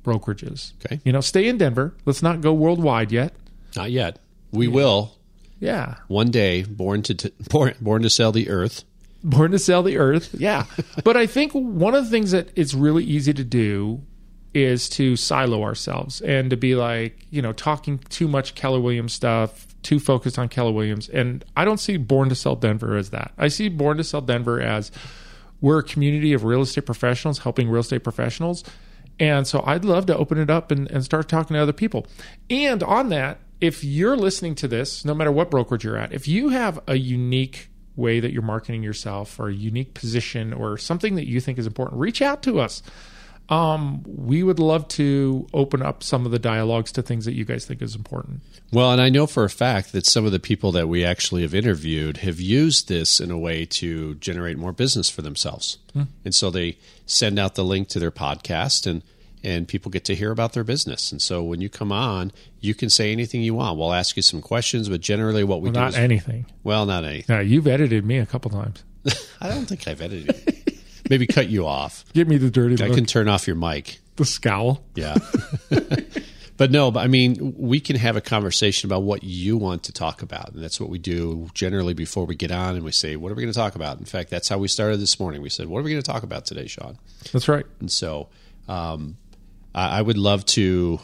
brokerages. 0.05 0.73
Okay. 0.85 1.01
You 1.05 1.13
know, 1.13 1.21
stay 1.21 1.49
in 1.49 1.59
Denver. 1.59 1.95
Let's 2.05 2.23
not 2.23 2.41
go 2.41 2.53
worldwide 2.53 3.13
yet. 3.13 3.35
Not 3.77 3.91
yet. 3.91 4.19
We 4.53 4.69
will 4.69 5.17
Yeah. 5.61 5.97
one 6.09 6.31
day. 6.31 6.63
Born 6.65 7.03
to 7.05 7.15
t- 7.15 7.33
born, 7.51 7.75
born 7.81 8.03
to 8.03 8.11
sell 8.11 8.33
the 8.33 8.49
earth. 8.51 8.85
Born 9.25 9.53
to 9.53 9.59
sell 9.59 9.83
the 9.83 9.99
earth. 9.99 10.35
Yeah. 10.39 10.67
but 11.05 11.17
I 11.17 11.27
think 11.27 11.53
one 11.53 11.95
of 11.95 12.05
the 12.05 12.11
things 12.11 12.33
that 12.33 12.49
it's 12.57 12.75
really 12.75 13.05
easy 13.05 13.33
to 13.33 13.45
do 13.45 14.03
is 14.55 14.89
to 14.91 15.17
silo 15.17 15.63
ourselves 15.63 16.21
and 16.21 16.51
to 16.51 16.57
be 16.57 16.75
like, 16.75 17.27
you 17.31 17.41
know, 17.41 17.53
talking 17.53 17.99
too 18.11 18.29
much 18.29 18.55
Keller 18.55 18.81
Williams 18.81 19.15
stuff, 19.15 19.67
too 19.83 19.99
focused 19.99 20.39
on 20.39 20.49
Keller 20.49 20.73
Williams. 20.73 21.09
And 21.09 21.43
I 21.57 21.65
don't 21.65 21.79
see 21.81 21.97
Born 21.97 22.29
to 22.29 22.35
Sell 22.35 22.57
Denver 22.57 22.97
as 22.97 23.11
that. 23.11 23.33
I 23.39 23.49
see 23.49 23.69
Born 23.71 23.97
to 23.97 24.05
Sell 24.05 24.21
Denver 24.21 24.61
as 24.61 24.91
we're 25.63 25.79
a 25.79 25.83
community 25.83 26.33
of 26.35 26.45
real 26.45 26.61
estate 26.61 26.85
professionals 26.85 27.39
helping 27.39 27.71
real 27.71 27.81
estate 27.81 28.05
professionals. 28.05 28.63
And 29.23 29.47
so 29.47 29.63
I'd 29.65 29.85
love 29.85 30.07
to 30.07 30.17
open 30.17 30.37
it 30.39 30.51
up 30.51 30.73
and, 30.73 30.91
and 30.91 31.05
start 31.05 31.29
talking 31.29 31.55
to 31.55 31.63
other 31.63 31.73
people. 31.73 32.09
And 32.51 32.83
on 32.83 33.09
that, 33.11 33.39
if 33.61 33.85
you're 33.85 34.17
listening 34.17 34.57
to 34.57 34.67
this, 34.67 35.05
no 35.05 35.15
matter 35.15 35.31
what 35.31 35.49
brokerage 35.49 35.85
you're 35.85 35.97
at, 35.97 36.13
if 36.13 36.27
you 36.27 36.49
have 36.49 36.81
a 36.89 36.97
unique 36.97 37.69
way 37.95 38.19
that 38.19 38.33
you're 38.33 38.43
marketing 38.43 38.83
yourself 38.83 39.39
or 39.39 39.49
a 39.49 39.55
unique 39.55 39.95
position 39.95 40.53
or 40.53 40.77
something 40.77 41.15
that 41.15 41.29
you 41.29 41.41
think 41.41 41.57
is 41.57 41.69
important, 41.69 42.01
reach 42.01 42.21
out 42.21 42.43
to 42.43 42.59
us. 42.59 42.83
Um, 43.49 44.03
we 44.07 44.43
would 44.43 44.59
love 44.59 44.89
to 44.89 45.47
open 45.53 45.83
up 45.83 46.03
some 46.03 46.25
of 46.27 46.33
the 46.33 46.39
dialogues 46.41 46.91
to 46.93 47.03
things 47.03 47.25
that 47.27 47.35
you 47.35 47.45
guys 47.45 47.65
think 47.65 47.81
is 47.81 47.95
important. 47.95 48.41
Well, 48.73 48.91
and 48.91 49.01
I 49.01 49.09
know 49.09 49.29
for 49.29 49.45
a 49.45 49.51
fact 49.51 49.93
that 49.93 50.07
some 50.07 50.25
of 50.25 50.33
the 50.33 50.41
people 50.41 50.73
that 50.73 50.89
we 50.89 51.05
actually 51.05 51.43
have 51.43 51.55
interviewed 51.55 52.19
have 52.19 52.41
used 52.41 52.89
this 52.89 53.21
in 53.21 53.31
a 53.31 53.39
way 53.39 53.67
to 53.67 54.15
generate 54.17 54.59
more 54.59 54.73
business 54.73 55.09
for 55.11 55.23
themselves. 55.23 55.79
And 56.25 56.35
so 56.35 56.51
they 56.51 56.79
send 57.07 57.39
out 57.39 57.55
the 57.55 57.65
link 57.65 57.89
to 57.89 58.01
their 58.01 58.11
podcast 58.11 58.87
and 58.87 59.03
and 59.45 59.67
people 59.67 59.91
get 59.91 60.05
to 60.07 60.15
hear 60.15 60.31
about 60.31 60.53
their 60.53 60.65
business. 60.65 61.11
And 61.13 61.21
so 61.21 61.43
when 61.43 61.61
you 61.61 61.69
come 61.69 61.91
on, 61.93 62.33
you 62.61 62.75
can 62.75 62.89
say 62.91 63.11
anything 63.13 63.43
you 63.43 63.55
want. 63.55 63.79
We'll 63.79 63.93
ask 63.93 64.17
you 64.17 64.23
some 64.23 64.41
questions, 64.41 64.89
but 64.89 65.01
generally 65.01 65.45
what 65.45 65.61
we 65.61 65.71
Well, 65.71 65.75
do 65.75 65.81
not 65.81 65.89
is 65.91 65.97
anything. 65.97 66.47
well, 66.63 66.87
not 66.87 67.05
anything. 67.05 67.35
Now, 67.35 67.41
you've 67.41 67.67
edited 67.67 68.05
me 68.05 68.19
a 68.19 68.27
couple 68.27 68.51
times. 68.51 68.85
I 69.41 69.49
don't 69.49 69.67
think 69.67 69.89
I've 69.89 70.01
edited 70.01 70.31
it. 70.31 70.79
Maybe 71.11 71.27
cut 71.27 71.49
you 71.49 71.67
off. 71.67 72.05
Give 72.15 72.29
me 72.29 72.37
the 72.39 72.51
dirty 72.51 72.83
I 72.83 72.87
look, 72.87 72.97
can 72.97 73.07
turn 73.07 73.27
off 73.29 73.47
your 73.47 73.57
mic. 73.57 73.99
the 74.17 74.25
scowl. 74.25 74.83
Yeah. 74.95 75.17
but 76.57 76.71
no, 76.71 76.91
but 76.91 77.01
I 77.01 77.09
mean, 77.09 77.55
we 77.59 77.81
can 77.81 77.97
have 77.97 78.17
a 78.17 78.21
conversation 78.21 78.89
about 78.89 79.03
what 79.03 79.25
you 79.25 79.57
want 79.57 79.83
to 79.85 79.93
talk 79.93 80.23
about. 80.23 80.53
And 80.53 80.63
that's 80.63 80.81
what 80.81 80.89
we 80.89 80.99
do 80.99 81.49
generally 81.55 81.95
before 81.95 82.25
we 82.25 82.37
get 82.37 82.53
on 82.53 82.77
and 82.77 82.85
we 82.85 82.93
say, 82.93 83.17
what 83.17 83.33
are 83.33 83.35
we 83.35 83.43
going 83.43 83.53
to 83.53 83.59
talk 83.59 83.75
about? 83.75 83.99
In 83.99 84.05
fact, 84.05 84.31
that's 84.31 84.49
how 84.49 84.59
we 84.59 84.69
started 84.69 84.99
this 85.01 85.19
morning. 85.19 85.43
We 85.43 85.49
said, 85.51 85.67
what 85.67 85.81
are 85.81 85.83
we 85.83 85.91
going 85.91 86.03
to 86.03 86.11
talk 86.11 86.23
about 86.23 86.45
today, 86.47 86.67
Sean? 86.69 86.99
That's 87.33 87.49
right. 87.49 87.67
And 87.81 87.91
so 87.91 88.29
um, 88.69 89.17
I, 89.75 89.99
I 89.99 90.03
would 90.03 90.19
love 90.19 90.45
to, 90.47 91.01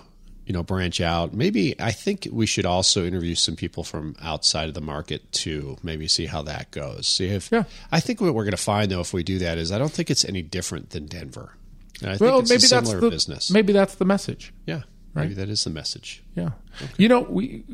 you 0.46 0.52
know, 0.52 0.62
branch 0.62 1.00
out. 1.00 1.34
Maybe 1.34 1.78
I 1.80 1.90
think 1.92 2.28
we 2.30 2.46
should 2.46 2.64
also 2.66 3.04
interview 3.04 3.34
some 3.34 3.56
people 3.56 3.84
from 3.84 4.16
outside 4.22 4.68
of 4.68 4.74
the 4.74 4.80
market 4.80 5.30
too. 5.32 5.76
Maybe 5.82 6.08
see 6.08 6.26
how 6.26 6.42
that 6.42 6.70
goes. 6.70 7.06
See 7.06 7.26
if 7.26 7.50
Yeah. 7.52 7.64
I 7.92 8.00
think 8.00 8.20
what 8.20 8.34
we're 8.34 8.44
going 8.44 8.52
to 8.52 8.56
find 8.56 8.90
though, 8.90 9.00
if 9.00 9.12
we 9.12 9.22
do 9.22 9.38
that, 9.40 9.58
is 9.58 9.70
I 9.72 9.78
don't 9.78 9.92
think 9.92 10.10
it's 10.10 10.24
any 10.24 10.42
different 10.42 10.90
than 10.90 11.06
Denver. 11.06 11.54
And 12.00 12.10
I 12.10 12.12
think 12.16 12.20
well, 12.30 12.38
it's 12.40 12.48
maybe 12.50 12.58
a 12.58 12.68
that's 12.68 12.88
similar 12.88 13.00
the 13.00 13.10
business. 13.10 13.50
maybe 13.50 13.72
that's 13.72 13.96
the 13.96 14.04
message. 14.04 14.52
yeah, 14.66 14.82
maybe 15.14 15.34
that 15.34 15.48
is 15.48 15.64
the 15.64 15.70
message. 15.70 16.22
Yeah. 16.34 16.50
You 16.96 17.08
know, 17.08 17.20
we 17.20 17.64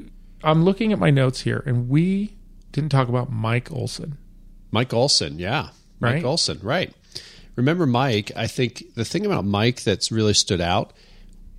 I'm 0.43 0.65
looking 0.65 0.93
at 0.93 0.99
my 0.99 1.11
notes 1.11 1.41
here 1.43 1.63
and 1.67 1.89
we 1.89 2.37
didn't 2.73 2.91
talk 2.91 3.09
about 3.09 3.31
Mike 3.31 3.71
Olson. 3.71 4.17
Mike 4.71 4.93
Olson, 4.95 5.39
yeah. 5.39 5.69
Mike 6.01 6.25
Olson, 6.25 6.59
right. 6.63 6.93
Remember 7.57 7.87
Mike, 7.87 8.33
I 8.37 8.47
think 8.47 8.95
the 8.95 9.05
thing 9.05 9.25
about 9.25 9.45
Mike 9.45 9.83
that's 9.83 10.11
really 10.11 10.35
stood 10.35 10.61
out, 10.61 10.93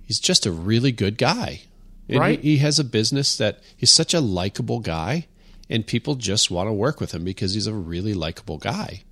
he's 0.04 0.18
just 0.18 0.46
a 0.46 0.52
really 0.52 0.92
good 0.92 1.16
guy. 1.18 1.62
And 2.08 2.18
Right. 2.20 2.40
He, 2.40 2.52
he 2.52 2.56
has 2.58 2.78
a 2.78 2.84
business 2.84 3.36
that 3.38 3.60
he's 3.76 3.90
such 3.90 4.14
a 4.14 4.20
likable 4.20 4.80
guy, 4.80 5.26
and 5.68 5.86
people 5.86 6.14
just 6.14 6.50
want 6.50 6.68
to 6.68 6.72
work 6.72 7.00
with 7.00 7.12
him 7.12 7.24
because 7.24 7.54
he's 7.54 7.66
a 7.66 7.74
really 7.74 8.14
likable 8.14 8.58
guy. 8.58 9.02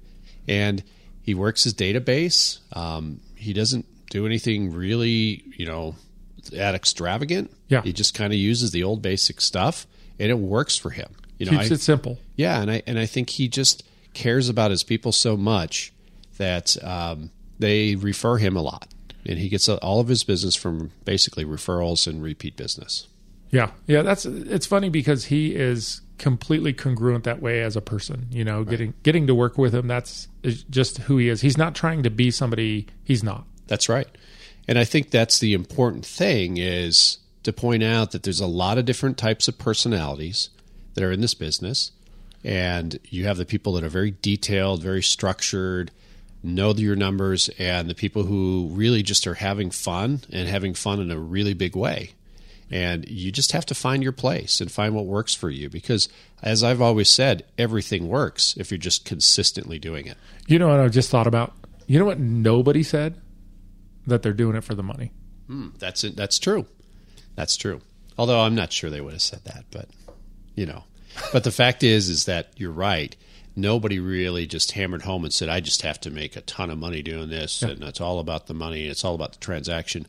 And 0.47 0.83
he 1.23 1.35
works 1.35 1.65
his 1.65 1.75
database. 1.75 2.59
Um, 2.77 3.21
he 3.35 3.53
doesn't 3.53 3.87
do 4.11 4.27
anything 4.27 4.73
really, 4.73 5.43
you 5.57 5.67
know, 5.67 5.97
that 6.53 6.75
extravagant. 6.75 7.51
Yeah. 7.69 7.81
He 7.83 7.93
just 7.95 8.15
kind 8.15 8.33
of 8.33 8.39
uses 8.39 8.71
the 8.71 8.85
old 8.85 9.01
basic 9.01 9.41
stuff, 9.41 9.87
and 10.21 10.31
it 10.31 10.39
works 10.39 10.77
for 10.77 10.91
him. 10.91 11.09
You 11.39 11.47
know, 11.47 11.53
Keeps 11.59 11.73
I- 11.73 11.75
it 11.75 11.81
simple. 11.81 12.19
yeah, 12.37 12.61
and 12.61 12.71
I 12.71 12.83
and 12.87 12.99
I 12.99 13.07
think 13.07 13.31
he 13.31 13.49
just 13.49 13.83
cares 14.13 14.49
about 14.49 14.71
his 14.71 14.85
people 14.85 15.11
so 15.11 15.37
much 15.37 15.93
that 16.39 16.83
um, 16.85 17.31
they 17.59 17.95
refer 17.95 18.37
him 18.37 18.57
a 18.57 18.63
lot, 18.63 18.89
and 19.27 19.39
he 19.39 19.49
gets 19.49 19.69
all 19.69 20.01
of 20.01 20.09
his 20.09 20.25
business 20.25 20.55
from 20.55 20.93
basically 21.05 21.45
referrals 21.45 22.07
and 22.07 22.23
repeat 22.23 22.57
business. 22.57 23.07
Yeah. 23.51 23.71
Yeah, 23.87 24.03
that's 24.03 24.27
it's 24.27 24.67
funny 24.67 24.89
because 24.89 25.27
he 25.27 25.55
is 25.55 26.01
completely 26.19 26.73
congruent 26.73 27.25
that 27.25 27.41
way 27.41 27.63
as 27.63 27.77
a 27.77 27.81
person, 27.81 28.27
you 28.31 28.45
know, 28.45 28.65
getting 28.65 28.95
getting 29.03 29.27
to 29.27 29.35
work 29.35 29.59
with 29.59 29.75
him 29.75 29.87
that's 29.87 30.29
is 30.43 30.63
just 30.65 30.99
who 30.99 31.19
he 31.19 31.29
is. 31.29 31.41
He's 31.41 31.59
not 31.59 31.75
trying 31.75 32.03
to 32.03 32.11
be 32.11 32.31
somebody 32.31 32.87
he's 33.03 33.23
not. 33.23 33.47
That's 33.67 33.89
right, 33.89 34.09
and 34.69 34.79
I 34.79 34.85
think 34.85 35.11
that's 35.11 35.39
the 35.39 35.55
important 35.55 36.07
thing 36.07 36.57
is 36.57 37.19
to 37.43 37.53
point 37.53 37.83
out 37.83 38.13
that 38.13 38.23
there's 38.23 38.41
a 38.41 38.47
lot 38.47 38.79
of 38.79 38.85
different 38.85 39.19
types 39.19 39.49
of 39.49 39.59
personalities 39.59 40.51
that 40.95 41.05
are 41.05 41.13
in 41.13 41.21
this 41.21 41.35
business, 41.35 41.93
and 42.43 42.99
you 43.09 43.25
have 43.25 43.37
the 43.37 43.47
people 43.47 43.73
that 43.75 43.85
are 43.85 43.89
very 43.89 44.15
detailed, 44.23 44.83
very 44.83 45.03
structured, 45.03 45.91
know 46.45 46.73
your 46.73 46.97
numbers, 46.97 47.49
and 47.59 47.89
the 47.89 47.95
people 47.95 48.25
who 48.25 48.69
really 48.73 49.03
just 49.03 49.27
are 49.27 49.35
having 49.35 49.71
fun 49.71 50.21
and 50.31 50.49
having 50.49 50.75
fun 50.75 51.01
in 51.01 51.11
a 51.11 51.19
really 51.19 51.55
big 51.55 51.75
way. 51.75 52.11
And 52.71 53.09
you 53.09 53.31
just 53.31 53.53
have 53.53 53.67
to 53.67 53.75
find 53.75 54.03
your 54.03 54.13
place 54.13 54.61
and 54.61 54.71
find 54.71 54.95
what 54.95 55.07
works 55.07 55.35
for 55.35 55.51
you 55.51 55.69
because, 55.69 56.09
as 56.43 56.65
I've 56.65 56.81
always 56.81 57.09
said, 57.09 57.45
everything 57.59 58.09
works 58.09 58.57
if 58.57 58.71
you're 58.71 58.79
just 58.79 59.05
consistently 59.05 59.79
doing 59.79 60.07
it. 60.07 60.17
You 60.47 60.59
know 60.59 60.69
what 60.69 60.81
I 60.81 60.89
just 60.89 61.11
thought 61.11 61.27
about? 61.27 61.53
You 61.87 61.99
know 61.99 62.05
what 62.05 62.19
nobody 62.19 62.83
said? 62.83 63.21
That 64.07 64.23
they're 64.23 64.33
doing 64.33 64.57
it 64.57 64.65
for 64.65 64.75
the 64.75 64.83
money. 64.83 65.13
Hmm, 65.47 65.69
that's 65.79 66.05
it. 66.05 66.17
That's 66.17 66.39
true. 66.39 66.67
That's 67.35 67.57
true. 67.57 67.81
Although 68.17 68.41
I'm 68.41 68.55
not 68.55 68.73
sure 68.73 68.91
they 68.91 69.01
would 69.01 69.13
have 69.13 69.23
said 69.23 69.45
that, 69.45 69.65
but 69.71 69.89
you 70.55 70.67
know. 70.67 70.85
But 71.33 71.45
the 71.45 71.53
fact 71.53 71.83
is, 71.83 72.09
is 72.09 72.25
that 72.25 72.49
you're 72.57 72.73
right. 72.73 73.15
Nobody 73.57 74.01
really 74.01 74.47
just 74.47 74.73
hammered 74.73 75.03
home 75.03 75.25
and 75.25 75.33
said, 75.33 75.49
"I 75.49 75.61
just 75.61 75.83
have 75.83 76.01
to 76.01 76.11
make 76.11 76.37
a 76.37 76.41
ton 76.41 76.71
of 76.71 76.79
money 76.79 77.03
doing 77.03 77.29
this," 77.29 77.63
and 77.63 77.83
it's 77.85 78.01
all 78.01 78.19
about 78.19 78.47
the 78.47 78.55
money. 78.55 78.87
It's 78.87 79.05
all 79.05 79.15
about 79.15 79.33
the 79.33 79.39
transaction. 79.39 80.07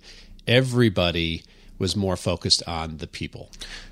Everybody 0.47 1.43
was 1.77 1.95
more 1.95 2.15
focused 2.15 2.63
on 2.67 2.97
the 2.97 3.07
people. 3.07 3.51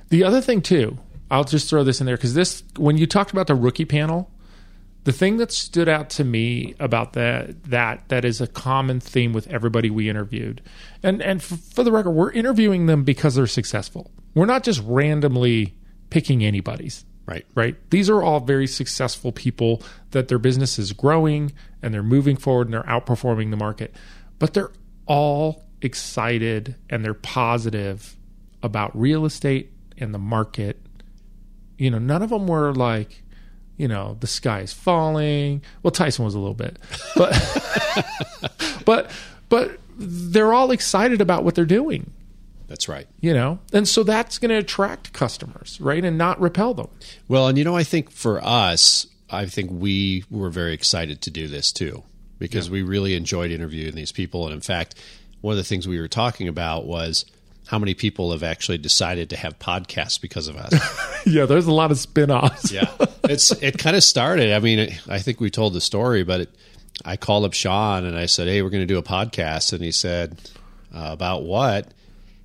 The 0.09 0.23
other 0.23 0.41
thing 0.41 0.61
too, 0.61 0.97
I'll 1.29 1.43
just 1.43 1.69
throw 1.69 1.83
this 1.83 1.99
in 1.99 2.05
there 2.05 2.17
because 2.17 2.33
this 2.33 2.63
when 2.77 2.97
you 2.97 3.05
talked 3.05 3.31
about 3.31 3.47
the 3.47 3.55
rookie 3.55 3.85
panel, 3.85 4.31
the 5.03 5.11
thing 5.11 5.37
that 5.37 5.51
stood 5.51 5.89
out 5.89 6.09
to 6.11 6.23
me 6.23 6.75
about 6.79 7.13
that 7.13 7.63
that 7.65 8.07
that 8.09 8.25
is 8.25 8.39
a 8.41 8.47
common 8.47 8.99
theme 8.99 9.33
with 9.33 9.47
everybody 9.47 9.89
we 9.89 10.09
interviewed, 10.09 10.61
and 11.01 11.21
and 11.21 11.41
f- 11.41 11.59
for 11.73 11.83
the 11.83 11.91
record, 11.91 12.11
we're 12.11 12.31
interviewing 12.31 12.85
them 12.85 13.03
because 13.03 13.35
they're 13.35 13.47
successful. 13.47 14.11
We're 14.33 14.45
not 14.45 14.63
just 14.63 14.81
randomly 14.85 15.75
picking 16.09 16.43
anybody's. 16.43 17.05
Right. 17.25 17.45
Right. 17.55 17.77
These 17.89 18.09
are 18.09 18.21
all 18.21 18.41
very 18.41 18.67
successful 18.67 19.31
people 19.31 19.81
that 20.11 20.27
their 20.27 20.39
business 20.39 20.77
is 20.77 20.91
growing 20.91 21.53
and 21.81 21.93
they're 21.93 22.03
moving 22.03 22.35
forward 22.35 22.67
and 22.67 22.73
they're 22.73 22.83
outperforming 22.83 23.49
the 23.49 23.57
market. 23.57 23.95
But 24.39 24.53
they're 24.53 24.71
all 25.05 25.65
excited 25.81 26.75
and 26.89 27.03
they're 27.03 27.13
positive 27.13 28.17
about 28.61 28.97
real 28.97 29.25
estate 29.25 29.71
and 29.97 30.13
the 30.13 30.19
market. 30.19 30.81
You 31.77 31.91
know, 31.91 31.99
none 31.99 32.21
of 32.21 32.29
them 32.29 32.47
were 32.47 32.73
like, 32.73 33.23
you 33.77 33.87
know, 33.87 34.17
the 34.19 34.27
sky 34.27 34.59
is 34.59 34.73
falling. 34.73 35.61
Well, 35.81 35.91
Tyson 35.91 36.25
was 36.25 36.35
a 36.35 36.39
little 36.39 36.53
bit. 36.53 36.77
But 37.15 37.31
but 38.85 39.11
but 39.49 39.79
they're 39.97 40.53
all 40.53 40.71
excited 40.71 41.21
about 41.21 41.43
what 41.43 41.55
they're 41.55 41.65
doing 41.65 42.11
That's 42.73 42.89
right. 42.89 43.07
you 43.21 43.35
know 43.35 43.59
and 43.71 43.87
so 43.87 44.01
that's 44.01 44.39
going 44.39 44.49
to 44.49 44.55
attract 44.57 45.13
customers 45.13 45.77
right 45.79 46.03
and 46.03 46.17
not 46.17 46.41
repel 46.41 46.73
them 46.73 46.87
Well, 47.27 47.47
and 47.47 47.55
you 47.55 47.63
know, 47.63 47.75
I 47.75 47.83
think 47.83 48.09
for 48.09 48.43
us, 48.43 49.05
I 49.29 49.45
think 49.45 49.69
we 49.71 50.23
were 50.31 50.49
very 50.49 50.73
excited 50.73 51.21
to 51.21 51.29
do 51.29 51.47
this 51.47 51.71
too 51.71 52.01
because 52.39 52.71
we 52.71 52.81
really 52.81 53.13
enjoyed 53.13 53.51
interviewing 53.51 53.93
these 53.93 54.11
people. 54.11 54.45
And 54.45 54.55
in 54.55 54.61
fact, 54.61 54.95
one 55.41 55.51
of 55.51 55.57
the 55.57 55.63
things 55.63 55.87
we 55.87 55.99
were 55.99 56.07
talking 56.07 56.47
about 56.47 56.87
was 56.87 57.25
how 57.67 57.77
many 57.77 57.93
people 57.93 58.31
have 58.31 58.41
actually 58.43 58.79
decided 58.79 59.29
to 59.29 59.37
have 59.37 59.59
podcasts 59.59 60.19
because 60.19 60.47
of 60.47 60.55
us. 60.57 60.73
yeah 61.27 61.45
there's 61.45 61.67
a 61.67 61.71
lot 61.71 61.91
of 61.91 61.99
spin-offs 61.99 62.71
yeah, 62.71 62.89
it's 63.25 63.51
it 63.61 63.77
kind 63.77 63.95
of 63.95 64.03
started. 64.03 64.51
I 64.51 64.57
mean, 64.59 64.79
I 65.07 65.19
think 65.19 65.39
we 65.39 65.51
told 65.51 65.73
the 65.73 65.81
story, 65.81 66.23
but 66.23 66.41
it, 66.41 66.49
I 67.05 67.17
called 67.17 67.45
up 67.45 67.53
Sean 67.53 68.03
and 68.05 68.17
I 68.17 68.25
said, 68.25 68.47
"Hey, 68.47 68.63
we're 68.63 68.71
going 68.71 68.87
to 68.87 68.93
do 68.93 68.97
a 68.97 69.03
podcast," 69.03 69.73
and 69.73 69.81
he 69.83 69.91
said, 69.91 70.39
uh, 70.93 71.09
"About 71.11 71.43
what?" 71.43 71.93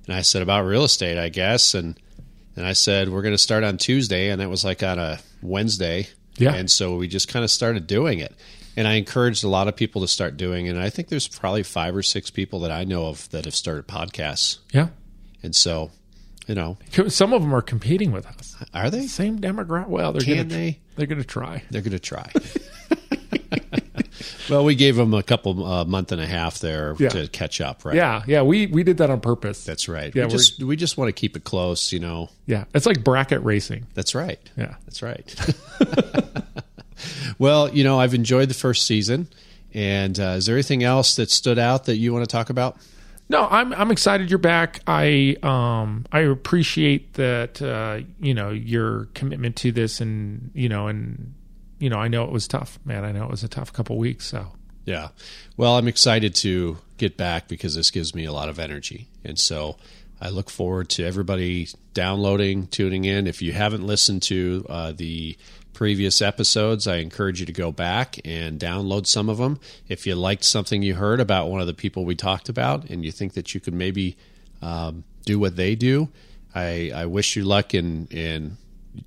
And 0.09 0.17
I 0.17 0.21
said, 0.23 0.41
"About 0.41 0.65
real 0.65 0.83
estate, 0.85 1.19
I 1.19 1.29
guess." 1.29 1.75
And 1.75 1.95
and 2.55 2.65
I 2.65 2.73
said, 2.73 3.09
"We're 3.09 3.21
going 3.21 3.35
to 3.35 3.37
start 3.37 3.63
on 3.63 3.77
Tuesday," 3.77 4.29
and 4.31 4.41
that 4.41 4.49
was 4.49 4.65
like 4.65 4.81
on 4.81 4.97
a 4.97 5.19
Wednesday. 5.43 6.07
Yeah. 6.37 6.55
And 6.55 6.71
so 6.71 6.95
we 6.95 7.07
just 7.07 7.27
kind 7.27 7.45
of 7.45 7.51
started 7.51 7.85
doing 7.85 8.17
it. 8.17 8.33
And 8.75 8.87
I 8.87 8.93
encouraged 8.93 9.43
a 9.43 9.47
lot 9.47 9.67
of 9.67 9.75
people 9.75 10.01
to 10.01 10.07
start 10.07 10.35
doing 10.35 10.65
it. 10.65 10.71
And 10.71 10.79
I 10.79 10.89
think 10.89 11.09
there's 11.09 11.27
probably 11.27 11.61
five 11.61 11.95
or 11.95 12.01
six 12.01 12.31
people 12.31 12.61
that 12.61 12.71
I 12.71 12.85
know 12.85 13.05
of 13.05 13.29
that 13.29 13.45
have 13.45 13.53
started 13.53 13.87
podcasts. 13.87 14.57
yeah 14.73 14.87
And 15.43 15.55
so, 15.55 15.91
you 16.47 16.55
know, 16.55 16.77
some 17.09 17.33
of 17.33 17.41
them 17.43 17.53
are 17.53 17.61
competing 17.61 18.11
with 18.11 18.25
us 18.25 18.55
are 18.73 18.89
they? 18.89 19.05
same 19.07 19.39
demographic 19.39 19.89
well 19.89 20.11
they're 20.13 20.21
Can 20.21 20.49
to 20.49 20.55
they? 20.55 20.79
they're 20.95 21.07
going 21.07 21.21
to 21.21 21.27
try 21.27 21.63
They're 21.69 21.81
going 21.81 21.91
to 21.91 21.99
try. 21.99 22.31
well, 24.49 24.63
we 24.65 24.75
gave 24.75 24.95
them 24.95 25.13
a 25.13 25.23
couple 25.23 25.65
uh, 25.65 25.85
month 25.85 26.11
and 26.11 26.21
a 26.21 26.25
half 26.27 26.59
there 26.59 26.95
Yeah. 26.99 27.09
to 27.09 27.27
catch 27.27 27.61
up, 27.61 27.85
right? 27.85 27.95
yeah 27.95 28.23
yeah 28.27 28.41
we 28.41 28.67
we 28.67 28.83
did 28.83 28.97
that 28.97 29.09
on 29.09 29.19
purpose 29.21 29.63
that's 29.65 29.87
right. 29.87 30.13
Yeah, 30.15 30.25
we 30.25 30.29
just 30.31 30.61
we 30.63 30.75
just 30.75 30.97
want 30.97 31.09
to 31.09 31.13
keep 31.13 31.35
it 31.35 31.43
close, 31.43 31.91
you 31.91 31.99
know. 31.99 32.29
yeah 32.45 32.65
it's 32.73 32.85
like 32.85 33.03
bracket 33.03 33.41
racing 33.43 33.85
That's 33.93 34.13
right. 34.15 34.39
yeah 34.57 34.75
That's 34.85 35.01
right. 35.01 35.35
well, 37.39 37.69
you 37.73 37.83
know, 37.83 37.99
I've 37.99 38.13
enjoyed 38.13 38.49
the 38.49 38.53
first 38.53 38.85
season. 38.85 39.27
And 39.73 40.19
uh, 40.19 40.35
is 40.37 40.47
there 40.47 40.55
anything 40.55 40.83
else 40.83 41.15
that 41.17 41.29
stood 41.29 41.59
out 41.59 41.85
that 41.85 41.97
you 41.97 42.11
want 42.11 42.23
to 42.27 42.31
talk 42.31 42.49
about? 42.49 42.77
No, 43.29 43.47
I'm 43.47 43.71
I'm 43.73 43.91
excited 43.91 44.31
you're 44.31 44.39
back. 44.39 44.81
I 44.87 45.37
um 45.43 46.07
I 46.11 46.21
appreciate 46.21 47.13
that 47.13 47.61
uh 47.61 47.99
you 48.19 48.33
know 48.33 48.49
your 48.49 49.05
commitment 49.13 49.55
to 49.57 49.71
this 49.71 50.01
and 50.01 50.49
you 50.55 50.67
know 50.67 50.87
and 50.87 51.35
you 51.79 51.89
know 51.89 51.97
I 51.97 52.07
know 52.07 52.23
it 52.25 52.31
was 52.31 52.47
tough, 52.47 52.79
man. 52.85 53.03
I 53.03 53.11
know 53.11 53.23
it 53.25 53.31
was 53.31 53.43
a 53.43 53.47
tough 53.47 53.73
couple 53.73 53.97
weeks, 53.97 54.27
so 54.27 54.51
Yeah. 54.85 55.09
Well, 55.57 55.77
I'm 55.77 55.87
excited 55.87 56.35
to 56.35 56.77
get 56.97 57.17
back 57.17 57.47
because 57.47 57.75
this 57.75 57.91
gives 57.91 58.13
me 58.13 58.25
a 58.25 58.31
lot 58.31 58.49
of 58.49 58.59
energy. 58.59 59.07
And 59.23 59.39
so 59.39 59.77
I 60.21 60.29
look 60.29 60.49
forward 60.49 60.89
to 60.89 61.05
everybody 61.05 61.67
downloading, 61.93 62.67
tuning 62.67 63.05
in. 63.05 63.27
If 63.27 63.41
you 63.41 63.53
haven't 63.53 63.85
listened 63.85 64.21
to 64.23 64.65
uh, 64.69 64.91
the 64.91 65.37
previous 65.73 66.21
episodes, 66.21 66.87
I 66.87 66.97
encourage 66.97 67.39
you 67.39 67.45
to 67.45 67.53
go 67.53 67.71
back 67.71 68.19
and 68.25 68.59
download 68.59 69.07
some 69.07 69.29
of 69.29 69.37
them. 69.37 69.59
If 69.87 70.05
you 70.05 70.15
liked 70.15 70.43
something 70.43 70.81
you 70.81 70.95
heard 70.95 71.21
about 71.21 71.49
one 71.49 71.61
of 71.61 71.67
the 71.67 71.73
people 71.73 72.03
we 72.03 72.15
talked 72.15 72.49
about 72.49 72.89
and 72.89 73.05
you 73.05 73.11
think 73.11 73.33
that 73.33 73.53
you 73.53 73.61
could 73.61 73.73
maybe 73.73 74.17
um, 74.61 75.05
do 75.25 75.39
what 75.39 75.55
they 75.55 75.75
do, 75.75 76.09
I, 76.53 76.91
I 76.93 77.05
wish 77.05 77.35
you 77.35 77.45
luck 77.45 77.73
in, 77.73 78.07
in 78.07 78.57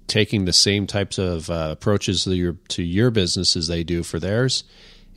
taking 0.07 0.45
the 0.45 0.53
same 0.53 0.87
types 0.87 1.19
of 1.19 1.51
uh, 1.51 1.69
approaches 1.73 2.25
to 2.25 2.35
your, 2.35 2.55
to 2.69 2.83
your 2.83 3.11
business 3.11 3.57
as 3.57 3.69
they 3.69 3.85
do 3.85 4.03
for 4.03 4.19
theirs 4.19 4.65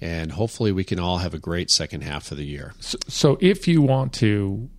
and 0.01 0.34
hopefully 0.34 0.71
we 0.71 0.84
can 0.84 0.99
all 0.99 1.19
have 1.19 1.34
a 1.34 1.39
great 1.39 1.71
second 1.71 2.01
half 2.01 2.32
of 2.32 2.38
the 2.38 2.45
year. 2.45 2.73
So, 2.80 2.97
so 3.07 3.38
if 3.41 3.67
you 3.67 3.82
want 3.82 4.13
to, 4.15 4.69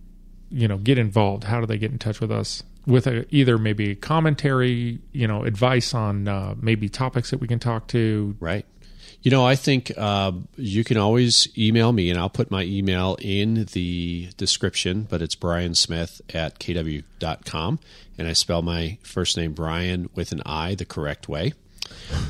you 0.49 0.67
know, 0.67 0.77
get 0.77 0.97
involved, 0.97 1.45
how 1.45 1.59
do 1.59 1.65
they 1.65 1.77
get 1.77 1.91
in 1.91 1.99
touch 1.99 2.19
with 2.19 2.31
us? 2.31 2.63
With 2.85 3.07
a, 3.07 3.25
either 3.35 3.57
maybe 3.57 3.95
commentary, 3.95 4.99
you 5.11 5.27
know, 5.27 5.43
advice 5.43 5.93
on 5.93 6.27
uh, 6.27 6.55
maybe 6.59 6.87
topics 6.87 7.31
that 7.31 7.39
we 7.39 7.47
can 7.47 7.59
talk 7.59 7.87
to. 7.87 8.35
Right. 8.39 8.65
You 9.27 9.31
know, 9.31 9.45
I 9.45 9.55
think 9.57 9.91
uh, 9.97 10.31
you 10.55 10.85
can 10.85 10.95
always 10.95 11.49
email 11.57 11.91
me, 11.91 12.09
and 12.09 12.17
I'll 12.17 12.29
put 12.29 12.49
my 12.49 12.63
email 12.63 13.17
in 13.19 13.65
the 13.73 14.29
description, 14.37 15.05
but 15.09 15.21
it's 15.21 15.35
Brian 15.35 15.75
Smith 15.75 16.21
at 16.33 16.59
kw.com. 16.59 17.77
And 18.17 18.25
I 18.25 18.31
spell 18.31 18.61
my 18.61 18.97
first 19.03 19.35
name 19.35 19.51
Brian 19.51 20.09
with 20.15 20.31
an 20.31 20.41
I 20.45 20.75
the 20.75 20.85
correct 20.85 21.27
way. 21.27 21.51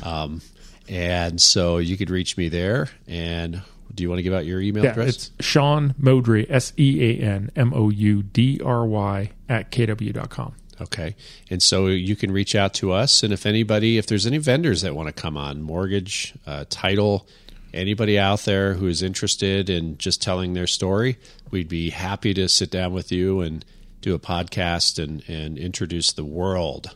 Um, 0.02 0.42
and 0.88 1.40
so 1.40 1.78
you 1.78 1.96
could 1.96 2.10
reach 2.10 2.36
me 2.36 2.48
there. 2.48 2.88
And 3.06 3.62
do 3.94 4.02
you 4.02 4.08
want 4.08 4.18
to 4.18 4.24
give 4.24 4.34
out 4.34 4.44
your 4.44 4.60
email 4.60 4.82
Yeah, 4.82 4.90
address? 4.90 5.08
it's 5.08 5.30
Sean 5.38 5.94
Moudry, 6.02 6.46
S 6.50 6.72
E 6.76 7.00
A 7.00 7.22
N 7.24 7.52
M 7.54 7.72
O 7.74 7.90
U 7.90 8.24
D 8.24 8.60
R 8.64 8.84
Y, 8.84 9.30
at 9.48 9.70
kw.com. 9.70 10.56
Okay. 10.80 11.16
And 11.50 11.62
so 11.62 11.86
you 11.88 12.16
can 12.16 12.30
reach 12.30 12.54
out 12.54 12.74
to 12.74 12.92
us. 12.92 13.22
And 13.22 13.32
if 13.32 13.46
anybody, 13.46 13.98
if 13.98 14.06
there's 14.06 14.26
any 14.26 14.38
vendors 14.38 14.82
that 14.82 14.94
want 14.94 15.08
to 15.08 15.12
come 15.12 15.36
on, 15.36 15.62
mortgage, 15.62 16.34
uh, 16.46 16.64
title, 16.70 17.26
anybody 17.74 18.18
out 18.18 18.40
there 18.40 18.74
who 18.74 18.86
is 18.86 19.02
interested 19.02 19.68
in 19.68 19.98
just 19.98 20.22
telling 20.22 20.54
their 20.54 20.66
story, 20.66 21.18
we'd 21.50 21.68
be 21.68 21.90
happy 21.90 22.32
to 22.34 22.48
sit 22.48 22.70
down 22.70 22.92
with 22.92 23.10
you 23.12 23.40
and 23.40 23.64
do 24.00 24.14
a 24.14 24.18
podcast 24.18 25.02
and, 25.02 25.22
and 25.28 25.58
introduce 25.58 26.12
the 26.12 26.24
world, 26.24 26.94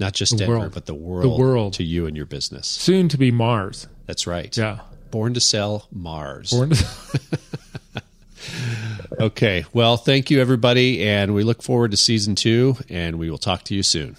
not 0.00 0.12
just 0.12 0.36
Denver, 0.36 0.58
world. 0.58 0.74
but 0.74 0.86
the 0.86 0.94
world, 0.94 1.24
the 1.24 1.40
world. 1.42 1.72
to 1.74 1.84
you 1.84 2.06
and 2.06 2.16
your 2.16 2.26
business. 2.26 2.66
Soon 2.66 3.08
to 3.08 3.16
be 3.16 3.30
Mars. 3.30 3.86
That's 4.06 4.26
right. 4.26 4.54
Yeah. 4.56 4.80
Born 5.12 5.34
to 5.34 5.40
sell 5.40 5.86
Mars. 5.92 6.50
Born 6.50 6.70
to- 6.70 7.38
Okay. 9.22 9.64
Well, 9.72 9.96
thank 9.96 10.32
you, 10.32 10.40
everybody. 10.40 11.06
And 11.06 11.32
we 11.32 11.44
look 11.44 11.62
forward 11.62 11.92
to 11.92 11.96
season 11.96 12.34
two, 12.34 12.76
and 12.88 13.20
we 13.20 13.30
will 13.30 13.38
talk 13.38 13.62
to 13.64 13.74
you 13.74 13.84
soon. 13.84 14.16